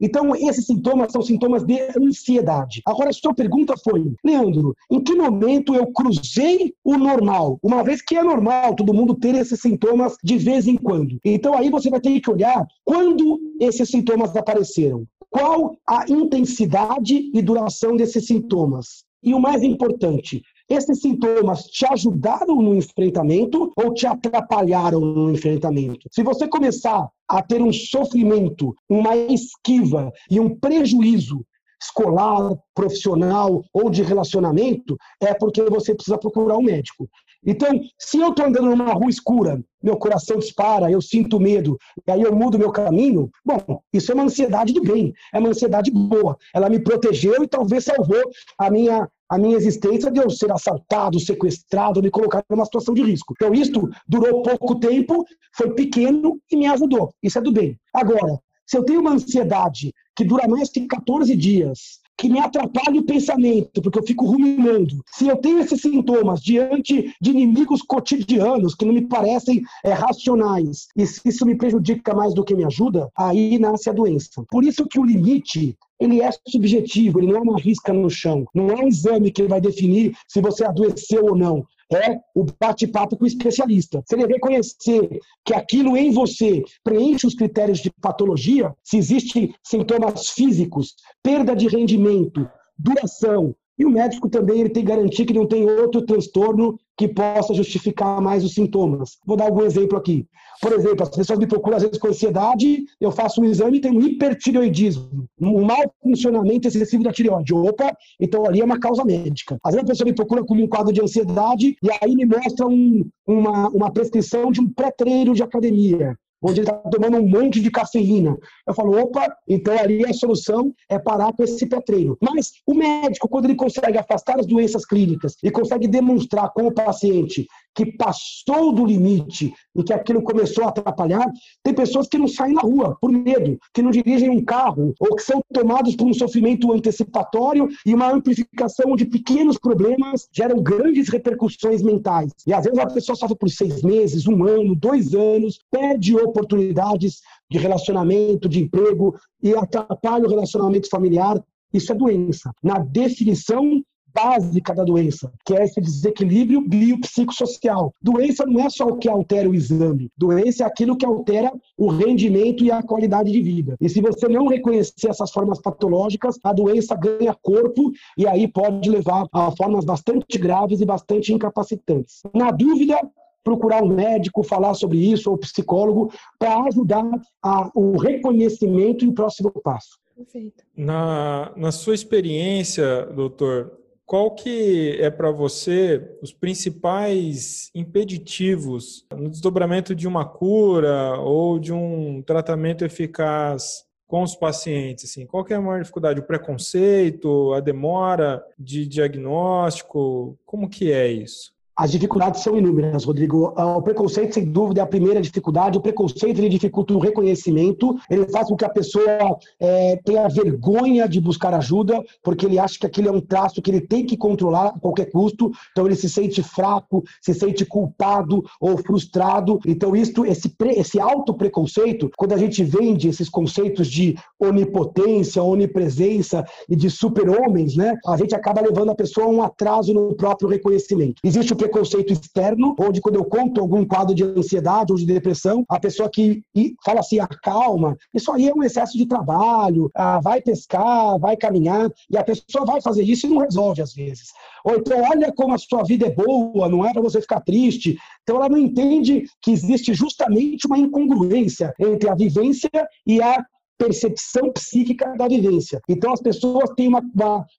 Então, 0.02 0.36
esses 0.36 0.66
sintomas 0.66 1.12
são 1.12 1.22
sintomas 1.22 1.64
de 1.64 1.80
ansiedade. 1.96 2.82
Agora, 2.86 3.10
a 3.10 3.14
sua 3.14 3.34
pergunta 3.34 3.76
foi, 3.84 4.12
Leandro, 4.26 4.76
em 4.90 5.00
que 5.00 5.14
momento 5.14 5.76
eu 5.76 5.88
cruzei 5.94 6.74
o 6.84 6.98
normal? 6.98 7.60
Uma 7.62 7.84
vez 7.84 8.02
que 8.02 8.16
é 8.16 8.24
normal 8.24 8.76
todo 8.76 8.94
mundo 8.94 9.14
ter 9.14 9.36
esses 9.36 9.62
sintomas 9.62 10.16
de 10.24 10.38
vez 10.38 10.68
em 10.68 10.76
quando. 10.76 11.20
Então, 11.24 11.54
aí 11.54 11.70
você 11.70 11.90
vai 11.90 12.02
ter 12.02 12.20
que 12.20 12.32
olhar 12.32 12.66
quando 12.84 13.40
esses 13.60 13.88
sintomas 13.90 14.36
apareceram. 14.36 15.06
Qual 15.30 15.78
a 15.88 16.06
intensidade 16.10 17.30
e 17.34 17.42
duração 17.42 17.96
desses 17.96 18.26
sintomas? 18.26 19.06
E 19.24 19.36
o 19.36 19.40
mais 19.40 19.62
importante, 19.62 20.42
esses 20.74 21.00
sintomas 21.00 21.64
te 21.64 21.86
ajudaram 21.86 22.62
no 22.62 22.76
enfrentamento 22.76 23.72
ou 23.76 23.94
te 23.94 24.06
atrapalharam 24.06 25.00
no 25.00 25.32
enfrentamento? 25.32 26.08
Se 26.12 26.24
você 26.24 26.48
começar 26.48 27.10
a 27.28 27.42
ter 27.42 27.62
um 27.62 27.72
sofrimento, 27.72 28.74
uma 28.90 29.16
esquiva 29.16 30.12
e 30.30 30.40
um 30.40 30.56
prejuízo 30.58 31.46
escolar, 31.82 32.54
profissional 32.76 33.64
ou 33.74 33.90
de 33.90 34.04
relacionamento, 34.04 34.96
é 35.20 35.34
porque 35.34 35.64
você 35.64 35.96
precisa 35.96 36.18
procurar 36.18 36.58
um 36.58 36.62
médico. 36.62 37.10
Então, 37.44 37.70
se 37.98 38.20
eu 38.20 38.30
estou 38.30 38.46
andando 38.46 38.70
numa 38.70 38.94
rua 38.94 39.10
escura, 39.10 39.60
meu 39.82 39.98
coração 39.98 40.38
dispara, 40.38 40.92
eu 40.92 41.02
sinto 41.02 41.40
medo, 41.40 41.76
e 42.08 42.12
aí 42.12 42.22
eu 42.22 42.36
mudo 42.36 42.60
meu 42.60 42.72
caminho, 42.72 43.32
bom, 43.44 43.82
isso 43.92 44.12
é 44.12 44.16
uma 44.16 44.26
ansiedade 44.26 44.74
do 44.74 44.84
bem, 44.84 45.12
é 45.34 45.40
uma 45.40 45.50
ansiedade 45.50 45.90
boa. 45.90 46.38
Ela 46.54 46.70
me 46.70 46.80
protegeu 46.80 47.44
e 47.44 47.48
talvez 47.48 47.86
salvou 47.86 48.22
a 48.60 48.70
minha, 48.70 49.10
a 49.32 49.38
minha 49.38 49.56
existência 49.56 50.12
de 50.12 50.20
eu 50.20 50.30
ser 50.30 50.52
assaltado, 50.52 51.18
sequestrado, 51.18 52.04
me 52.04 52.12
colocar 52.12 52.44
numa 52.50 52.66
situação 52.66 52.94
de 52.94 53.02
risco. 53.02 53.34
Então, 53.34 53.54
isto 53.54 53.90
durou 54.06 54.42
pouco 54.42 54.76
tempo, 54.76 55.24
foi 55.56 55.74
pequeno 55.74 56.38
e 56.52 56.58
me 56.58 56.68
ajudou. 56.68 57.14
Isso 57.24 57.40
é 57.40 57.42
do 57.42 57.50
bem. 57.50 57.80
Agora, 57.94 58.38
se 58.68 58.78
eu 58.78 58.84
tenho 58.84 59.00
uma 59.00 59.14
ansiedade 59.14 59.94
que 60.18 60.26
dura 60.26 60.50
mais 60.50 60.70
que 60.70 60.86
14 60.86 61.34
dias, 61.34 62.01
que 62.18 62.30
me 62.30 62.40
atrapalha 62.40 63.00
o 63.00 63.06
pensamento, 63.06 63.82
porque 63.82 64.00
eu 64.00 64.04
fico 64.06 64.26
ruminando. 64.26 65.04
Se 65.08 65.28
eu 65.28 65.38
tenho 65.38 65.60
esses 65.60 65.82
sintomas 65.82 66.42
diante 66.42 67.14
de 67.20 67.32
inimigos 67.32 67.82
cotidianos 67.82 68.76
que 68.76 68.86
não 68.86 68.94
me 68.94 69.08
parecem 69.08 69.62
é, 69.84 69.92
racionais, 69.92 70.88
e 70.96 71.06
se 71.06 71.22
isso 71.26 71.46
me 71.46 71.56
prejudica 71.56 72.14
mais 72.14 72.34
do 72.34 72.44
que 72.44 72.56
me 72.56 72.64
ajuda, 72.64 73.10
aí 73.18 73.58
nasce 73.58 73.90
a 73.90 73.94
doença. 73.94 74.44
Por 74.50 74.64
isso 74.64 74.86
que 74.88 75.00
o 75.00 75.06
limite 75.06 75.76
ele 76.00 76.20
é 76.20 76.30
subjetivo, 76.48 77.20
ele 77.20 77.32
não 77.32 77.38
é 77.38 77.42
uma 77.42 77.60
risca 77.60 77.94
no 77.94 78.10
chão, 78.10 78.44
não 78.56 78.72
é 78.72 78.76
um 78.76 78.88
exame 78.88 79.32
que 79.32 79.44
vai 79.44 79.62
definir 79.62 80.16
se 80.28 80.42
você 80.42 80.66
adoeceu 80.66 81.26
ou 81.26 81.36
não 81.36 81.64
é 81.94 82.20
o 82.34 82.46
bate-papo 82.60 83.18
com 83.18 83.24
o 83.24 83.28
especialista. 83.28 84.04
Ele 84.12 84.26
reconhecer 84.26 85.20
que 85.46 85.54
aquilo 85.54 85.98
em 85.98 86.12
você 86.12 86.64
preenche 86.84 87.28
os 87.28 87.36
critérios 87.36 87.80
de 87.80 87.92
patologia, 88.02 88.74
se 88.84 88.98
existem 88.98 89.54
sintomas 89.64 90.30
físicos, 90.30 90.96
perda 91.22 91.56
de 91.56 91.68
rendimento, 91.68 92.48
duração, 92.78 93.56
e 93.78 93.86
o 93.86 93.90
médico 93.90 94.30
também 94.30 94.60
ele 94.60 94.70
tem 94.70 94.84
que 94.84 94.90
garantir 94.90 95.26
que 95.26 95.34
não 95.34 95.48
tem 95.48 95.66
outro 95.66 96.04
transtorno 96.04 96.78
que 97.02 97.08
possa 97.08 97.52
justificar 97.52 98.22
mais 98.22 98.44
os 98.44 98.54
sintomas. 98.54 99.18
Vou 99.26 99.36
dar 99.36 99.46
algum 99.46 99.64
exemplo 99.64 99.98
aqui. 99.98 100.28
Por 100.62 100.72
exemplo, 100.74 101.02
as 101.02 101.10
pessoas 101.10 101.40
me 101.40 101.48
procuram 101.48 101.78
às 101.78 101.82
vezes 101.82 101.98
com 101.98 102.10
ansiedade, 102.10 102.86
eu 103.00 103.12
faço 103.12 103.42
um 103.42 103.46
exame 103.46 103.78
e 103.78 103.82
tem 103.82 103.92
um 103.92 104.02
hipertireoidismo, 104.02 105.26
um 105.40 105.64
mau 105.64 105.92
funcionamento 106.04 106.68
excessivo 106.68 107.02
da 107.02 107.12
tireoide. 107.12 107.56
Opa, 107.56 107.92
então 108.20 108.46
ali 108.46 108.62
é 108.62 108.64
uma 108.64 108.80
causa 108.80 109.04
médica. 109.04 109.58
Às 109.64 109.74
vezes 109.74 109.86
a 109.86 109.92
pessoa 109.92 110.06
me 110.06 110.14
procura 110.14 110.44
com 110.44 110.54
um 110.54 110.68
quadro 110.68 110.94
de 110.94 111.02
ansiedade 111.02 111.76
e 111.82 111.90
aí 112.00 112.16
me 112.16 112.26
mostra 112.26 112.68
um, 112.68 113.04
uma, 113.26 113.70
uma 113.70 113.92
prescrição 113.92 114.52
de 114.52 114.62
um 114.62 114.72
pré-treino 114.72 115.34
de 115.34 115.42
academia 115.42 116.16
onde 116.42 116.62
ele 116.62 116.70
está 116.70 116.74
tomando 116.90 117.18
um 117.18 117.28
monte 117.28 117.62
de 117.62 117.70
cafeína. 117.70 118.38
Eu 118.68 118.74
falo, 118.74 119.00
opa, 119.00 119.36
então 119.48 119.78
ali 119.78 120.06
a 120.06 120.14
solução 120.14 120.74
é 120.90 120.98
parar 120.98 121.34
com 121.34 121.44
esse 121.44 121.66
pré-treino. 121.68 122.18
Mas 122.22 122.54
o 122.66 122.74
médico, 122.74 123.30
quando 123.30 123.46
ele 123.46 123.56
consegue 123.56 123.98
afastar 123.98 124.40
as 124.40 124.46
doenças 124.46 124.86
clínicas 124.86 125.36
e 125.44 125.52
consegue 125.52 125.88
demonstrar 125.88 126.52
com 126.52 126.68
o 126.68 126.74
paciente 126.74 127.48
que 127.74 127.86
passou 127.86 128.74
do 128.74 128.86
limite 128.86 129.54
e 129.76 129.84
que 129.84 129.94
aquilo 129.94 130.22
começou 130.22 130.66
a 130.66 130.70
atrapalhar, 130.70 131.26
tem 131.64 131.74
pessoas 131.74 132.08
que 132.08 132.18
não 132.18 132.28
saem 132.28 132.54
na 132.54 132.62
rua 132.62 132.98
por 133.00 133.12
medo, 133.12 133.58
que 133.74 133.82
não 133.82 133.92
dirigem 133.92 134.30
um 134.30 134.44
carro, 134.44 134.94
ou 135.00 135.16
que 135.16 135.24
são 135.24 135.42
tomados 135.54 135.96
por 135.96 136.08
um 136.08 136.14
sofrimento 136.14 136.72
antecipatório 136.72 137.68
e 137.86 137.94
uma 137.94 138.12
amplificação 138.12 138.96
de 138.96 139.06
pequenos 139.06 139.58
problemas 139.58 140.28
geram 140.32 140.62
grandes 140.62 141.10
repercussões 141.10 141.82
mentais. 141.82 142.32
E 142.46 142.54
às 142.54 142.66
vezes 142.66 142.80
a 142.80 142.88
pessoa 142.88 143.16
sofre 143.16 143.38
por 143.38 143.50
seis 143.50 143.82
meses, 143.82 144.28
um 144.28 144.44
ano, 144.44 144.76
dois 144.76 145.14
anos, 145.14 145.60
perde 145.70 146.16
oportunidades 146.16 147.22
de 147.50 147.58
relacionamento, 147.58 148.50
de 148.50 148.62
emprego 148.62 149.16
e 149.42 149.56
atrapalha 149.56 150.26
o 150.26 150.30
relacionamento 150.30 150.90
familiar. 150.90 151.42
Isso 151.74 151.92
é 151.92 151.96
doença. 151.96 152.52
Na 152.62 152.80
definição 152.80 153.82
básica 154.14 154.74
da 154.74 154.84
doença, 154.84 155.32
que 155.46 155.56
é 155.56 155.64
esse 155.64 155.80
desequilíbrio 155.80 156.62
biopsicossocial. 156.62 157.94
Doença 158.02 158.46
não 158.46 158.62
é 158.62 158.70
só 158.70 158.86
o 158.86 158.98
que 158.98 159.10
altera 159.10 159.50
o 159.50 159.56
exame, 159.56 160.10
doença 160.18 160.64
é 160.64 160.68
aquilo 160.68 160.98
que 160.98 161.06
altera 161.06 161.52
o 161.78 161.90
rendimento 161.90 162.64
e 162.64 162.72
a 162.72 162.84
qualidade 162.84 163.32
de 163.32 163.42
vida. 163.42 163.76
E 163.80 163.90
se 163.90 164.02
você 164.02 164.28
não 164.28 164.48
reconhecer 164.48 165.10
essas 165.10 165.32
formas 165.32 165.60
patológicas, 165.60 166.38
a 166.44 166.54
doença 166.54 166.96
ganha 166.96 167.36
corpo 167.42 167.92
e 168.18 168.28
aí 168.28 168.48
pode 168.48 168.90
levar 168.90 169.26
a 169.32 169.52
formas 169.52 169.86
bastante 169.86 170.38
graves 170.38 170.82
e 170.82 170.86
bastante 170.86 171.34
incapacitantes. 171.34 172.22
Na 172.34 172.52
dúvida, 172.52 173.00
procurar 173.44 173.84
um 173.84 173.94
médico, 173.94 174.44
falar 174.44 174.74
sobre 174.74 174.98
isso, 175.00 175.30
ou 175.30 175.38
psicólogo, 175.38 176.12
para 176.38 176.64
ajudar 176.66 177.06
a, 177.44 177.72
o 177.74 177.98
reconhecimento 177.98 179.06
e 179.06 179.08
o 179.08 179.14
próximo 179.14 179.52
passo. 179.64 180.00
Perfeito. 180.16 180.64
Na, 180.76 181.52
na 181.56 181.72
sua 181.72 181.96
experiência, 181.96 183.06
doutor, 183.08 183.81
qual 184.12 184.32
que 184.32 184.98
é 185.00 185.10
para 185.10 185.32
você 185.32 186.18
os 186.22 186.34
principais 186.34 187.72
impeditivos 187.74 189.06
no 189.16 189.30
desdobramento 189.30 189.96
de 189.96 190.06
uma 190.06 190.26
cura 190.26 191.18
ou 191.18 191.58
de 191.58 191.72
um 191.72 192.22
tratamento 192.22 192.84
eficaz 192.84 193.86
com 194.06 194.22
os 194.22 194.36
pacientes? 194.36 195.06
Assim, 195.06 195.26
qual 195.26 195.46
que 195.46 195.54
é 195.54 195.56
a 195.56 195.62
maior 195.62 195.80
dificuldade? 195.80 196.20
O 196.20 196.24
preconceito, 196.24 197.54
a 197.54 197.62
demora 197.62 198.46
de 198.60 198.86
diagnóstico? 198.86 200.38
Como 200.46 200.68
que 200.68 200.92
é 200.92 201.08
isso? 201.08 201.54
As 201.82 201.90
dificuldades 201.90 202.44
são 202.44 202.56
inúmeras, 202.56 203.06
Rodrigo. 203.06 203.54
Ah, 203.58 203.76
o 203.78 203.82
preconceito, 203.82 204.36
sem 204.36 204.46
dúvida, 204.46 204.82
é 204.82 204.84
a 204.84 204.88
primeira 204.88 205.20
dificuldade. 205.20 205.80
O 205.80 205.82
preconceito 205.82 206.38
ele 206.38 206.48
dificulta 206.48 206.94
o 206.94 207.00
reconhecimento, 207.00 207.98
ele 208.08 208.30
faz 208.30 208.50
com 208.50 208.56
que 208.56 208.64
a 208.64 208.70
pessoa 208.70 209.40
é, 209.60 210.00
tenha 210.06 210.28
vergonha 210.28 211.10
de 211.10 211.20
buscar 211.20 211.56
ajuda, 211.56 212.00
porque 212.22 212.46
ele 212.46 212.60
acha 212.60 212.78
que 212.78 212.86
aquilo 212.86 213.10
é 213.10 213.12
um 213.12 213.20
traço 213.20 213.64
que 213.64 213.72
ele 213.72 213.82
tem 213.82 214.06
que 214.06 214.16
controlar 214.16 214.68
a 214.68 214.80
qualquer 214.80 215.06
custo. 215.06 215.52
Então 215.72 215.88
ele 215.88 215.96
se 215.96 216.08
sente 216.08 216.44
fraco, 216.44 217.04
se 217.20 217.34
sente 217.34 217.66
culpado 217.66 218.44
ou 218.60 218.78
frustrado. 218.78 219.60
Então 219.66 219.96
isso, 219.96 220.24
esse, 220.24 220.54
esse 220.78 221.00
alto 221.00 221.34
preconceito, 221.34 222.12
quando 222.16 222.34
a 222.34 222.38
gente 222.38 222.64
vende 222.64 223.08
esses 223.10 223.28
conceitos 223.28 223.88
de 223.88 224.16
onipotência, 224.40 225.42
onipresença 225.42 226.46
e 226.70 226.76
de 226.76 226.92
super-homens, 226.92 227.76
né, 227.76 227.96
a 228.06 228.18
gente 228.18 228.36
acaba 228.36 228.62
levando 228.62 228.92
a 228.92 228.96
pessoa 228.96 229.26
a 229.26 229.30
um 229.32 229.42
atraso 229.42 229.92
no 229.96 230.14
próprio 230.14 230.48
reconhecimento. 230.48 231.16
Existe 231.24 231.54
o 231.54 231.71
preconceito 231.72 232.12
externo, 232.12 232.76
onde 232.78 233.00
quando 233.00 233.16
eu 233.16 233.24
conto 233.24 233.62
algum 233.62 233.86
quadro 233.86 234.14
de 234.14 234.24
ansiedade 234.24 234.92
ou 234.92 234.98
de 234.98 235.06
depressão, 235.06 235.64
a 235.70 235.80
pessoa 235.80 236.10
que 236.10 236.44
fala 236.84 237.00
assim, 237.00 237.20
acalma, 237.20 237.98
isso 238.14 238.32
aí 238.32 238.50
é 238.50 238.54
um 238.54 238.62
excesso 238.62 238.98
de 238.98 239.08
trabalho, 239.08 239.90
ah, 239.96 240.20
vai 240.20 240.42
pescar, 240.42 241.18
vai 241.18 241.38
caminhar, 241.38 241.90
e 242.10 242.18
a 242.18 242.24
pessoa 242.24 242.66
vai 242.66 242.82
fazer 242.82 243.04
isso 243.04 243.26
e 243.26 243.30
não 243.30 243.38
resolve 243.38 243.82
às 243.82 243.94
vezes. 243.94 244.30
Ou 244.66 244.76
então, 244.76 245.02
olha 245.02 245.32
como 245.34 245.54
a 245.54 245.58
sua 245.58 245.84
vida 245.84 246.08
é 246.08 246.12
boa, 246.12 246.68
não 246.68 246.86
é 246.86 246.92
para 246.92 247.02
você 247.02 247.22
ficar 247.22 247.40
triste. 247.42 247.98
Então 248.24 248.36
ela 248.36 248.50
não 248.50 248.58
entende 248.58 249.24
que 249.42 249.52
existe 249.52 249.94
justamente 249.94 250.68
uma 250.68 250.78
incongruência 250.78 251.74
entre 251.80 252.10
a 252.10 252.16
vivência 252.16 252.70
e 253.08 253.22
a 253.22 253.44
percepção 253.82 254.52
psíquica 254.54 255.16
da 255.18 255.28
vivência. 255.28 255.82
Então, 255.90 256.14
as 256.14 256.22
pessoas 256.22 256.70
têm 256.76 256.88
uma, 256.88 257.02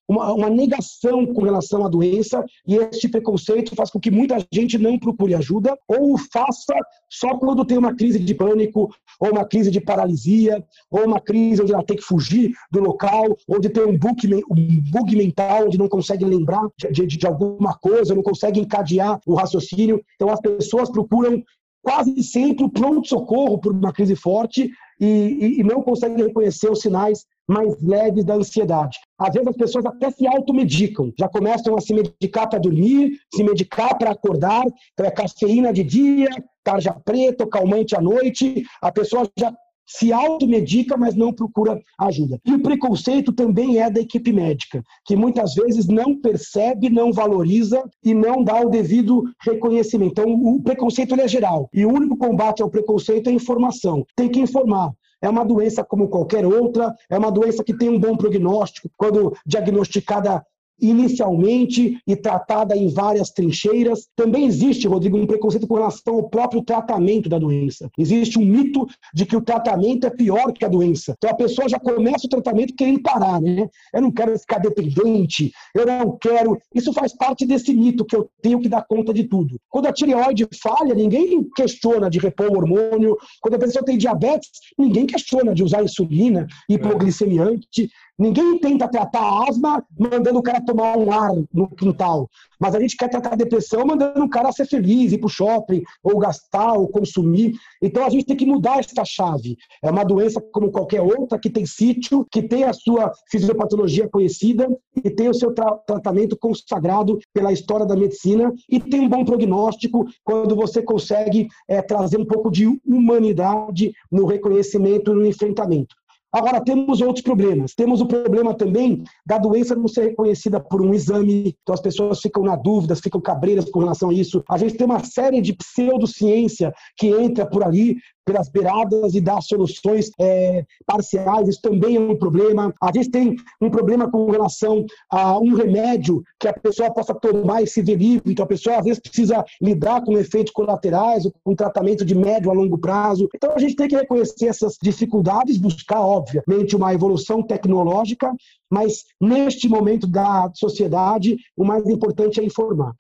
uma, 0.09 0.33
uma, 0.33 0.49
negação 0.49 1.27
com 1.27 1.43
relação 1.43 1.85
à 1.85 1.89
doença 1.89 2.45
e 2.67 2.77
este 2.77 3.09
preconceito 3.09 3.75
faz 3.75 3.91
com 3.91 3.99
que 3.99 4.11
muita 4.11 4.37
gente 4.53 4.79
não 4.79 4.97
procure 4.99 5.35
ajuda 5.35 5.77
ou 5.89 6.17
faça 6.17 6.75
só 7.11 7.37
quando 7.37 7.65
tem 7.65 7.77
uma 7.77 7.95
crise 7.95 8.21
de 8.21 8.35
pânico 8.35 8.89
ou 9.19 9.31
uma 9.33 9.45
crise 9.45 9.71
de 9.71 9.81
paralisia 9.81 10.65
ou 10.89 11.07
uma 11.07 11.21
crise 11.21 11.61
onde 11.61 11.73
ela 11.73 11.85
tem 11.85 11.97
que 11.97 12.05
fugir 12.05 12.53
do 12.71 12.81
local, 12.81 13.37
onde 13.49 13.69
tem 13.69 13.85
um 13.85 13.99
bug, 13.99 14.45
um 14.49 14.81
bug 14.93 15.17
mental, 15.17 15.67
onde 15.67 15.79
não 15.79 15.89
consegue 15.89 16.25
lembrar 16.25 16.69
de, 16.79 17.05
de, 17.05 17.19
de 17.19 17.27
alguma 17.27 17.75
coisa, 17.75 18.15
não 18.15 18.23
consegue 18.23 18.61
encadear 18.61 19.19
o 19.27 19.35
raciocínio. 19.35 20.01
Então, 20.15 20.31
as 20.31 20.41
pessoas 20.41 20.89
procuram 20.89 21.43
quase 21.83 22.23
sempre 22.23 22.65
o 22.65 22.71
pronto-socorro 22.71 23.59
por 23.59 23.73
uma 23.73 23.93
crise 23.93 24.15
forte 24.15 24.71
e, 25.05 25.61
e, 25.61 25.65
não 25.65 25.83
conseguem 25.83 26.25
reconhecer 26.25 26.71
os 26.71 26.81
sinais 26.81 27.27
mais 27.49 27.83
leves 27.83 28.25
da 28.25 28.35
ansiedade. 28.35 28.99
Às 29.19 29.35
vezes 29.35 29.49
as 29.49 29.57
pessoas 29.57 29.85
até 29.85 30.11
se 30.13 30.27
automedicam, 30.29 31.13
já 31.19 31.29
começam 31.29 31.77
a 31.77 31.81
se 31.81 31.93
medicar 31.93 32.49
para 32.49 32.61
dormir, 32.61 33.19
se 33.35 33.43
medicar 33.43 33.99
para 33.99 34.13
acordar, 34.13 34.63
então 34.93 35.05
é 35.05 35.11
cafeína 35.11 35.73
de 35.73 35.83
dia, 35.83 36.29
tarja 36.63 36.93
preta, 37.05 37.45
calmante 37.49 37.97
à 37.97 38.01
noite, 38.01 38.65
a 38.81 38.93
pessoa 38.93 39.29
já 39.37 39.53
se 39.87 40.13
automedica, 40.13 40.97
mas 40.97 41.15
não 41.15 41.33
procura 41.33 41.81
ajuda. 41.99 42.41
E 42.45 42.53
o 42.53 42.63
preconceito 42.63 43.33
também 43.33 43.79
é 43.79 43.91
da 43.91 44.01
equipe 44.01 44.33
médica, 44.33 44.83
que 45.05 45.17
muitas 45.17 45.55
vezes 45.55 45.87
não 45.87 46.21
percebe, 46.21 46.89
não 46.89 47.13
valoriza 47.13 47.83
e 48.05 48.15
não 48.15 48.43
dá 48.43 48.61
o 48.61 48.71
devido 48.71 49.25
reconhecimento. 49.41 50.13
Então, 50.13 50.33
o 50.33 50.63
preconceito 50.63 51.15
é 51.15 51.29
geral. 51.29 51.69
E 51.73 51.85
o 51.85 51.93
único 51.93 52.17
combate 52.17 52.63
ao 52.63 52.71
preconceito 52.71 53.29
é 53.29 53.33
informação. 53.33 54.05
Tem 54.17 54.29
que 54.29 54.41
informar. 54.41 54.93
É 55.23 55.29
uma 55.29 55.45
doença 55.45 55.85
como 55.85 56.09
qualquer 56.09 56.45
outra, 56.45 56.93
é 57.09 57.17
uma 57.17 57.31
doença 57.31 57.63
que 57.63 57.73
tem 57.73 57.89
um 57.89 57.99
bom 57.99 58.17
prognóstico. 58.17 58.91
Quando 58.97 59.33
diagnosticada 59.47 60.45
inicialmente 60.83 61.99
e 62.07 62.17
tratada 62.17 62.77
em 62.77 62.89
várias 62.89 63.31
trincheiras. 63.31 64.09
Também 64.17 64.47
existe, 64.47 64.89
Rodrigo, 64.89 65.17
um 65.17 65.27
preconceito 65.27 65.67
com 65.69 65.75
relação 65.75 66.17
ao 66.17 66.29
próprio 66.29 66.63
tratamento 66.63 67.29
da 67.29 67.39
doença. 67.39 67.89
Existe 67.97 68.39
um 68.39 68.45
mito 68.45 68.87
de 69.15 69.25
que 69.25 69.37
o 69.37 69.41
tratamento 69.41 70.07
é 70.07 70.11
pior 70.11 70.53
que 70.53 70.65
a 70.65 70.69
doença. 70.69 71.15
Então 71.17 71.31
a 71.31 71.35
pessoa 71.35 71.69
já 71.69 71.79
começa 71.79 72.27
o 72.27 72.31
tratamento 72.31 72.75
querendo 72.75 73.01
parar, 73.01 73.41
né? 73.41 73.69
Eu 73.95 74.03
não 74.03 74.11
quero 74.11 74.37
ficar 74.39 74.59
dependente, 74.59 75.53
eu 75.75 75.87
não 75.87 76.19
quero. 76.19 76.59
Isso 76.75 76.93
faz 76.93 77.17
parte 77.17 77.47
desse 77.47 77.73
mito 77.73 78.05
que 78.05 78.17
eu 78.17 78.29
tenho 78.43 78.59
que 78.59 78.69
dar 78.69 78.83
conta 78.83 79.15
de 79.15 79.25
tudo. 79.25 79.57
Quando 79.71 79.87
a 79.87 79.93
tireoide 79.93 80.49
falha, 80.61 80.95
ninguém 80.95 81.45
questiona 81.55 82.11
de 82.11 82.19
repor 82.19 82.51
o 82.51 82.57
hormônio. 82.57 83.17
Quando 83.41 83.55
a 83.55 83.59
pessoa 83.59 83.85
tem 83.85 83.97
diabetes, 83.97 84.51
ninguém 84.77 85.07
questiona 85.07 85.55
de 85.55 85.63
usar 85.63 85.85
insulina, 85.85 86.47
hipoglicemiante. 86.69 87.89
Ninguém 88.23 88.57
tenta 88.57 88.87
tratar 88.87 89.49
asma 89.49 89.85
mandando 89.99 90.39
o 90.39 90.43
cara 90.45 90.65
tomar 90.65 90.97
um 90.97 91.11
ar 91.11 91.33
no 91.53 91.69
quintal. 91.69 92.31
Mas 92.61 92.73
a 92.73 92.79
gente 92.79 92.97
quer 92.97 93.09
tratar 93.09 93.33
a 93.33 93.37
depressão 93.37 93.85
mandando 93.85 94.23
o 94.23 94.31
cara 94.31 94.53
ser 94.53 94.65
feliz, 94.65 95.11
ir 95.11 95.19
para 95.19 95.27
o 95.27 95.29
shopping, 95.29 95.83
ou 96.05 96.17
gastar, 96.21 96.75
ou 96.75 96.87
consumir. 96.87 97.55
Então 97.83 98.07
a 98.07 98.09
gente 98.09 98.25
tem 98.25 98.37
que 98.37 98.47
mudar 98.47 98.79
esta 98.79 99.05
chave. 99.05 99.57
É 99.83 99.91
uma 99.91 100.05
doença 100.05 100.41
como 100.41 100.71
qualquer 100.71 101.01
outra, 101.01 101.37
que 101.37 101.51
tem 101.51 101.67
sítio, 101.67 102.25
que 102.31 102.41
tem 102.41 102.63
a 102.63 102.73
sua 102.73 103.11
fisiopatologia 103.29 104.09
conhecida 104.09 104.69
e 105.05 105.11
tem 105.11 105.29
o 105.29 105.35
seu 105.35 105.53
tra 105.53 105.73
tratamento 105.85 106.39
consagrado 106.39 107.19
pela 107.35 107.53
história 107.53 107.85
da 107.85 107.97
medicina 107.97 108.55
e 108.71 108.79
tem 108.79 109.01
um 109.01 109.09
bom 109.09 109.25
prognóstico 109.25 110.07
quando 110.23 110.55
você 110.55 110.81
consegue 110.81 111.49
é, 111.67 111.83
trazer 111.83 112.21
um 112.21 112.25
pouco 112.25 112.53
de 112.53 112.69
humanidade 112.87 113.91
no 114.13 114.27
reconhecimento 114.27 115.11
e 115.11 115.15
no 115.15 115.27
enfrentamento. 115.27 115.97
Agora, 116.33 116.65
temos 116.65 117.03
outros 117.03 117.23
problemas. 117.23 117.75
Temos 117.75 118.01
o 118.01 118.07
problema 118.07 118.55
também 118.55 119.05
da 119.27 119.37
doença 119.37 119.75
não 119.75 119.87
ser 119.87 120.09
reconhecida 120.09 120.59
por 120.59 120.81
um 120.81 120.95
exame, 120.95 121.55
então 121.63 121.75
as 121.75 121.81
pessoas 121.81 122.21
ficam 122.21 122.43
na 122.43 122.57
dúvida, 122.57 122.97
ficam 122.97 123.21
cabreiras 123.21 123.71
com 123.71 123.81
relação 123.81 124.09
a 124.09 124.15
isso. 124.15 124.43
A 124.49 124.57
gente 124.57 124.75
tem 124.75 124.87
uma 124.87 125.05
série 125.05 125.43
de 125.43 125.53
pseudociência 125.53 126.73
que 126.97 127.09
entra 127.09 127.45
por 127.45 127.63
ali, 127.63 127.97
pelas 128.25 128.49
beiradas 128.49 129.15
e 129.15 129.21
dar 129.21 129.41
soluções 129.41 130.11
é, 130.21 130.65
parciais, 130.87 131.49
isso 131.49 131.61
também 131.61 131.97
é 131.97 132.01
um 132.01 132.17
problema. 132.17 132.73
A 132.81 132.93
gente 132.93 133.11
tem 133.11 133.37
um 133.61 133.71
problema 133.71 134.11
com 134.11 134.31
relação 134.31 134.85
a 135.11 135.39
um 135.39 135.55
remédio 135.55 136.23
que 136.39 136.49
a 136.49 136.53
pessoa 136.53 136.93
possa 136.93 137.15
tomar 137.15 137.63
e 137.63 137.67
se 137.67 137.83
ver 137.83 137.97
livre, 137.97 138.33
então 138.33 138.45
a 138.45 138.49
pessoa 138.49 138.79
às 138.79 138.85
vezes 138.85 139.01
precisa 139.01 139.45
lidar 139.61 140.03
com 140.03 140.19
efeitos 140.19 140.53
colaterais, 140.53 141.25
com 141.45 141.55
tratamento 141.55 142.05
de 142.05 142.15
médio 142.15 142.51
a 142.51 142.55
longo 142.55 142.79
prazo. 142.79 143.29
Então 143.35 143.53
a 143.55 143.59
gente 143.59 143.77
tem 143.77 143.89
que 143.89 143.97
reconhecer 143.97 144.47
essas 144.47 144.77
dificuldades, 144.81 145.59
buscar, 145.59 146.01
obviamente, 146.01 146.77
uma 146.77 146.93
evolução 146.95 147.43
tecnológica, 147.43 148.33
mas 148.71 149.05
neste 149.21 149.69
momento 149.69 150.07
da 150.07 150.51
sociedade, 150.55 151.37
o 151.57 151.65
mais 151.65 151.87
importante 151.87 152.41
é 152.41 152.45
informar. 152.45 152.93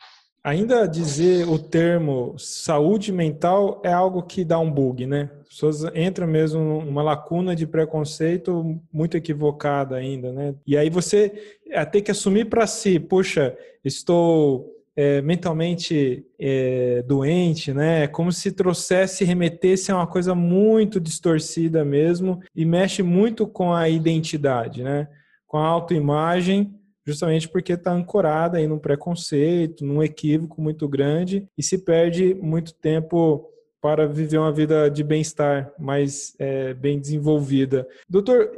Ainda 0.44 0.88
dizer 0.88 1.48
o 1.48 1.56
termo 1.56 2.34
saúde 2.36 3.12
mental 3.12 3.80
é 3.84 3.92
algo 3.92 4.24
que 4.24 4.44
dá 4.44 4.58
um 4.58 4.68
bug, 4.68 5.06
né? 5.06 5.30
As 5.42 5.48
pessoas 5.50 5.84
entram 5.94 6.26
mesmo 6.26 6.82
numa 6.82 7.02
lacuna 7.02 7.54
de 7.54 7.64
preconceito 7.64 8.80
muito 8.92 9.16
equivocada 9.16 9.94
ainda, 9.94 10.32
né? 10.32 10.52
E 10.66 10.76
aí 10.76 10.90
você 10.90 11.60
é, 11.70 11.84
tem 11.84 12.02
que 12.02 12.10
assumir 12.10 12.46
para 12.46 12.66
si, 12.66 12.98
puxa, 12.98 13.56
estou 13.84 14.68
é, 14.96 15.22
mentalmente 15.22 16.26
é, 16.36 17.04
doente, 17.06 17.72
né? 17.72 18.02
É 18.02 18.08
como 18.08 18.32
se 18.32 18.50
trouxesse, 18.50 19.24
remetesse 19.24 19.92
a 19.92 19.96
uma 19.96 20.08
coisa 20.08 20.34
muito 20.34 20.98
distorcida 20.98 21.84
mesmo 21.84 22.40
e 22.54 22.64
mexe 22.64 23.00
muito 23.00 23.46
com 23.46 23.72
a 23.72 23.88
identidade, 23.88 24.82
né? 24.82 25.06
Com 25.46 25.58
a 25.58 25.66
autoimagem 25.66 26.74
justamente 27.06 27.48
porque 27.48 27.72
está 27.72 27.92
ancorada 27.92 28.58
aí 28.58 28.66
num 28.66 28.78
preconceito, 28.78 29.84
num 29.84 30.02
equívoco 30.02 30.60
muito 30.60 30.88
grande 30.88 31.46
e 31.56 31.62
se 31.62 31.78
perde 31.78 32.34
muito 32.34 32.74
tempo 32.74 33.48
para 33.80 34.06
viver 34.06 34.38
uma 34.38 34.52
vida 34.52 34.88
de 34.88 35.02
bem-estar 35.02 35.72
mais 35.78 36.36
é, 36.38 36.72
bem 36.74 37.00
desenvolvida. 37.00 37.86
Doutor, 38.08 38.50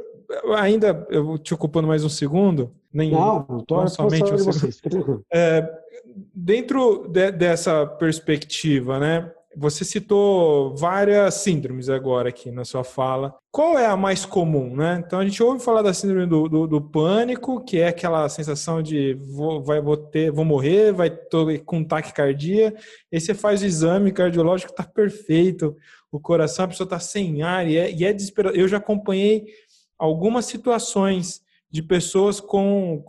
ainda 0.55 1.05
eu 1.09 1.37
te 1.37 1.53
ocupando 1.53 1.87
mais 1.87 2.03
um 2.03 2.09
segundo, 2.09 2.71
nem 2.93 3.11
não, 3.11 3.65
não 3.69 3.87
somente 3.87 4.31
um 4.31 4.37
segundo. 4.37 5.25
É, 5.33 5.67
dentro 6.33 7.07
de, 7.07 7.31
dessa 7.31 7.85
perspectiva, 7.85 8.99
né? 8.99 9.31
Você 9.57 9.85
citou 9.85 10.75
várias 10.75 11.35
síndromes 11.35 11.89
agora 11.89 12.29
aqui 12.29 12.51
na 12.51 12.65
sua 12.65 12.83
fala. 12.83 13.35
Qual 13.51 13.77
é 13.77 13.85
a 13.85 13.95
mais 13.95 14.25
comum, 14.25 14.75
né? 14.75 15.01
Então 15.05 15.19
a 15.19 15.23
gente 15.23 15.41
ouve 15.41 15.63
falar 15.63 15.81
da 15.81 15.93
síndrome 15.93 16.25
do, 16.25 16.49
do, 16.49 16.67
do 16.67 16.81
pânico, 16.81 17.63
que 17.63 17.79
é 17.79 17.87
aquela 17.87 18.27
sensação 18.27 18.81
de 18.81 19.13
vou, 19.13 19.63
vai, 19.63 19.81
vou, 19.81 19.95
ter, 19.95 20.31
vou 20.31 20.43
morrer, 20.43 20.91
vai 20.91 21.09
tô 21.09 21.47
com 21.65 21.83
taquicardia. 21.83 22.75
Aí 23.13 23.21
você 23.21 23.33
faz 23.33 23.61
o 23.61 23.65
exame 23.65 24.11
cardiológico, 24.11 24.71
está 24.71 24.83
perfeito, 24.83 25.75
o 26.11 26.19
coração, 26.19 26.65
a 26.65 26.67
pessoa 26.67 26.85
está 26.85 26.99
sem 26.99 27.41
ar 27.43 27.67
e 27.67 27.77
é, 27.77 27.91
e 27.91 28.03
é 28.03 28.11
desesperador. 28.11 28.59
Eu 28.59 28.67
já 28.67 28.77
acompanhei 28.77 29.45
algumas 29.97 30.45
situações 30.45 31.44
de 31.75 31.83
pessoas 31.83 32.39
com 32.39 33.03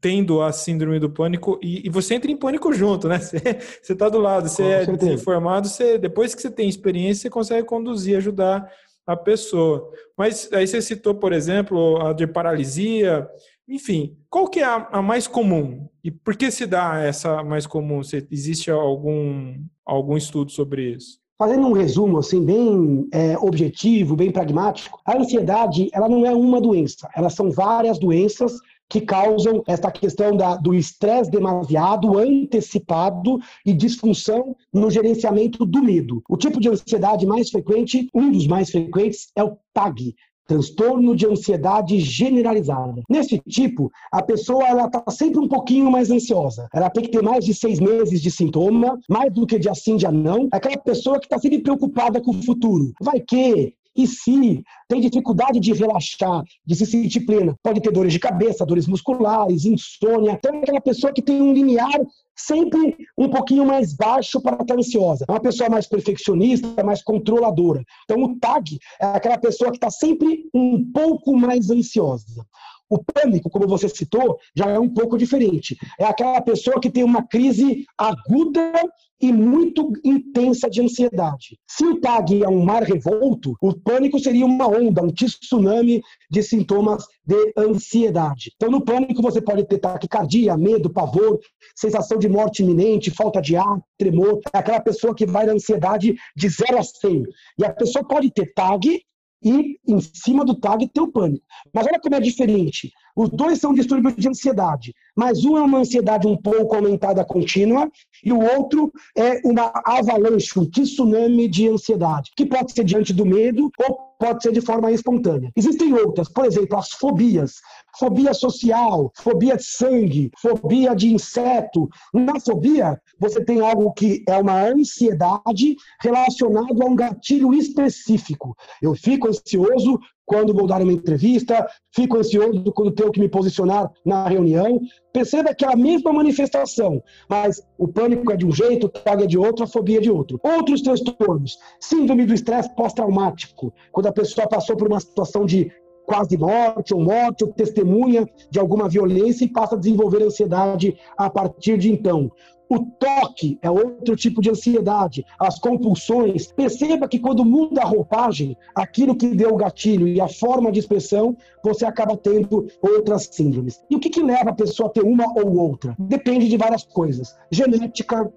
tendo 0.00 0.42
a 0.42 0.50
síndrome 0.50 0.98
do 0.98 1.08
pânico 1.08 1.60
e, 1.62 1.86
e 1.86 1.88
você 1.88 2.14
entra 2.14 2.28
em 2.28 2.36
pânico 2.36 2.72
junto, 2.72 3.06
né? 3.06 3.20
Você 3.22 3.92
está 3.92 4.08
do 4.08 4.18
lado, 4.18 4.48
você 4.48 4.64
é 4.64 4.84
desinformado, 4.84 5.68
você 5.68 5.96
depois 5.96 6.34
que 6.34 6.42
você 6.42 6.50
tem 6.50 6.68
experiência, 6.68 7.22
você 7.22 7.30
consegue 7.30 7.66
conduzir, 7.68 8.16
ajudar 8.16 8.68
a 9.06 9.14
pessoa. 9.16 9.92
Mas 10.18 10.52
aí 10.52 10.66
você 10.66 10.82
citou, 10.82 11.14
por 11.14 11.32
exemplo, 11.32 12.04
a 12.04 12.12
de 12.12 12.26
paralisia, 12.26 13.28
enfim, 13.68 14.16
qual 14.28 14.48
que 14.48 14.58
é 14.58 14.64
a, 14.64 14.88
a 14.90 15.00
mais 15.00 15.28
comum? 15.28 15.88
E 16.02 16.10
por 16.10 16.36
que 16.36 16.50
se 16.50 16.66
dá 16.66 17.00
essa 17.00 17.44
mais 17.44 17.64
comum? 17.64 18.02
Se 18.02 18.26
existe 18.28 18.72
algum 18.72 19.54
algum 19.86 20.16
estudo 20.16 20.50
sobre 20.50 20.94
isso? 20.96 21.20
Fazendo 21.40 21.68
um 21.68 21.72
resumo 21.72 22.18
assim 22.18 22.44
bem 22.44 23.08
é, 23.10 23.38
objetivo, 23.38 24.14
bem 24.14 24.30
pragmático, 24.30 25.00
a 25.06 25.16
ansiedade 25.16 25.88
ela 25.90 26.06
não 26.06 26.26
é 26.26 26.34
uma 26.34 26.60
doença, 26.60 27.08
elas 27.16 27.32
são 27.32 27.50
várias 27.50 27.98
doenças 27.98 28.58
que 28.86 29.00
causam 29.00 29.62
essa 29.66 29.90
questão 29.90 30.36
da, 30.36 30.56
do 30.56 30.74
estresse 30.74 31.30
demasiado, 31.30 32.18
antecipado 32.18 33.38
e 33.64 33.72
disfunção 33.72 34.54
no 34.70 34.90
gerenciamento 34.90 35.64
do 35.64 35.82
medo. 35.82 36.22
O 36.28 36.36
tipo 36.36 36.60
de 36.60 36.68
ansiedade 36.68 37.24
mais 37.24 37.48
frequente, 37.48 38.10
um 38.12 38.30
dos 38.30 38.46
mais 38.46 38.68
frequentes, 38.70 39.32
é 39.34 39.42
o 39.42 39.56
TAG, 39.72 40.14
transtorno 40.50 41.14
de 41.14 41.26
ansiedade 41.26 42.00
generalizada. 42.00 43.02
Nesse 43.08 43.38
tipo, 43.48 43.88
a 44.10 44.20
pessoa 44.20 44.66
ela 44.66 44.86
está 44.86 45.04
sempre 45.08 45.38
um 45.38 45.46
pouquinho 45.46 45.88
mais 45.88 46.10
ansiosa. 46.10 46.68
Ela 46.74 46.90
tem 46.90 47.04
que 47.04 47.10
ter 47.10 47.22
mais 47.22 47.44
de 47.44 47.54
seis 47.54 47.78
meses 47.78 48.20
de 48.20 48.32
sintoma, 48.32 48.98
mais 49.08 49.32
do 49.32 49.46
que 49.46 49.60
de 49.60 49.68
assim, 49.68 49.96
de 49.96 50.08
não. 50.08 50.48
Aquela 50.50 50.76
pessoa 50.76 51.20
que 51.20 51.26
está 51.26 51.38
sempre 51.38 51.60
preocupada 51.60 52.20
com 52.20 52.32
o 52.32 52.42
futuro. 52.42 52.92
Vai 53.00 53.20
que 53.20 53.74
e 53.96 54.06
se 54.06 54.62
tem 54.88 55.00
dificuldade 55.00 55.60
de 55.60 55.72
relaxar, 55.72 56.42
de 56.64 56.74
se 56.74 56.86
sentir 56.86 57.20
plena, 57.20 57.54
pode 57.62 57.80
ter 57.80 57.92
dores 57.92 58.12
de 58.12 58.18
cabeça, 58.18 58.66
dores 58.66 58.86
musculares, 58.86 59.64
insônia. 59.64 60.32
Então, 60.32 60.54
é 60.54 60.58
aquela 60.58 60.80
pessoa 60.80 61.12
que 61.12 61.22
tem 61.22 61.40
um 61.40 61.52
limiar 61.52 62.00
sempre 62.36 62.96
um 63.18 63.28
pouquinho 63.28 63.66
mais 63.66 63.94
baixo 63.94 64.40
para 64.40 64.62
estar 64.62 64.74
ansiosa. 64.74 65.24
É 65.28 65.32
uma 65.32 65.40
pessoa 65.40 65.68
mais 65.68 65.86
perfeccionista, 65.86 66.82
mais 66.82 67.02
controladora. 67.02 67.84
Então, 68.04 68.22
o 68.22 68.38
TAG 68.38 68.78
é 69.00 69.06
aquela 69.06 69.38
pessoa 69.38 69.70
que 69.70 69.76
está 69.76 69.90
sempre 69.90 70.48
um 70.54 70.90
pouco 70.92 71.36
mais 71.36 71.70
ansiosa. 71.70 72.46
O 72.90 72.98
pânico, 72.98 73.48
como 73.48 73.68
você 73.68 73.88
citou, 73.88 74.38
já 74.54 74.68
é 74.68 74.78
um 74.78 74.88
pouco 74.88 75.16
diferente. 75.16 75.78
É 75.98 76.04
aquela 76.04 76.40
pessoa 76.42 76.80
que 76.80 76.90
tem 76.90 77.04
uma 77.04 77.22
crise 77.22 77.84
aguda 77.96 78.72
e 79.20 79.32
muito 79.32 79.92
intensa 80.04 80.68
de 80.68 80.80
ansiedade. 80.80 81.58
Se 81.68 81.84
o 81.84 82.00
TAG 82.00 82.42
é 82.42 82.48
um 82.48 82.64
mar 82.64 82.82
revolto, 82.82 83.54
o 83.60 83.74
pânico 83.74 84.18
seria 84.18 84.46
uma 84.46 84.66
onda, 84.66 85.02
um 85.02 85.12
tsunami 85.12 86.00
de 86.30 86.42
sintomas 86.42 87.04
de 87.24 87.52
ansiedade. 87.56 88.50
Então, 88.56 88.70
no 88.70 88.82
pânico, 88.82 89.20
você 89.20 89.40
pode 89.42 89.64
ter 89.66 89.78
taquicardia, 89.78 90.56
medo, 90.56 90.90
pavor, 90.90 91.38
sensação 91.76 92.18
de 92.18 92.28
morte 92.28 92.62
iminente, 92.62 93.10
falta 93.10 93.42
de 93.42 93.56
ar, 93.56 93.80
tremor. 93.98 94.40
É 94.52 94.58
aquela 94.58 94.80
pessoa 94.80 95.14
que 95.14 95.26
vai 95.26 95.44
na 95.44 95.52
ansiedade 95.52 96.14
de 96.34 96.48
0 96.48 96.78
a 96.78 96.82
100. 96.82 97.24
E 97.58 97.64
a 97.64 97.72
pessoa 97.72 98.06
pode 98.06 98.30
ter 98.32 98.52
TAG 98.54 99.02
e 99.42 99.78
em 99.86 100.00
cima 100.00 100.44
do 100.44 100.54
tag 100.54 100.86
tem 100.88 101.02
o 101.02 101.10
pânico. 101.10 101.44
Mas 101.72 101.86
olha 101.86 102.00
como 102.00 102.14
é 102.14 102.20
diferente. 102.20 102.92
Os 103.16 103.28
dois 103.30 103.58
são 103.58 103.74
distúrbios 103.74 104.14
de 104.16 104.28
ansiedade, 104.28 104.94
mas 105.16 105.44
um 105.44 105.56
é 105.56 105.62
uma 105.62 105.78
ansiedade 105.78 106.26
um 106.26 106.36
pouco 106.36 106.74
aumentada 106.74 107.24
contínua 107.24 107.90
e 108.24 108.32
o 108.32 108.40
outro 108.40 108.92
é 109.16 109.40
uma 109.44 109.72
avalanche, 109.84 110.58
um 110.58 110.68
tsunami 110.68 111.48
de 111.48 111.68
ansiedade, 111.68 112.30
que 112.36 112.46
pode 112.46 112.72
ser 112.72 112.84
diante 112.84 113.12
do 113.12 113.26
medo 113.26 113.70
ou 113.78 114.09
pode 114.20 114.42
ser 114.42 114.52
de 114.52 114.60
forma 114.60 114.92
espontânea. 114.92 115.50
Existem 115.56 115.94
outras, 115.94 116.28
por 116.28 116.44
exemplo, 116.44 116.78
as 116.78 116.92
fobias. 116.92 117.54
Fobia 117.98 118.32
social, 118.34 119.10
fobia 119.16 119.56
de 119.56 119.64
sangue, 119.64 120.30
fobia 120.38 120.94
de 120.94 121.12
inseto. 121.12 121.88
Na 122.14 122.38
fobia, 122.38 123.00
você 123.18 123.42
tem 123.42 123.60
algo 123.60 123.92
que 123.92 124.22
é 124.28 124.36
uma 124.36 124.62
ansiedade 124.62 125.74
relacionado 126.00 126.82
a 126.82 126.86
um 126.86 126.94
gatilho 126.94 127.52
específico. 127.54 128.54
Eu 128.80 128.94
fico 128.94 129.26
ansioso 129.26 129.98
quando 130.30 130.54
vou 130.54 130.64
dar 130.64 130.80
uma 130.80 130.92
entrevista, 130.92 131.66
fico 131.92 132.16
ansioso 132.16 132.62
quando 132.72 132.92
tenho 132.92 133.10
que 133.10 133.18
me 133.18 133.28
posicionar 133.28 133.90
na 134.06 134.28
reunião. 134.28 134.80
Perceba 135.12 135.52
que 135.52 135.64
é 135.64 135.72
a 135.72 135.76
mesma 135.76 136.12
manifestação, 136.12 137.02
mas 137.28 137.60
o 137.76 137.88
pânico 137.88 138.30
é 138.30 138.36
de 138.36 138.46
um 138.46 138.52
jeito, 138.52 138.86
o 138.86 138.88
TAG 138.88 139.24
é 139.24 139.26
de 139.26 139.36
outro, 139.36 139.64
a 139.64 139.66
fobia 139.66 139.98
é 139.98 140.00
de 140.00 140.08
outro. 140.08 140.38
Outros 140.44 140.82
transtornos, 140.82 141.58
síndrome 141.80 142.26
do 142.26 142.32
estresse 142.32 142.72
pós-traumático, 142.76 143.74
quando 143.90 144.06
a 144.06 144.12
pessoa 144.12 144.46
passou 144.46 144.76
por 144.76 144.86
uma 144.86 145.00
situação 145.00 145.44
de 145.44 145.72
quase 146.06 146.38
morte 146.38 146.94
ou 146.94 147.00
morte, 147.00 147.42
ou 147.42 147.52
testemunha 147.52 148.24
de 148.52 148.60
alguma 148.60 148.88
violência 148.88 149.44
e 149.44 149.48
passa 149.48 149.74
a 149.74 149.78
desenvolver 149.78 150.22
ansiedade 150.22 150.96
a 151.18 151.28
partir 151.28 151.76
de 151.76 151.90
então. 151.90 152.30
O 152.70 152.78
toque 152.78 153.58
é 153.62 153.68
outro 153.68 154.14
tipo 154.14 154.40
de 154.40 154.48
ansiedade, 154.48 155.26
as 155.40 155.58
compulsões. 155.58 156.52
Perceba 156.52 157.08
que 157.08 157.18
quando 157.18 157.44
muda 157.44 157.82
a 157.82 157.84
roupagem, 157.84 158.56
aquilo 158.76 159.16
que 159.16 159.34
deu 159.34 159.52
o 159.52 159.56
gatilho 159.56 160.06
e 160.06 160.20
a 160.20 160.28
forma 160.28 160.70
de 160.70 160.78
expressão, 160.78 161.36
você 161.64 161.84
acaba 161.84 162.16
tendo 162.16 162.68
outras 162.80 163.28
síndromes. 163.32 163.82
E 163.90 163.96
o 163.96 163.98
que, 163.98 164.08
que 164.08 164.22
leva 164.22 164.50
a 164.50 164.54
pessoa 164.54 164.88
a 164.88 164.92
ter 164.92 165.02
uma 165.02 165.24
ou 165.36 165.58
outra? 165.58 165.96
Depende 165.98 166.48
de 166.48 166.56
várias 166.56 166.84
coisas. 166.84 167.34
Genética, 167.50 168.32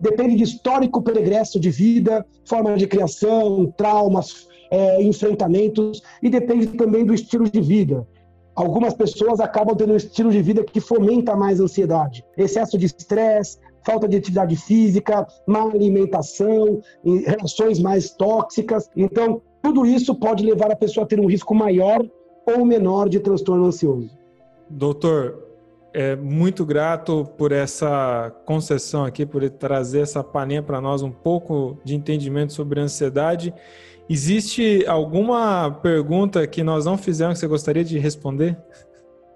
depende 0.00 0.36
de 0.36 0.44
histórico 0.44 1.02
pregresso 1.02 1.60
de 1.60 1.68
vida, 1.68 2.24
forma 2.46 2.74
de 2.78 2.86
criação, 2.86 3.70
traumas, 3.76 4.48
é, 4.70 5.02
enfrentamentos, 5.02 6.00
e 6.22 6.30
depende 6.30 6.68
também 6.68 7.04
do 7.04 7.12
estilo 7.12 7.44
de 7.48 7.60
vida. 7.60 8.06
Algumas 8.56 8.94
pessoas 8.94 9.38
acabam 9.38 9.76
tendo 9.76 9.92
um 9.92 9.96
estilo 9.96 10.30
de 10.30 10.40
vida 10.40 10.64
que 10.64 10.80
fomenta 10.80 11.36
mais 11.36 11.60
ansiedade. 11.60 12.24
Excesso 12.38 12.78
de 12.78 12.86
estresse, 12.86 13.58
falta 13.86 14.08
de 14.08 14.16
atividade 14.16 14.56
física, 14.56 15.26
má 15.46 15.62
alimentação, 15.62 16.82
relações 17.24 17.78
mais 17.78 18.10
tóxicas. 18.10 18.90
Então, 18.96 19.40
tudo 19.62 19.86
isso 19.86 20.14
pode 20.14 20.44
levar 20.44 20.70
a 20.72 20.76
pessoa 20.76 21.04
a 21.04 21.06
ter 21.06 21.20
um 21.20 21.26
risco 21.26 21.54
maior 21.54 22.04
ou 22.44 22.64
menor 22.64 23.08
de 23.08 23.20
transtorno 23.20 23.64
ansioso. 23.64 24.10
Doutor, 24.68 25.44
é 25.94 26.16
muito 26.16 26.66
grato 26.66 27.24
por 27.38 27.52
essa 27.52 28.34
concessão 28.44 29.04
aqui, 29.04 29.24
por 29.24 29.48
trazer 29.48 30.00
essa 30.00 30.22
palhinha 30.22 30.62
para 30.62 30.80
nós 30.80 31.02
um 31.02 31.10
pouco 31.10 31.78
de 31.84 31.94
entendimento 31.94 32.52
sobre 32.52 32.80
ansiedade 32.80 33.54
Existe 34.08 34.86
alguma 34.86 35.68
pergunta 35.82 36.46
que 36.46 36.62
nós 36.62 36.84
não 36.84 36.96
fizemos 36.96 37.34
que 37.34 37.40
você 37.40 37.48
gostaria 37.48 37.82
de 37.82 37.98
responder? 37.98 38.56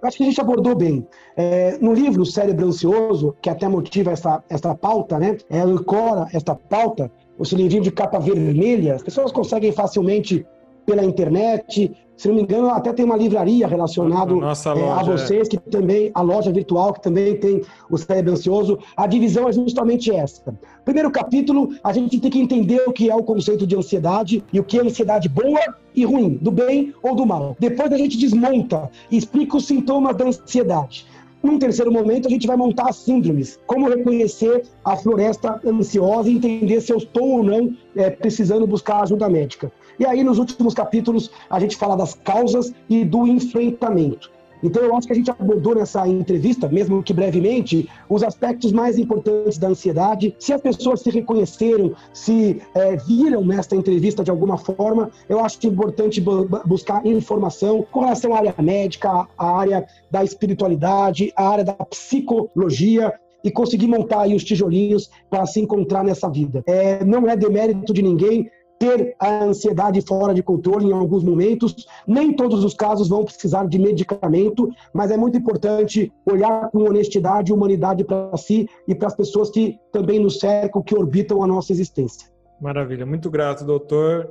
Acho 0.03 0.17
que 0.17 0.23
a 0.23 0.27
gente 0.27 0.41
abordou 0.41 0.75
bem. 0.75 1.07
É, 1.37 1.77
no 1.79 1.93
livro 1.93 2.25
Cérebro 2.25 2.67
Ansioso, 2.67 3.37
que 3.41 3.51
até 3.51 3.69
motiva 3.69 4.11
essa, 4.11 4.43
essa 4.49 4.75
pauta, 4.75 5.19
né? 5.19 5.37
É, 5.49 5.61
ancora 5.61 6.27
esta 6.33 6.55
pauta, 6.55 7.11
o 7.39 7.45
livrinho 7.55 7.83
de 7.83 7.91
capa 7.91 8.19
vermelha, 8.19 8.95
as 8.95 9.03
pessoas 9.03 9.33
conseguem 9.33 9.73
facilmente 9.73 10.47
pela 10.87 11.05
internet. 11.05 11.91
Se 12.17 12.29
não 12.29 12.35
me 12.35 12.43
engano, 12.43 12.69
até 12.69 12.93
tem 12.93 13.05
uma 13.05 13.17
livraria 13.17 13.67
relacionada 13.67 14.35
é, 14.35 14.91
a 14.91 15.03
vocês, 15.03 15.49
que 15.49 15.57
também, 15.57 16.11
a 16.15 16.21
loja 16.21 16.53
virtual, 16.53 16.93
que 16.93 17.03
também 17.03 17.35
tem 17.37 17.63
o 17.91 17.97
cérebro 17.97 18.33
ansioso. 18.33 18.79
A 18.95 19.07
divisão 19.07 19.49
é 19.49 19.53
justamente 19.53 20.11
essa. 20.11 20.55
Primeiro 20.85 21.11
capítulo, 21.11 21.71
a 21.83 21.93
gente 21.95 22.21
tem 22.21 22.31
que 22.31 22.39
entender 22.39 22.83
o 22.87 22.93
que 22.93 23.09
é 23.09 23.15
o 23.15 23.23
conceito 23.23 23.67
de 23.67 23.75
ansiedade 23.75 24.45
e 24.53 24.61
o 24.61 24.65
que 24.65 24.79
é 24.79 24.83
ansiedade 24.83 25.31
boa 25.31 25.61
e 25.95 26.05
ruim, 26.05 26.39
do 26.41 26.51
bem 26.51 26.93
ou 27.03 27.15
do 27.15 27.25
mal. 27.25 27.57
Depois 27.59 27.91
a 27.91 27.97
gente 27.97 28.19
desmonta 28.19 28.91
e 29.11 29.17
explica 29.17 29.57
os 29.57 29.67
sintomas 29.67 30.15
da 30.15 30.27
ansiedade. 30.27 31.07
Num 31.43 31.59
terceiro 31.59 31.91
momento, 31.91 32.29
a 32.29 32.31
gente 32.31 32.47
vai 32.47 32.57
montar 32.57 32.91
as 32.91 32.97
síndromes, 32.97 33.59
como 33.67 33.89
reconhecer 33.89 34.65
a 34.85 34.95
floresta 34.95 35.59
ansiosa 35.65 36.29
e 36.29 36.35
entender 36.35 36.83
se 36.83 36.93
eu 36.93 36.99
estou 36.99 37.39
ou 37.39 37.43
não 37.43 37.75
é, 37.97 38.11
precisando 38.11 38.67
buscar 38.67 39.03
ajuda 39.03 39.29
médica. 39.29 39.73
E 40.01 40.07
aí, 40.07 40.25
nos 40.25 40.39
últimos 40.39 40.73
capítulos, 40.73 41.31
a 41.51 41.61
gente 41.61 41.77
fala 41.77 41.95
das 41.95 42.15
causas 42.15 42.73
e 42.89 43.05
do 43.05 43.27
enfrentamento. 43.27 44.31
Então, 44.63 44.83
eu 44.83 44.97
acho 44.97 45.07
que 45.07 45.13
a 45.13 45.17
gente 45.17 45.31
abordou 45.31 45.75
nessa 45.75 46.09
entrevista, 46.09 46.69
mesmo 46.69 47.03
que 47.03 47.13
brevemente, 47.13 47.87
os 48.09 48.23
aspectos 48.23 48.73
mais 48.73 48.99
importantes 48.99 49.59
da 49.59 49.69
ansiedade. 49.69 50.35
Se 50.39 50.55
as 50.55 50.61
pessoas 50.63 51.01
se 51.01 51.11
reconheceram, 51.11 51.95
se 52.15 52.63
é, 52.75 52.97
viram 52.97 53.45
nesta 53.45 53.77
entrevista 53.77 54.25
de 54.25 54.31
alguma 54.31 54.57
forma, 54.57 55.11
eu 55.29 55.39
acho 55.45 55.67
importante 55.67 56.19
buscar 56.65 57.05
informação 57.07 57.87
com 57.91 58.01
relação 58.01 58.35
à 58.35 58.39
área 58.39 58.55
médica, 58.59 59.27
à 59.37 59.59
área 59.59 59.87
da 60.11 60.25
espiritualidade, 60.25 61.31
à 61.37 61.47
área 61.47 61.65
da 61.65 61.75
psicologia, 61.75 63.13
e 63.43 63.51
conseguir 63.51 63.87
montar 63.87 64.23
aí 64.23 64.35
os 64.35 64.45
tijolinhos 64.45 65.11
para 65.31 65.47
se 65.47 65.61
encontrar 65.61 66.05
nessa 66.05 66.29
vida. 66.29 66.63
É, 66.67 67.05
não 67.05 67.29
é 67.29 67.37
demérito 67.37 67.93
de 67.93 68.03
ninguém 68.03 68.51
ter 68.81 69.15
a 69.21 69.45
ansiedade 69.45 70.01
fora 70.01 70.33
de 70.33 70.43
controle 70.43 70.87
em 70.87 70.93
alguns 70.93 71.23
momentos. 71.23 71.87
Nem 72.07 72.35
todos 72.35 72.65
os 72.65 72.73
casos 72.73 73.11
vão 73.11 73.27
precisar 73.27 73.69
de 73.69 73.79
medicamento, 73.79 74.71
mas 74.95 75.11
é 75.11 75.19
muito 75.19 75.37
importante 75.37 76.11
olhar 76.25 76.71
com 76.71 76.79
honestidade 76.79 77.53
e 77.53 77.55
humanidade 77.55 78.03
para 78.03 78.35
si 78.39 78.67
e 78.89 78.95
para 78.95 79.09
as 79.09 79.15
pessoas 79.15 79.51
que 79.51 79.79
também 79.93 80.19
nos 80.19 80.41
cercam, 80.41 80.83
que 80.83 80.97
orbitam 80.97 81.43
a 81.43 81.47
nossa 81.47 81.73
existência. 81.73 82.31
Maravilha. 82.59 83.05
Muito 83.05 83.31
grato, 83.31 83.67
doutor, 83.67 84.31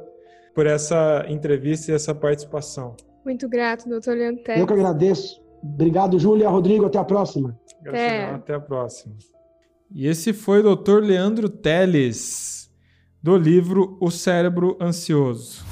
por 0.55 0.65
essa 0.65 1.25
entrevista 1.29 1.91
e 1.91 1.95
essa 1.95 2.15
participação. 2.15 2.95
Muito 3.23 3.47
grato, 3.47 3.87
doutor 3.87 4.17
Leandro 4.17 4.41
Eu 4.47 4.65
que 4.65 4.73
agradeço. 4.73 5.39
Obrigado, 5.61 6.17
Júlia. 6.17 6.49
Rodrigo, 6.49 6.87
até 6.87 6.97
a 6.97 7.03
próxima. 7.03 7.55
Até. 7.85 8.25
até 8.25 8.55
a 8.55 8.59
próxima. 8.59 9.15
E 9.93 10.07
esse 10.07 10.33
foi 10.33 10.61
o 10.61 10.63
doutor 10.63 11.03
Leandro 11.03 11.49
Teles 11.49 12.58
do 13.21 13.35
livro 13.35 13.97
O 13.99 14.09
Cérebro 14.09 14.77
Ansioso. 14.79 15.65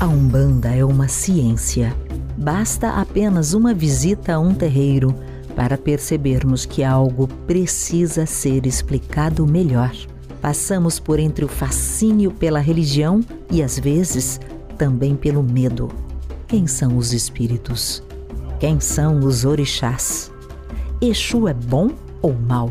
A 0.00 0.06
Umbanda 0.06 0.74
é 0.74 0.84
uma 0.84 1.06
ciência. 1.06 1.96
Basta 2.36 2.90
apenas 3.00 3.54
uma 3.54 3.72
visita 3.72 4.34
a 4.34 4.40
um 4.40 4.52
terreiro 4.52 5.14
para 5.54 5.78
percebermos 5.78 6.66
que 6.66 6.82
algo 6.82 7.28
precisa 7.46 8.26
ser 8.26 8.66
explicado 8.66 9.46
melhor. 9.46 9.92
Passamos 10.40 10.98
por 10.98 11.20
entre 11.20 11.44
o 11.44 11.48
fascínio 11.48 12.32
pela 12.32 12.58
religião 12.58 13.20
e, 13.48 13.62
às 13.62 13.78
vezes, 13.78 14.40
também 14.76 15.14
pelo 15.14 15.42
medo. 15.42 15.88
Quem 16.48 16.66
são 16.66 16.96
os 16.96 17.12
espíritos? 17.12 18.02
Quem 18.58 18.80
são 18.80 19.20
os 19.20 19.44
orixás? 19.44 20.32
Exu 21.00 21.46
é 21.46 21.54
bom 21.54 21.90
ou 22.20 22.34
mal? 22.34 22.70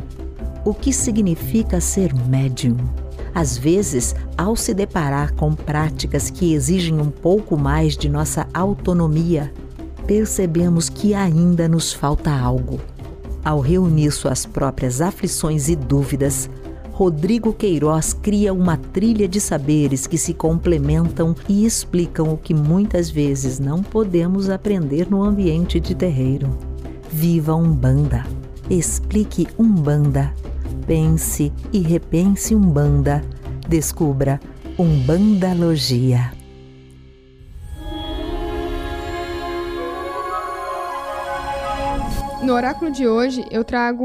O 0.63 0.73
que 0.73 0.93
significa 0.93 1.81
ser 1.81 2.13
médium. 2.13 2.77
Às 3.33 3.57
vezes, 3.57 4.13
ao 4.37 4.55
se 4.55 4.73
deparar 4.73 5.33
com 5.33 5.53
práticas 5.53 6.29
que 6.29 6.53
exigem 6.53 6.99
um 6.99 7.09
pouco 7.09 7.57
mais 7.57 7.95
de 7.95 8.09
nossa 8.09 8.47
autonomia, 8.53 9.51
percebemos 10.05 10.89
que 10.89 11.13
ainda 11.13 11.67
nos 11.67 11.93
falta 11.93 12.31
algo. 12.31 12.79
Ao 13.43 13.59
reunir 13.59 14.11
suas 14.11 14.45
próprias 14.45 15.01
aflições 15.01 15.69
e 15.69 15.75
dúvidas, 15.75 16.49
Rodrigo 16.91 17.53
Queiroz 17.53 18.13
cria 18.13 18.53
uma 18.53 18.77
trilha 18.77 19.27
de 19.27 19.39
saberes 19.39 20.05
que 20.05 20.17
se 20.17 20.33
complementam 20.33 21.33
e 21.47 21.65
explicam 21.65 22.31
o 22.31 22.37
que 22.37 22.53
muitas 22.53 23.09
vezes 23.09 23.57
não 23.57 23.81
podemos 23.81 24.49
aprender 24.49 25.09
no 25.09 25.23
ambiente 25.23 25.79
de 25.79 25.95
terreiro. 25.95 26.49
Viva 27.09 27.55
Umbanda! 27.55 28.23
Explique 28.69 29.47
Umbanda 29.57 30.31
pense 30.81 31.51
e 31.71 31.79
repense 31.79 32.55
Umbanda. 32.55 33.21
Descubra 33.67 34.39
Umbandalogia. 34.77 36.31
No 42.43 42.53
oráculo 42.53 42.91
de 42.91 43.07
hoje, 43.07 43.45
eu 43.51 43.63
trago 43.63 44.03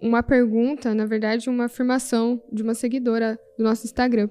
uma 0.00 0.22
pergunta, 0.22 0.94
na 0.94 1.04
verdade, 1.04 1.48
uma 1.48 1.66
afirmação 1.66 2.42
de 2.50 2.62
uma 2.62 2.74
seguidora 2.74 3.38
do 3.58 3.64
nosso 3.64 3.84
Instagram. 3.84 4.28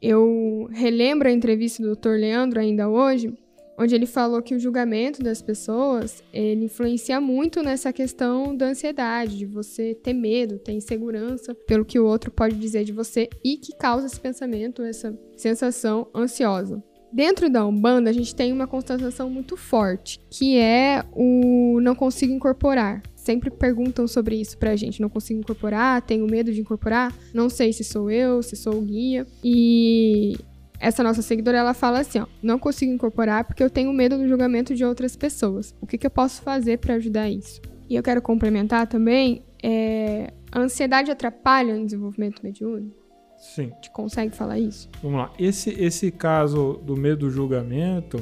Eu 0.00 0.68
relembro 0.70 1.28
a 1.28 1.32
entrevista 1.32 1.82
do 1.82 1.96
Dr. 1.96 2.10
Leandro 2.10 2.60
ainda 2.60 2.88
hoje, 2.88 3.36
onde 3.78 3.94
ele 3.94 4.06
falou 4.06 4.42
que 4.42 4.54
o 4.54 4.58
julgamento 4.58 5.22
das 5.22 5.42
pessoas 5.42 6.22
ele 6.32 6.64
influencia 6.66 7.20
muito 7.20 7.62
nessa 7.62 7.92
questão 7.92 8.56
da 8.56 8.66
ansiedade, 8.66 9.38
de 9.38 9.46
você 9.46 9.94
ter 9.94 10.12
medo, 10.12 10.58
ter 10.58 10.72
insegurança 10.72 11.54
pelo 11.66 11.84
que 11.84 11.98
o 11.98 12.06
outro 12.06 12.30
pode 12.30 12.56
dizer 12.56 12.84
de 12.84 12.92
você 12.92 13.28
e 13.44 13.56
que 13.56 13.76
causa 13.76 14.06
esse 14.06 14.20
pensamento, 14.20 14.82
essa 14.82 15.18
sensação 15.36 16.08
ansiosa. 16.14 16.82
Dentro 17.14 17.48
da 17.48 17.64
Umbanda, 17.64 18.10
a 18.10 18.12
gente 18.12 18.34
tem 18.34 18.52
uma 18.52 18.66
constatação 18.66 19.30
muito 19.30 19.56
forte, 19.56 20.18
que 20.28 20.58
é 20.58 21.04
o 21.12 21.78
não 21.80 21.94
consigo 21.94 22.32
incorporar. 22.32 23.04
Sempre 23.14 23.52
perguntam 23.52 24.08
sobre 24.08 24.34
isso 24.34 24.58
pra 24.58 24.74
gente. 24.74 25.00
Não 25.00 25.08
consigo 25.08 25.38
incorporar, 25.38 26.02
tenho 26.02 26.26
medo 26.26 26.52
de 26.52 26.60
incorporar, 26.60 27.16
não 27.32 27.48
sei 27.48 27.72
se 27.72 27.84
sou 27.84 28.10
eu, 28.10 28.42
se 28.42 28.56
sou 28.56 28.74
o 28.74 28.82
guia. 28.82 29.24
E 29.44 30.36
essa 30.78 31.02
nossa 31.02 31.22
seguidora, 31.22 31.58
ela 31.58 31.74
fala 31.74 32.00
assim, 32.00 32.18
ó, 32.18 32.26
não 32.42 32.58
consigo 32.58 32.92
incorporar 32.92 33.44
porque 33.44 33.62
eu 33.62 33.70
tenho 33.70 33.92
medo 33.92 34.18
do 34.18 34.28
julgamento 34.28 34.74
de 34.74 34.84
outras 34.84 35.16
pessoas. 35.16 35.74
O 35.80 35.86
que, 35.86 35.96
que 35.96 36.06
eu 36.06 36.10
posso 36.10 36.42
fazer 36.42 36.78
para 36.78 36.94
ajudar 36.94 37.28
isso? 37.28 37.60
E 37.88 37.94
eu 37.96 38.02
quero 38.02 38.20
complementar 38.20 38.86
também, 38.86 39.42
é, 39.62 40.32
a 40.50 40.60
ansiedade 40.60 41.10
atrapalha 41.10 41.74
o 41.74 41.84
desenvolvimento 41.84 42.42
mediúnico? 42.42 43.04
Sim. 43.38 43.70
A 43.72 43.74
gente 43.74 43.90
consegue 43.90 44.34
falar 44.34 44.58
isso? 44.58 44.88
Vamos 45.02 45.18
lá. 45.18 45.32
Esse, 45.38 45.70
esse 45.70 46.10
caso 46.10 46.80
do 46.84 46.96
medo 46.96 47.26
do 47.26 47.30
julgamento, 47.30 48.20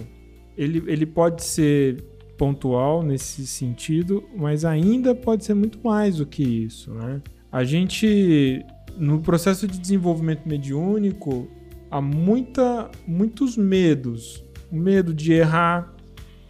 ele, 0.56 0.82
ele 0.86 1.06
pode 1.06 1.44
ser 1.44 2.02
pontual 2.36 3.02
nesse 3.02 3.46
sentido, 3.46 4.24
mas 4.36 4.64
ainda 4.64 5.14
pode 5.14 5.44
ser 5.44 5.54
muito 5.54 5.78
mais 5.82 6.16
do 6.16 6.26
que 6.26 6.42
isso, 6.42 6.92
né? 6.92 7.22
A 7.52 7.64
gente, 7.64 8.64
no 8.96 9.20
processo 9.20 9.68
de 9.68 9.78
desenvolvimento 9.78 10.48
mediúnico, 10.48 11.48
há 11.92 12.00
muita, 12.00 12.90
muitos 13.06 13.56
medos. 13.56 14.42
Medo 14.70 15.12
de 15.12 15.34
errar, 15.34 15.92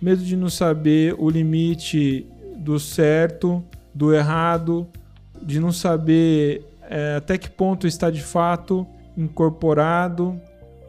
medo 0.00 0.22
de 0.22 0.36
não 0.36 0.48
saber 0.48 1.16
o 1.18 1.28
limite 1.28 2.24
do 2.56 2.78
certo, 2.78 3.64
do 3.92 4.14
errado, 4.14 4.88
de 5.42 5.58
não 5.58 5.72
saber 5.72 6.64
é, 6.88 7.16
até 7.16 7.36
que 7.36 7.50
ponto 7.50 7.88
está 7.88 8.08
de 8.08 8.22
fato 8.22 8.86
incorporado, 9.16 10.40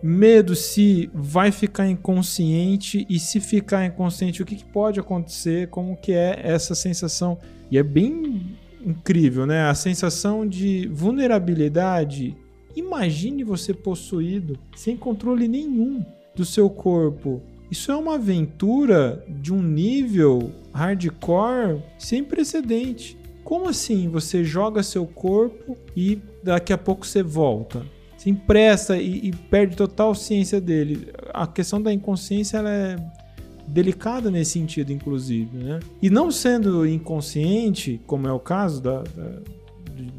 medo 0.02 0.56
se 0.56 1.10
vai 1.14 1.52
ficar 1.52 1.88
inconsciente 1.88 3.08
e 3.10 3.18
se 3.18 3.40
ficar 3.40 3.84
inconsciente 3.86 4.44
o 4.44 4.46
que, 4.46 4.56
que, 4.56 4.66
pode 4.66 5.00
acontecer, 5.00 5.70
como 5.70 5.98
que 5.98 6.12
é 6.12 6.40
essa 6.44 6.76
sensação 6.76 7.40
e 7.72 7.78
é 7.78 7.84
bem 7.84 8.56
incrível, 8.86 9.48
né? 9.48 9.64
A 9.68 9.74
sensação 9.74 10.46
de 10.46 10.88
vulnerabilidade. 10.94 12.36
Imagine 12.76 13.44
você 13.44 13.74
possuído 13.74 14.58
sem 14.76 14.98
controle 14.98 15.48
nenhum 15.48 16.04
do 16.36 16.46
seu 16.46 16.70
corpo. 16.70 17.42
Isso 17.70 17.92
é 17.92 17.96
uma 17.96 18.16
aventura 18.16 19.24
de 19.28 19.54
um 19.54 19.62
nível 19.62 20.52
hardcore 20.74 21.82
sem 21.98 22.24
precedente. 22.24 23.18
Como 23.44 23.68
assim 23.68 24.08
você 24.10 24.44
joga 24.44 24.84
seu 24.84 25.06
corpo 25.06 25.78
e 25.96 26.20
daqui 26.44 26.72
a 26.74 26.78
pouco 26.78 27.06
você 27.06 27.22
volta? 27.22 27.86
se 28.24 28.30
empresta 28.30 28.96
e, 28.96 29.28
e, 29.28 29.32
perde 29.34 29.76
total 29.76 30.16
ciência 30.16 30.62
dele. 30.62 31.10
A 31.34 31.46
questão 31.46 31.82
da 31.82 31.92
inconsciência 31.92 32.56
ela 32.56 32.70
é 32.70 32.96
delicada 33.68 34.32
nesse 34.32 34.52
sentido, 34.52 34.94
inclusive. 34.94 35.58
Né? 35.58 35.82
E 36.02 36.10
não 36.10 36.32
sendo 36.32 36.88
inconsciente, 36.88 38.00
como 38.08 38.26
é 38.26 38.32
o 38.32 38.40
caso 38.40 38.82
da, 38.82 39.02
da, 39.02 39.40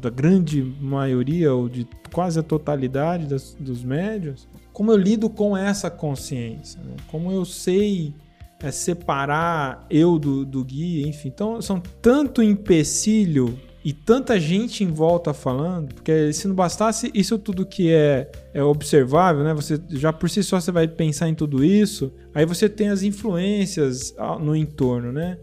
da 0.01 0.09
grande 0.11 0.61
maioria 0.79 1.51
ou 1.51 1.67
de 1.67 1.87
quase 2.15 2.39
a 2.39 2.43
totalidade 2.43 3.25
das, 3.25 3.57
dos 3.59 3.83
médios, 3.83 4.47
como 4.71 4.89
eu 4.89 4.95
lido 4.95 5.29
com 5.29 5.55
essa 5.55 5.91
consciência? 5.91 6.79
Né? 6.81 6.95
Como 7.07 7.29
eu 7.29 7.43
sei 7.43 8.15
é, 8.63 8.71
separar 8.71 9.85
eu 9.89 10.17
do, 10.17 10.45
do 10.45 10.63
guia, 10.63 11.05
enfim. 11.05 11.27
Então, 11.27 11.61
são 11.61 11.83
tanto 12.01 12.41
empecilho 12.41 13.59
e 13.83 13.91
tanta 13.91 14.39
gente 14.39 14.81
em 14.81 14.87
volta 14.87 15.33
falando, 15.33 15.93
porque 15.93 16.31
se 16.31 16.47
não 16.47 16.55
bastasse 16.55 17.11
isso 17.13 17.37
tudo 17.37 17.65
que 17.65 17.91
é, 17.91 18.31
é 18.53 18.63
observável, 18.63 19.43
né? 19.43 19.53
Você 19.53 19.77
já 19.89 20.13
por 20.13 20.29
si 20.29 20.41
só 20.41 20.61
você 20.61 20.71
vai 20.71 20.87
pensar 20.87 21.27
em 21.27 21.35
tudo 21.35 21.65
isso, 21.65 22.13
aí 22.33 22.45
você 22.45 22.69
tem 22.69 22.87
as 22.87 23.03
influências 23.03 24.15
no 24.39 24.55
entorno, 24.55 25.11
né? 25.11 25.37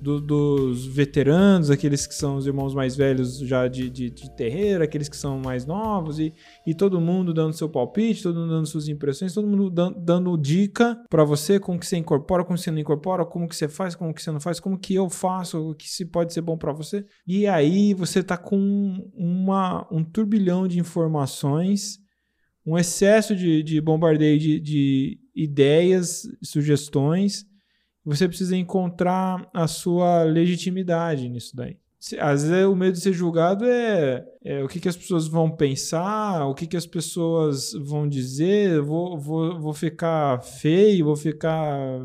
Do, 0.00 0.20
dos 0.20 0.86
veteranos, 0.86 1.70
aqueles 1.70 2.06
que 2.06 2.14
são 2.14 2.36
os 2.36 2.46
irmãos 2.46 2.74
mais 2.74 2.96
velhos 2.96 3.38
já 3.38 3.66
de, 3.66 3.90
de, 3.90 4.10
de 4.10 4.34
terreiro, 4.36 4.84
aqueles 4.84 5.08
que 5.08 5.16
são 5.16 5.38
mais 5.38 5.66
novos, 5.66 6.18
e, 6.18 6.32
e 6.66 6.74
todo 6.74 7.00
mundo 7.00 7.34
dando 7.34 7.52
seu 7.52 7.68
palpite, 7.68 8.22
todo 8.22 8.38
mundo 8.38 8.50
dando 8.50 8.66
suas 8.66 8.88
impressões, 8.88 9.34
todo 9.34 9.46
mundo 9.46 9.70
dando, 9.70 10.36
dica 10.36 10.96
para 11.10 11.24
você 11.24 11.58
como 11.58 11.78
que 11.78 11.86
você 11.86 11.96
incorpora, 11.96 12.44
como 12.44 12.56
você 12.56 12.70
não 12.70 12.78
incorpora, 12.78 13.24
como 13.24 13.48
que 13.48 13.56
você 13.56 13.68
faz, 13.68 13.94
como 13.94 14.14
que 14.14 14.22
você 14.22 14.30
não 14.30 14.40
faz, 14.40 14.60
como 14.60 14.78
que 14.78 14.94
eu 14.94 15.10
faço, 15.10 15.70
o 15.70 15.74
que 15.74 15.88
se 15.88 16.04
pode 16.04 16.32
ser 16.32 16.42
bom 16.42 16.56
para 16.56 16.72
você. 16.72 17.04
E 17.26 17.46
aí 17.46 17.94
você 17.94 18.22
tá 18.22 18.36
com 18.36 19.10
uma, 19.14 19.86
um 19.90 20.04
turbilhão 20.04 20.68
de 20.68 20.78
informações, 20.78 21.98
um 22.64 22.76
excesso 22.76 23.34
de, 23.34 23.62
de 23.62 23.80
bombardeio 23.80 24.38
de, 24.38 24.60
de 24.60 25.18
ideias, 25.34 26.22
sugestões, 26.42 27.47
você 28.08 28.26
precisa 28.26 28.56
encontrar 28.56 29.48
a 29.52 29.66
sua 29.66 30.22
legitimidade 30.22 31.28
nisso 31.28 31.54
daí. 31.54 31.76
Às 32.20 32.44
vezes 32.44 32.64
o 32.64 32.76
medo 32.76 32.92
de 32.92 33.00
ser 33.00 33.12
julgado 33.12 33.64
é, 33.64 34.24
é 34.44 34.62
o 34.62 34.68
que, 34.68 34.78
que 34.78 34.88
as 34.88 34.96
pessoas 34.96 35.26
vão 35.26 35.50
pensar, 35.50 36.46
o 36.46 36.54
que, 36.54 36.64
que 36.64 36.76
as 36.76 36.86
pessoas 36.86 37.72
vão 37.72 38.08
dizer, 38.08 38.80
vou, 38.80 39.18
vou, 39.18 39.60
vou 39.60 39.74
ficar 39.74 40.40
feio, 40.40 41.06
vou 41.06 41.16
ficar 41.16 42.00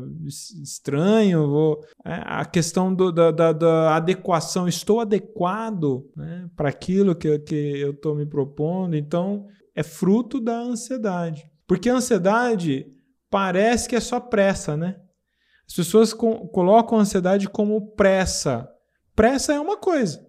estranho, 0.60 1.48
vou... 1.48 1.80
É, 2.04 2.20
a 2.24 2.44
questão 2.44 2.92
do, 2.92 3.12
da, 3.12 3.30
da, 3.30 3.52
da, 3.52 3.94
adequação, 3.94 4.66
estou 4.66 5.00
adequado 5.00 6.04
né, 6.16 6.50
para 6.56 6.70
aquilo 6.70 7.14
que, 7.14 7.38
que 7.38 7.54
eu 7.54 7.92
estou 7.92 8.16
me 8.16 8.26
propondo, 8.26 8.96
então 8.96 9.46
é 9.76 9.84
fruto 9.84 10.40
da 10.40 10.58
ansiedade. 10.58 11.48
Porque 11.68 11.88
a 11.88 11.94
ansiedade 11.94 12.84
parece 13.30 13.88
que 13.88 13.94
é 13.94 14.00
só 14.00 14.18
pressa, 14.18 14.76
né? 14.76 14.96
As 15.66 15.74
pessoas 15.74 16.12
co 16.12 16.48
colocam 16.48 16.98
a 16.98 17.02
ansiedade 17.02 17.48
como 17.48 17.92
pressa. 17.92 18.68
Pressa 19.14 19.54
é 19.54 19.60
uma 19.60 19.76
coisa. 19.76 20.26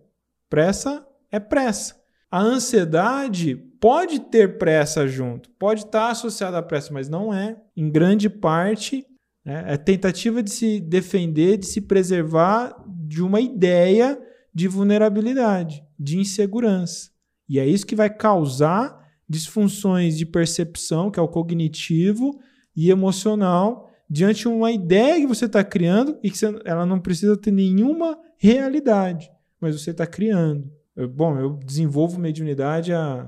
Pressa 0.49 1.05
é 1.31 1.39
pressa. 1.39 1.95
A 2.31 2.41
ansiedade 2.41 3.55
pode 3.79 4.19
ter 4.19 4.57
pressa 4.57 5.07
junto, 5.07 5.49
pode 5.51 5.81
estar 5.81 6.09
associada 6.09 6.57
à 6.57 6.63
pressa, 6.63 6.93
mas 6.93 7.07
não 7.07 7.33
é. 7.33 7.55
Em 7.77 7.89
grande 7.89 8.29
parte, 8.29 9.05
né, 9.45 9.63
é 9.67 9.77
tentativa 9.77 10.41
de 10.41 10.49
se 10.49 10.79
defender, 10.79 11.57
de 11.57 11.65
se 11.65 11.81
preservar 11.81 12.75
de 12.87 13.21
uma 13.21 13.39
ideia 13.39 14.19
de 14.53 14.67
vulnerabilidade, 14.67 15.83
de 15.99 16.17
insegurança. 16.17 17.11
E 17.47 17.59
é 17.59 17.67
isso 17.67 17.85
que 17.85 17.95
vai 17.95 18.09
causar 18.09 19.05
disfunções 19.29 20.17
de 20.17 20.25
percepção, 20.25 21.11
que 21.11 21.19
é 21.19 21.23
o 21.23 21.27
cognitivo 21.27 22.39
e 22.75 22.89
emocional, 22.89 23.84
diante 24.09 24.41
de 24.41 24.47
uma 24.47 24.71
ideia 24.71 25.19
que 25.19 25.27
você 25.27 25.45
está 25.45 25.63
criando 25.63 26.17
e 26.23 26.29
que 26.29 26.37
você, 26.37 26.53
ela 26.65 26.85
não 26.85 26.99
precisa 26.99 27.35
ter 27.35 27.51
nenhuma 27.51 28.17
realidade, 28.37 29.31
mas 29.59 29.79
você 29.79 29.91
está 29.91 30.05
criando. 30.05 30.69
Eu, 30.95 31.09
bom, 31.09 31.37
eu 31.37 31.59
desenvolvo 31.65 32.19
mediunidade 32.19 32.93
há, 32.93 33.27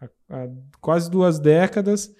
há, 0.00 0.08
há 0.30 0.48
quase 0.80 1.10
duas 1.10 1.38
décadas 1.38 2.14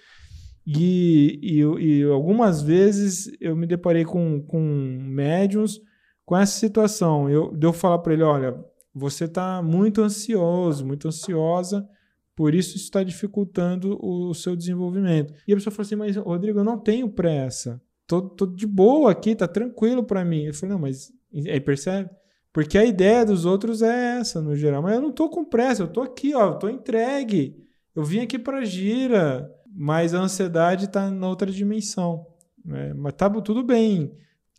e, 0.66 1.39
e, 1.41 1.61
e, 1.61 2.03
algumas 2.05 2.61
vezes 2.61 3.30
eu 3.41 3.55
me 3.55 3.66
deparei 3.66 4.05
com, 4.05 4.43
com 4.43 4.61
médiums 4.61 5.80
com 6.24 6.37
essa 6.37 6.59
situação. 6.59 7.30
Eu, 7.30 7.57
eu 7.61 7.72
falar 7.72 7.99
para 8.01 8.12
ele: 8.12 8.24
olha, 8.24 8.59
você 8.93 9.26
está 9.26 9.62
muito 9.62 10.03
ansioso, 10.03 10.84
muito 10.84 11.07
ansiosa 11.07 11.89
por 12.37 12.55
isso, 12.55 12.76
isso 12.76 12.84
está 12.84 13.03
dificultando 13.03 13.99
o 13.99 14.34
seu 14.34 14.55
desenvolvimento. 14.55 15.32
E 15.49 15.53
a 15.55 15.57
pessoa 15.57 15.72
falou 15.72 15.87
assim: 15.87 15.97
Mas, 15.97 16.16
Rodrigo, 16.16 16.61
eu 16.61 16.64
não 16.64 16.78
tenho 16.78 17.09
pressa. 17.09 17.80
Tô, 18.07 18.20
tô 18.20 18.45
de 18.45 18.66
boa 18.66 19.11
aqui, 19.11 19.34
tá 19.34 19.49
tranquilo 19.49 20.05
para 20.05 20.22
mim. 20.22 20.45
Eu 20.45 20.53
falei: 20.53 20.74
Não, 20.74 20.78
mas. 20.78 21.11
Aí 21.34 21.59
percebe? 21.59 22.11
Porque 22.53 22.76
a 22.76 22.84
ideia 22.84 23.24
dos 23.24 23.47
outros 23.47 23.80
é 23.80 24.18
essa, 24.18 24.43
no 24.43 24.55
geral. 24.55 24.82
Mas 24.82 24.95
eu 24.95 25.01
não 25.01 25.12
tô 25.12 25.30
com 25.30 25.45
pressa, 25.47 25.82
eu 25.82 25.89
tô 25.89 26.03
aqui, 26.03 26.34
ó, 26.34 26.49
eu 26.49 26.59
tô 26.59 26.68
entregue. 26.68 27.57
Eu 27.95 28.05
vim 28.05 28.20
aqui 28.20 28.39
para 28.39 28.64
gira, 28.64 29.51
mas 29.74 30.12
a 30.12 30.20
ansiedade 30.20 30.84
está 30.84 31.11
na 31.11 31.28
outra 31.28 31.51
dimensão. 31.51 32.26
Né? 32.62 32.93
Mas 32.93 33.14
tá 33.14 33.30
tudo 33.30 33.62
bem. 33.62 34.12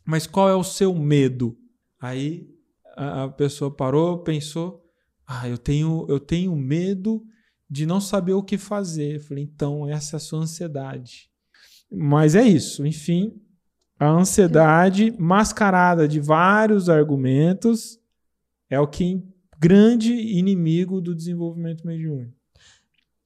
Mas 0.04 0.26
qual 0.26 0.50
é 0.50 0.56
o 0.56 0.64
seu 0.64 0.96
medo? 0.96 1.56
Aí 2.02 2.50
a, 2.96 3.26
a 3.26 3.30
pessoa 3.30 3.70
parou, 3.70 4.24
pensou: 4.24 4.84
Ah, 5.28 5.48
eu 5.48 5.60
tenho, 5.60 6.08
eu 6.10 6.20
tenho 6.20 6.56
medo 6.56 7.24
de 7.70 7.86
não 7.86 8.00
saber 8.00 8.34
o 8.34 8.44
que 8.44 8.58
fazer. 8.58 9.16
Eu 9.16 9.22
falei, 9.22 9.44
então, 9.44 9.88
essa 9.88 10.16
é 10.16 10.18
a 10.18 10.20
sua 10.20 10.40
ansiedade. 10.40 11.30
Mas 11.92 12.36
é 12.36 12.44
isso, 12.44 12.86
enfim, 12.86 13.34
a 14.00 14.10
ansiedade 14.10 15.12
mascarada 15.18 16.08
de 16.08 16.20
vários 16.20 16.90
argumentos 16.90 18.00
é 18.70 18.80
o 18.80 18.88
que 18.88 19.24
grande 19.58 20.14
inimigo 20.14 21.02
do 21.02 21.16
desenvolvimento 21.16 21.86
mediúnico. 21.86 22.34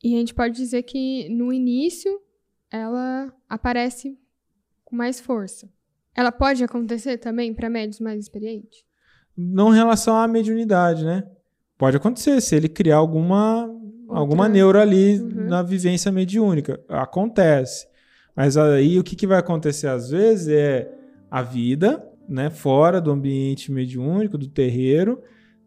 E 0.04 0.16
a 0.16 0.20
gente 0.20 0.34
pode 0.34 0.56
dizer 0.56 0.84
que 0.84 1.28
no 1.30 1.52
início 1.52 2.22
ela 2.72 3.34
aparece 3.50 4.18
com 4.86 4.96
mais 4.96 5.20
força. 5.20 5.70
Ela 6.16 6.32
pode 6.32 6.64
acontecer 6.64 7.18
também 7.18 7.54
para 7.54 7.70
médios 7.70 8.00
mais 8.00 8.20
experientes? 8.20 8.84
Não 9.36 9.74
em 9.74 9.78
relação 9.78 10.16
à 10.16 10.28
mediunidade, 10.28 11.04
né? 11.04 11.30
Pode 11.78 11.98
acontecer 11.98 12.40
se 12.42 12.56
ele 12.56 12.70
criar 12.70 12.98
alguma 12.98 13.68
alguma 14.12 14.48
neuro 14.48 14.80
ali 14.80 15.20
uhum. 15.20 15.48
na 15.48 15.62
vivência 15.62 16.12
mediúnica. 16.12 16.80
Acontece. 16.88 17.88
Mas 18.36 18.58
aí 18.58 18.98
o 19.00 19.04
que, 19.04 19.16
que 19.16 19.28
vai 19.28 19.40
acontecer 19.40 19.88
às 19.88 20.10
vezes 20.10 20.48
é 20.48 20.92
a 21.30 21.42
vida, 21.42 22.06
né, 22.28 22.50
fora 22.50 23.00
do 23.02 23.12
ambiente 23.12 23.72
mediúnico, 23.72 24.38
do 24.38 24.48
terreiro, 24.48 25.22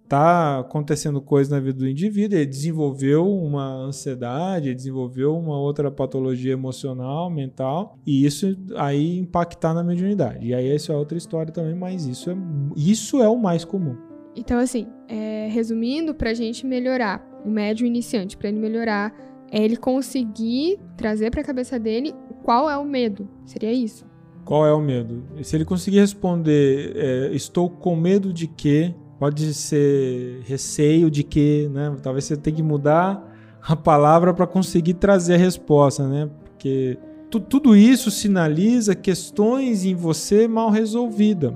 tá 0.09 0.61
acontecendo 0.61 1.21
coisa 1.21 1.55
na 1.55 1.61
vida 1.61 1.79
do 1.79 1.89
indivíduo, 1.89 2.39
ele 2.39 2.47
desenvolveu 2.47 3.27
uma 3.27 3.67
ansiedade, 3.67 4.69
ele 4.69 4.75
desenvolveu 4.75 5.37
uma 5.37 5.59
outra 5.59 5.91
patologia 5.91 6.53
emocional, 6.53 7.31
mental, 7.31 7.99
e 8.07 8.25
isso 8.25 8.57
aí 8.77 9.19
impactar 9.19 9.73
na 9.73 9.83
mediunidade. 9.83 10.47
E 10.47 10.55
aí 10.55 10.71
essa 10.71 10.93
é 10.93 10.97
outra 10.97 11.17
história 11.17 11.53
também, 11.53 11.75
mas 11.75 12.07
isso 12.07 12.31
é, 12.31 12.37
isso 12.77 13.23
é 13.23 13.29
o 13.29 13.37
mais 13.37 13.65
comum. 13.65 13.97
Então, 14.37 14.59
assim, 14.59 14.87
é, 15.09 15.49
resumindo, 15.51 16.15
para 16.15 16.31
a 16.31 16.35
gente 16.35 16.67
melhorar 16.67 17.25
o 17.45 17.51
médio 17.51 17.87
iniciante, 17.87 18.37
para 18.37 18.49
ele 18.49 18.59
melhorar 18.59 19.15
é 19.51 19.63
ele 19.63 19.77
conseguir 19.77 20.81
trazer 20.97 21.31
para 21.31 21.41
a 21.41 21.45
cabeça 21.45 21.79
dele 21.79 22.13
qual 22.43 22.69
é 22.69 22.77
o 22.77 22.85
medo. 22.85 23.29
Seria 23.45 23.73
isso. 23.73 24.05
Qual 24.45 24.67
é 24.67 24.73
o 24.73 24.81
medo? 24.81 25.23
Se 25.43 25.57
ele 25.57 25.65
conseguir 25.65 26.01
responder, 26.01 26.93
é, 26.97 27.31
estou 27.35 27.71
com 27.71 27.95
medo 27.95 28.33
de 28.33 28.47
quê? 28.47 28.95
Pode 29.19 29.55
ser 29.55 30.41
receio 30.45 31.11
de 31.11 31.23
quê, 31.23 31.71
né? 31.73 31.95
Talvez 32.03 32.25
você 32.25 32.37
tenha 32.37 32.57
que 32.57 32.63
mudar 32.63 33.33
a 33.63 33.77
palavra 33.77 34.35
para 34.35 34.47
conseguir 34.47 34.95
trazer 34.95 35.35
a 35.35 35.39
resposta, 35.39 36.07
né? 36.07 36.29
Porque 36.45 36.99
tu, 37.31 37.41
tudo 37.41 37.77
isso 37.77 38.11
sinaliza 38.11 38.95
questões 38.95 39.85
em 39.85 39.95
você 39.95 40.49
mal 40.49 40.69
resolvidas. 40.69 41.55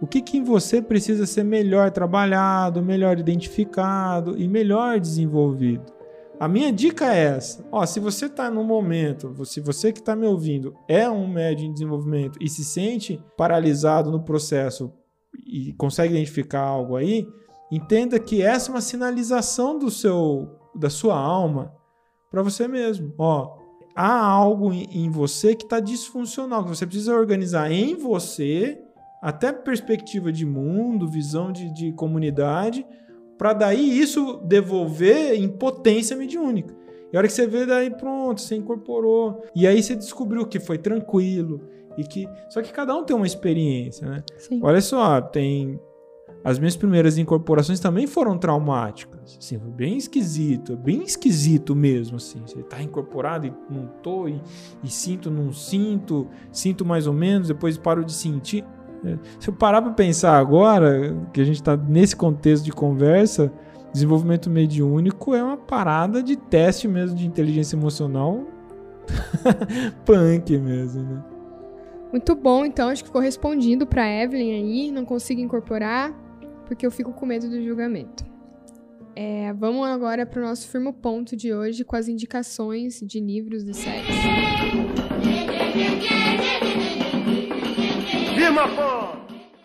O 0.00 0.06
que, 0.06 0.22
que 0.22 0.38
em 0.38 0.42
você 0.42 0.80
precisa 0.80 1.26
ser 1.26 1.44
melhor 1.44 1.90
trabalhado, 1.90 2.82
melhor 2.82 3.18
identificado 3.18 4.38
e 4.38 4.48
melhor 4.48 4.98
desenvolvido? 4.98 5.84
A 6.38 6.48
minha 6.48 6.72
dica 6.72 7.14
é 7.14 7.18
essa. 7.36 7.62
Ó, 7.70 7.84
se 7.84 8.00
você 8.00 8.24
está 8.24 8.50
no 8.50 8.64
momento, 8.64 9.44
se 9.44 9.60
você 9.60 9.92
que 9.92 10.00
está 10.00 10.16
me 10.16 10.26
ouvindo 10.26 10.74
é 10.88 11.08
um 11.10 11.28
médio 11.28 11.66
em 11.66 11.72
desenvolvimento 11.72 12.38
e 12.40 12.48
se 12.48 12.64
sente 12.64 13.22
paralisado 13.36 14.10
no 14.10 14.22
processo 14.22 14.90
e 15.46 15.74
consegue 15.74 16.14
identificar 16.14 16.62
algo 16.62 16.96
aí, 16.96 17.28
entenda 17.70 18.18
que 18.18 18.40
essa 18.40 18.70
é 18.70 18.72
uma 18.72 18.80
sinalização 18.80 19.78
do 19.78 19.90
seu, 19.90 20.48
da 20.74 20.88
sua 20.88 21.18
alma 21.18 21.74
para 22.30 22.42
você 22.42 22.66
mesmo. 22.66 23.12
Ó, 23.18 23.58
há 23.94 24.18
algo 24.18 24.72
em 24.72 25.10
você 25.10 25.54
que 25.54 25.64
está 25.64 25.78
disfuncional, 25.78 26.64
que 26.64 26.70
você 26.70 26.86
precisa 26.86 27.14
organizar 27.14 27.70
em 27.70 27.96
você, 27.96 28.82
até 29.20 29.52
perspectiva 29.52 30.32
de 30.32 30.46
mundo, 30.46 31.08
visão 31.08 31.52
de, 31.52 31.72
de 31.72 31.92
comunidade, 31.92 32.86
para 33.36 33.52
daí 33.52 33.98
isso 33.98 34.40
devolver 34.44 35.34
em 35.34 35.48
potência 35.48 36.16
mediúnica. 36.16 36.74
E 37.12 37.16
a 37.16 37.20
hora 37.20 37.26
que 37.26 37.34
você 37.34 37.46
vê, 37.46 37.66
daí 37.66 37.90
pronto, 37.90 38.40
você 38.40 38.54
incorporou. 38.54 39.44
E 39.54 39.66
aí 39.66 39.82
você 39.82 39.96
descobriu 39.96 40.46
que 40.46 40.60
foi 40.60 40.78
tranquilo. 40.78 41.60
E 41.98 42.04
que. 42.04 42.26
Só 42.48 42.62
que 42.62 42.72
cada 42.72 42.94
um 42.94 43.04
tem 43.04 43.16
uma 43.16 43.26
experiência, 43.26 44.08
né? 44.08 44.22
Sim. 44.38 44.60
Olha 44.62 44.80
só, 44.80 45.20
tem. 45.20 45.80
As 46.42 46.58
minhas 46.58 46.76
primeiras 46.76 47.18
incorporações 47.18 47.80
também 47.80 48.06
foram 48.06 48.38
traumáticas. 48.38 49.36
Assim, 49.38 49.58
foi 49.58 49.70
bem 49.70 49.98
esquisito, 49.98 50.74
bem 50.74 51.02
esquisito 51.02 51.74
mesmo, 51.74 52.16
assim. 52.16 52.40
Você 52.46 52.62
tá 52.62 52.82
incorporado 52.82 53.46
e 53.46 53.52
não 53.68 53.86
tô, 54.02 54.26
e, 54.26 54.40
e 54.82 54.88
sinto, 54.88 55.30
não 55.30 55.52
sinto, 55.52 56.28
sinto 56.50 56.84
mais 56.84 57.06
ou 57.06 57.12
menos, 57.12 57.48
depois 57.48 57.76
paro 57.76 58.02
de 58.04 58.14
sentir. 58.14 58.64
Se 59.38 59.48
eu 59.48 59.54
parar 59.54 59.82
para 59.82 59.92
pensar 59.92 60.38
agora, 60.38 61.16
que 61.32 61.40
a 61.40 61.44
gente 61.44 61.56
está 61.56 61.76
nesse 61.76 62.14
contexto 62.14 62.64
de 62.64 62.72
conversa, 62.72 63.52
desenvolvimento 63.92 64.48
mediúnico 64.50 65.34
é 65.34 65.42
uma 65.42 65.56
parada 65.56 66.22
de 66.22 66.36
teste 66.36 66.86
mesmo 66.86 67.16
de 67.16 67.26
inteligência 67.26 67.76
emocional 67.76 68.44
punk 70.04 70.56
mesmo, 70.58 71.02
né? 71.02 71.24
Muito 72.12 72.34
bom, 72.34 72.64
então 72.64 72.88
acho 72.88 73.02
que 73.04 73.08
ficou 73.08 73.20
respondido 73.20 73.86
para 73.86 74.08
Evelyn 74.08 74.54
aí, 74.54 74.90
não 74.90 75.04
consigo 75.04 75.40
incorporar 75.40 76.12
porque 76.66 76.84
eu 76.86 76.90
fico 76.90 77.12
com 77.12 77.26
medo 77.26 77.48
do 77.48 77.62
julgamento. 77.62 78.24
É, 79.14 79.52
vamos 79.52 79.86
agora 79.88 80.24
para 80.24 80.40
o 80.40 80.44
nosso 80.44 80.68
firme 80.68 80.92
ponto 80.92 81.36
de 81.36 81.52
hoje 81.52 81.84
com 81.84 81.96
as 81.96 82.08
indicações 82.08 83.00
de 83.00 83.20
livros 83.20 83.64
e 83.64 83.74
séries. 83.74 84.06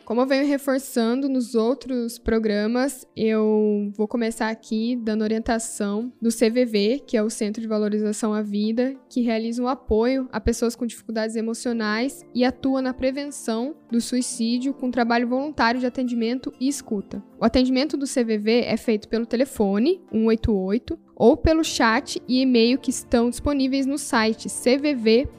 Como 0.05 0.21
eu 0.21 0.27
venho 0.27 0.45
reforçando 0.45 1.27
nos 1.27 1.55
outros 1.55 2.19
programas, 2.19 3.07
eu 3.15 3.91
vou 3.97 4.07
começar 4.07 4.49
aqui 4.49 4.95
dando 4.95 5.23
orientação 5.23 6.13
do 6.21 6.29
CVV, 6.29 7.01
que 7.07 7.17
é 7.17 7.23
o 7.23 7.29
Centro 7.29 7.59
de 7.59 7.67
Valorização 7.67 8.31
à 8.31 8.43
Vida, 8.43 8.95
que 9.09 9.21
realiza 9.21 9.63
um 9.63 9.67
apoio 9.67 10.29
a 10.31 10.39
pessoas 10.39 10.75
com 10.75 10.85
dificuldades 10.85 11.35
emocionais 11.35 12.23
e 12.35 12.45
atua 12.45 12.83
na 12.83 12.93
prevenção 12.93 13.75
do 13.89 13.99
suicídio 13.99 14.75
com 14.75 14.91
trabalho 14.91 15.27
voluntário 15.27 15.79
de 15.79 15.87
atendimento 15.87 16.53
e 16.59 16.67
escuta. 16.67 17.23
O 17.39 17.45
atendimento 17.45 17.97
do 17.97 18.05
CVV 18.05 18.61
é 18.65 18.77
feito 18.77 19.09
pelo 19.09 19.25
telefone 19.25 20.03
188 20.11 20.99
ou 21.15 21.35
pelo 21.35 21.63
chat 21.63 22.21
e 22.27 22.41
e-mail 22.41 22.77
que 22.77 22.91
estão 22.91 23.29
disponíveis 23.29 23.87
no 23.87 23.97
site 23.97 24.49
cvv.org.br. 24.49 25.35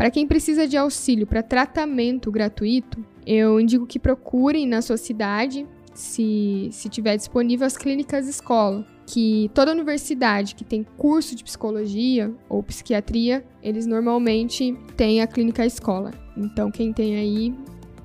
Para 0.00 0.10
quem 0.10 0.26
precisa 0.26 0.66
de 0.66 0.78
auxílio 0.78 1.26
para 1.26 1.42
tratamento 1.42 2.32
gratuito, 2.32 3.04
eu 3.26 3.60
indico 3.60 3.86
que 3.86 3.98
procurem 3.98 4.66
na 4.66 4.80
sua 4.80 4.96
cidade, 4.96 5.66
se, 5.92 6.70
se 6.72 6.88
tiver 6.88 7.18
disponível, 7.18 7.66
as 7.66 7.76
clínicas 7.76 8.26
escola. 8.26 8.86
Que 9.06 9.50
toda 9.52 9.72
universidade 9.72 10.54
que 10.54 10.64
tem 10.64 10.86
curso 10.96 11.36
de 11.36 11.44
psicologia 11.44 12.32
ou 12.48 12.62
psiquiatria, 12.62 13.44
eles 13.62 13.84
normalmente 13.84 14.74
têm 14.96 15.20
a 15.20 15.26
clínica 15.26 15.66
escola. 15.66 16.12
Então, 16.34 16.70
quem 16.70 16.94
tem 16.94 17.16
aí 17.16 17.54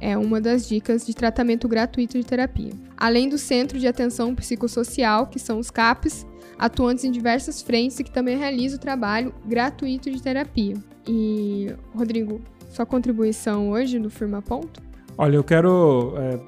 é 0.01 0.17
uma 0.17 0.41
das 0.41 0.67
dicas 0.67 1.05
de 1.05 1.15
tratamento 1.15 1.65
gratuito 1.65 2.19
de 2.19 2.25
terapia. 2.25 2.73
Além 2.97 3.29
do 3.29 3.37
Centro 3.37 3.79
de 3.79 3.87
Atenção 3.87 4.35
Psicossocial, 4.35 5.27
que 5.27 5.39
são 5.39 5.59
os 5.59 5.71
CAPs, 5.71 6.27
atuantes 6.57 7.03
em 7.03 7.11
diversas 7.11 7.61
frentes 7.61 7.99
e 7.99 8.03
que 8.03 8.11
também 8.11 8.37
realiza 8.37 8.77
o 8.77 8.79
trabalho 8.79 9.33
gratuito 9.45 10.09
de 10.09 10.21
terapia. 10.21 10.75
E, 11.07 11.73
Rodrigo, 11.93 12.41
sua 12.69 12.85
contribuição 12.85 13.69
hoje 13.69 13.99
no 13.99 14.09
Firma 14.09 14.41
Ponto? 14.41 14.81
Olha, 15.17 15.35
eu 15.35 15.43
quero. 15.43 16.13
É, 16.17 16.39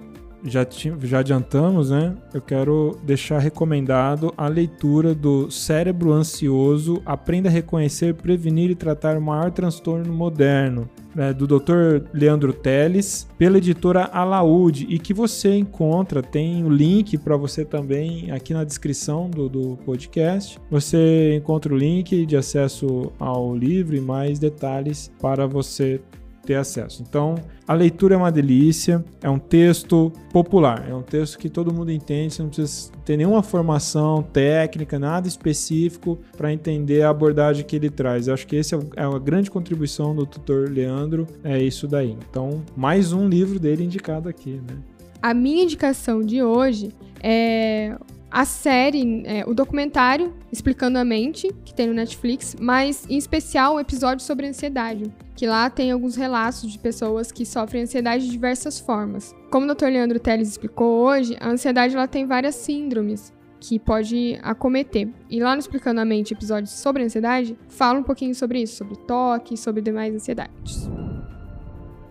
já, 0.43 0.65
já 1.03 1.19
adiantamos, 1.19 1.89
né? 1.89 2.15
Eu 2.33 2.41
quero 2.41 2.97
deixar 3.03 3.39
recomendado 3.39 4.33
a 4.38 4.47
leitura 4.47 5.13
do 5.13 5.49
Cérebro 5.49 6.11
Ansioso 6.13 7.01
Aprenda 7.05 7.49
a 7.49 7.51
Reconhecer, 7.51 8.13
Prevenir 8.15 8.69
e 8.69 8.75
Tratar 8.75 9.17
o 9.17 9.21
Maior 9.21 9.51
Transtorno 9.51 10.13
Moderno, 10.13 10.89
né, 11.15 11.33
do 11.33 11.47
Dr. 11.47 12.07
Leandro 12.13 12.53
Teles, 12.53 13.27
pela 13.38 13.57
editora 13.57 14.03
Alaúde, 14.03 14.85
e 14.89 14.99
que 14.99 15.13
você 15.13 15.55
encontra, 15.55 16.21
tem 16.21 16.63
o 16.63 16.69
link 16.69 17.17
para 17.17 17.35
você 17.35 17.65
também 17.65 18.31
aqui 18.31 18.53
na 18.53 18.63
descrição 18.63 19.29
do, 19.29 19.49
do 19.49 19.77
podcast. 19.77 20.59
Você 20.69 21.35
encontra 21.35 21.73
o 21.73 21.77
link 21.77 22.25
de 22.25 22.38
acesso 22.38 23.11
ao 23.19 23.55
livro 23.55 23.95
e 23.95 24.01
mais 24.01 24.38
detalhes 24.38 25.11
para 25.19 25.47
você 25.47 25.99
ter 26.47 26.55
acesso. 26.55 27.03
Então, 27.07 27.35
a 27.67 27.73
leitura 27.73 28.15
é 28.15 28.17
uma 28.17 28.31
delícia, 28.31 29.03
é 29.21 29.29
um 29.29 29.37
texto 29.37 30.11
popular, 30.31 30.87
é 30.89 30.95
um 30.95 31.01
texto 31.01 31.37
que 31.37 31.49
todo 31.49 31.73
mundo 31.73 31.91
entende, 31.91 32.33
você 32.33 32.41
não 32.41 32.49
precisa 32.49 32.91
ter 33.03 33.17
nenhuma 33.17 33.43
formação 33.43 34.23
técnica, 34.23 34.97
nada 34.97 35.27
específico 35.27 36.17
para 36.37 36.53
entender 36.53 37.01
a 37.01 37.09
abordagem 37.09 37.65
que 37.65 37.75
ele 37.75 37.89
traz. 37.89 38.27
Eu 38.27 38.33
acho 38.33 38.47
que 38.47 38.55
essa 38.55 38.77
é, 38.77 38.79
é 38.95 39.03
a 39.03 39.19
grande 39.19 39.51
contribuição 39.51 40.15
do 40.15 40.25
tutor 40.25 40.69
Leandro, 40.69 41.27
é 41.43 41.61
isso 41.61 41.85
daí. 41.85 42.17
Então, 42.29 42.63
mais 42.75 43.11
um 43.11 43.27
livro 43.27 43.59
dele 43.59 43.83
indicado 43.83 44.29
aqui, 44.29 44.61
né? 44.67 44.77
A 45.21 45.33
minha 45.33 45.63
indicação 45.63 46.21
de 46.21 46.41
hoje 46.41 46.91
é 47.21 47.97
a 48.38 48.45
série, 48.45 49.23
é, 49.25 49.43
o 49.47 49.53
documentário 49.55 50.31
Explicando 50.51 50.99
a 50.99 51.03
Mente, 51.03 51.51
que 51.65 51.73
tem 51.73 51.88
no 51.88 51.93
Netflix, 51.95 52.55
mas 52.59 53.03
em 53.09 53.17
especial 53.17 53.73
o 53.73 53.79
episódio 53.79 54.23
sobre 54.23 54.45
ansiedade, 54.45 55.11
que 55.35 55.47
lá 55.47 55.71
tem 55.71 55.91
alguns 55.91 56.15
relatos 56.15 56.71
de 56.71 56.77
pessoas 56.77 57.31
que 57.31 57.43
sofrem 57.43 57.81
ansiedade 57.81 58.25
de 58.25 58.31
diversas 58.31 58.79
formas. 58.79 59.35
Como 59.49 59.65
o 59.65 59.73
Dr. 59.73 59.85
Leandro 59.85 60.19
Teles 60.19 60.49
explicou 60.49 61.03
hoje, 61.03 61.35
a 61.39 61.49
ansiedade 61.49 61.95
ela 61.95 62.07
tem 62.07 62.27
várias 62.27 62.53
síndromes 62.53 63.33
que 63.59 63.79
pode 63.79 64.38
acometer. 64.43 65.09
E 65.31 65.39
lá 65.39 65.55
no 65.55 65.59
Explicando 65.59 65.99
a 65.99 66.05
Mente, 66.05 66.35
episódios 66.35 66.69
sobre 66.73 67.03
ansiedade, 67.03 67.57
fala 67.67 67.97
um 67.97 68.03
pouquinho 68.03 68.35
sobre 68.35 68.61
isso, 68.61 68.75
sobre 68.75 68.97
toque, 68.97 69.57
sobre 69.57 69.81
demais 69.81 70.13
ansiedades. 70.13 70.88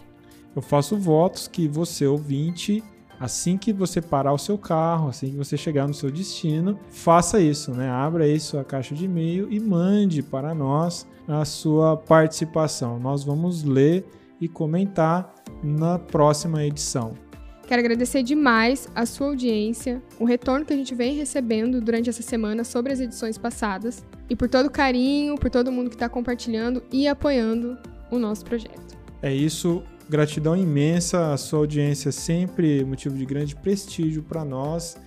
Eu 0.56 0.62
faço 0.62 0.96
votos 0.96 1.48
que 1.48 1.68
você 1.68 2.06
ouvinte, 2.06 2.82
assim 3.18 3.56
que 3.56 3.72
você 3.72 4.00
parar 4.00 4.32
o 4.32 4.38
seu 4.38 4.58
carro, 4.58 5.08
assim 5.08 5.30
que 5.30 5.36
você 5.36 5.56
chegar 5.56 5.86
no 5.86 5.94
seu 5.94 6.10
destino, 6.10 6.78
faça 6.90 7.40
isso, 7.40 7.72
né? 7.72 7.88
Abra 7.88 8.24
aí 8.24 8.38
sua 8.38 8.64
caixa 8.64 8.94
de 8.94 9.04
e-mail 9.04 9.50
e 9.50 9.60
mande 9.60 10.22
para 10.22 10.54
nós 10.54 11.06
a 11.26 11.44
sua 11.44 11.96
participação. 11.96 12.98
Nós 12.98 13.24
vamos 13.24 13.64
ler 13.64 14.04
e 14.40 14.48
comentar 14.48 15.32
na 15.62 15.98
próxima 15.98 16.64
edição. 16.64 17.14
Quero 17.66 17.80
agradecer 17.80 18.22
demais 18.22 18.88
a 18.94 19.06
sua 19.06 19.28
audiência, 19.28 20.02
o 20.18 20.24
retorno 20.24 20.66
que 20.66 20.72
a 20.72 20.76
gente 20.76 20.94
vem 20.94 21.14
recebendo 21.14 21.80
durante 21.80 22.10
essa 22.10 22.22
semana 22.22 22.62
sobre 22.62 22.92
as 22.92 23.00
edições 23.00 23.38
passadas 23.38 24.04
e 24.28 24.36
por 24.36 24.48
todo 24.50 24.66
o 24.66 24.70
carinho, 24.70 25.36
por 25.36 25.48
todo 25.48 25.72
mundo 25.72 25.88
que 25.88 25.96
está 25.96 26.08
compartilhando 26.08 26.82
e 26.92 27.08
apoiando 27.08 27.78
o 28.10 28.18
nosso 28.18 28.44
projeto. 28.44 28.98
É 29.22 29.32
isso, 29.32 29.82
gratidão 30.10 30.54
imensa, 30.54 31.32
a 31.32 31.38
sua 31.38 31.60
audiência 31.60 32.10
é 32.10 32.12
sempre 32.12 32.84
motivo 32.84 33.16
de 33.16 33.24
grande 33.24 33.56
prestígio 33.56 34.22
para 34.22 34.44
nós 34.44 34.98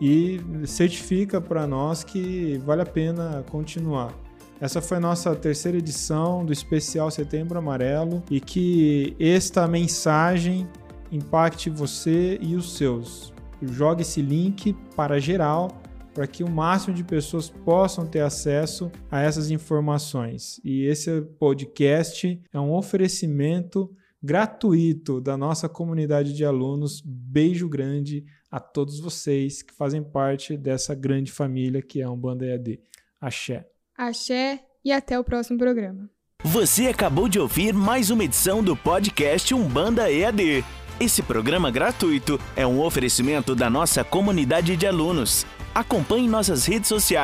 e 0.00 0.40
certifica 0.66 1.40
para 1.40 1.66
nós 1.66 2.04
que 2.04 2.60
vale 2.64 2.82
a 2.82 2.86
pena 2.86 3.44
continuar. 3.50 4.14
Essa 4.60 4.80
foi 4.80 4.98
a 4.98 5.00
nossa 5.00 5.34
terceira 5.34 5.78
edição 5.78 6.44
do 6.44 6.52
especial 6.52 7.10
Setembro 7.10 7.58
Amarelo 7.58 8.22
e 8.30 8.40
que 8.40 9.16
esta 9.18 9.66
mensagem 9.66 10.68
impacte 11.16 11.70
você 11.70 12.38
e 12.40 12.54
os 12.56 12.76
seus. 12.76 13.32
Jogue 13.62 14.02
esse 14.02 14.20
link 14.20 14.74
para 14.96 15.20
geral 15.20 15.68
para 16.14 16.26
que 16.28 16.44
o 16.44 16.50
máximo 16.50 16.94
de 16.94 17.02
pessoas 17.02 17.50
possam 17.50 18.06
ter 18.06 18.20
acesso 18.20 18.90
a 19.10 19.20
essas 19.20 19.50
informações. 19.50 20.60
E 20.64 20.84
esse 20.84 21.20
podcast 21.38 22.40
é 22.52 22.60
um 22.60 22.72
oferecimento 22.72 23.90
gratuito 24.22 25.20
da 25.20 25.36
nossa 25.36 25.68
comunidade 25.68 26.32
de 26.32 26.44
alunos. 26.44 27.02
Beijo 27.04 27.68
grande 27.68 28.24
a 28.50 28.60
todos 28.60 29.00
vocês 29.00 29.60
que 29.60 29.74
fazem 29.74 30.02
parte 30.02 30.56
dessa 30.56 30.94
grande 30.94 31.32
família 31.32 31.82
que 31.82 32.00
é 32.00 32.04
a 32.04 32.10
Umbanda 32.10 32.46
EAD. 32.46 32.80
Axé. 33.20 33.66
Axé 33.98 34.64
e 34.84 34.92
até 34.92 35.18
o 35.18 35.24
próximo 35.24 35.58
programa. 35.58 36.08
Você 36.44 36.86
acabou 36.86 37.28
de 37.28 37.40
ouvir 37.40 37.72
mais 37.72 38.10
uma 38.10 38.22
edição 38.22 38.62
do 38.62 38.76
podcast 38.76 39.52
Umbanda 39.52 40.10
EAD. 40.12 40.64
Esse 41.00 41.22
programa 41.22 41.72
gratuito 41.72 42.38
é 42.54 42.64
um 42.64 42.80
oferecimento 42.80 43.54
da 43.54 43.68
nossa 43.68 44.04
comunidade 44.04 44.76
de 44.76 44.86
alunos. 44.86 45.44
Acompanhe 45.74 46.28
nossas 46.28 46.66
redes 46.66 46.88
sociais 46.88 47.14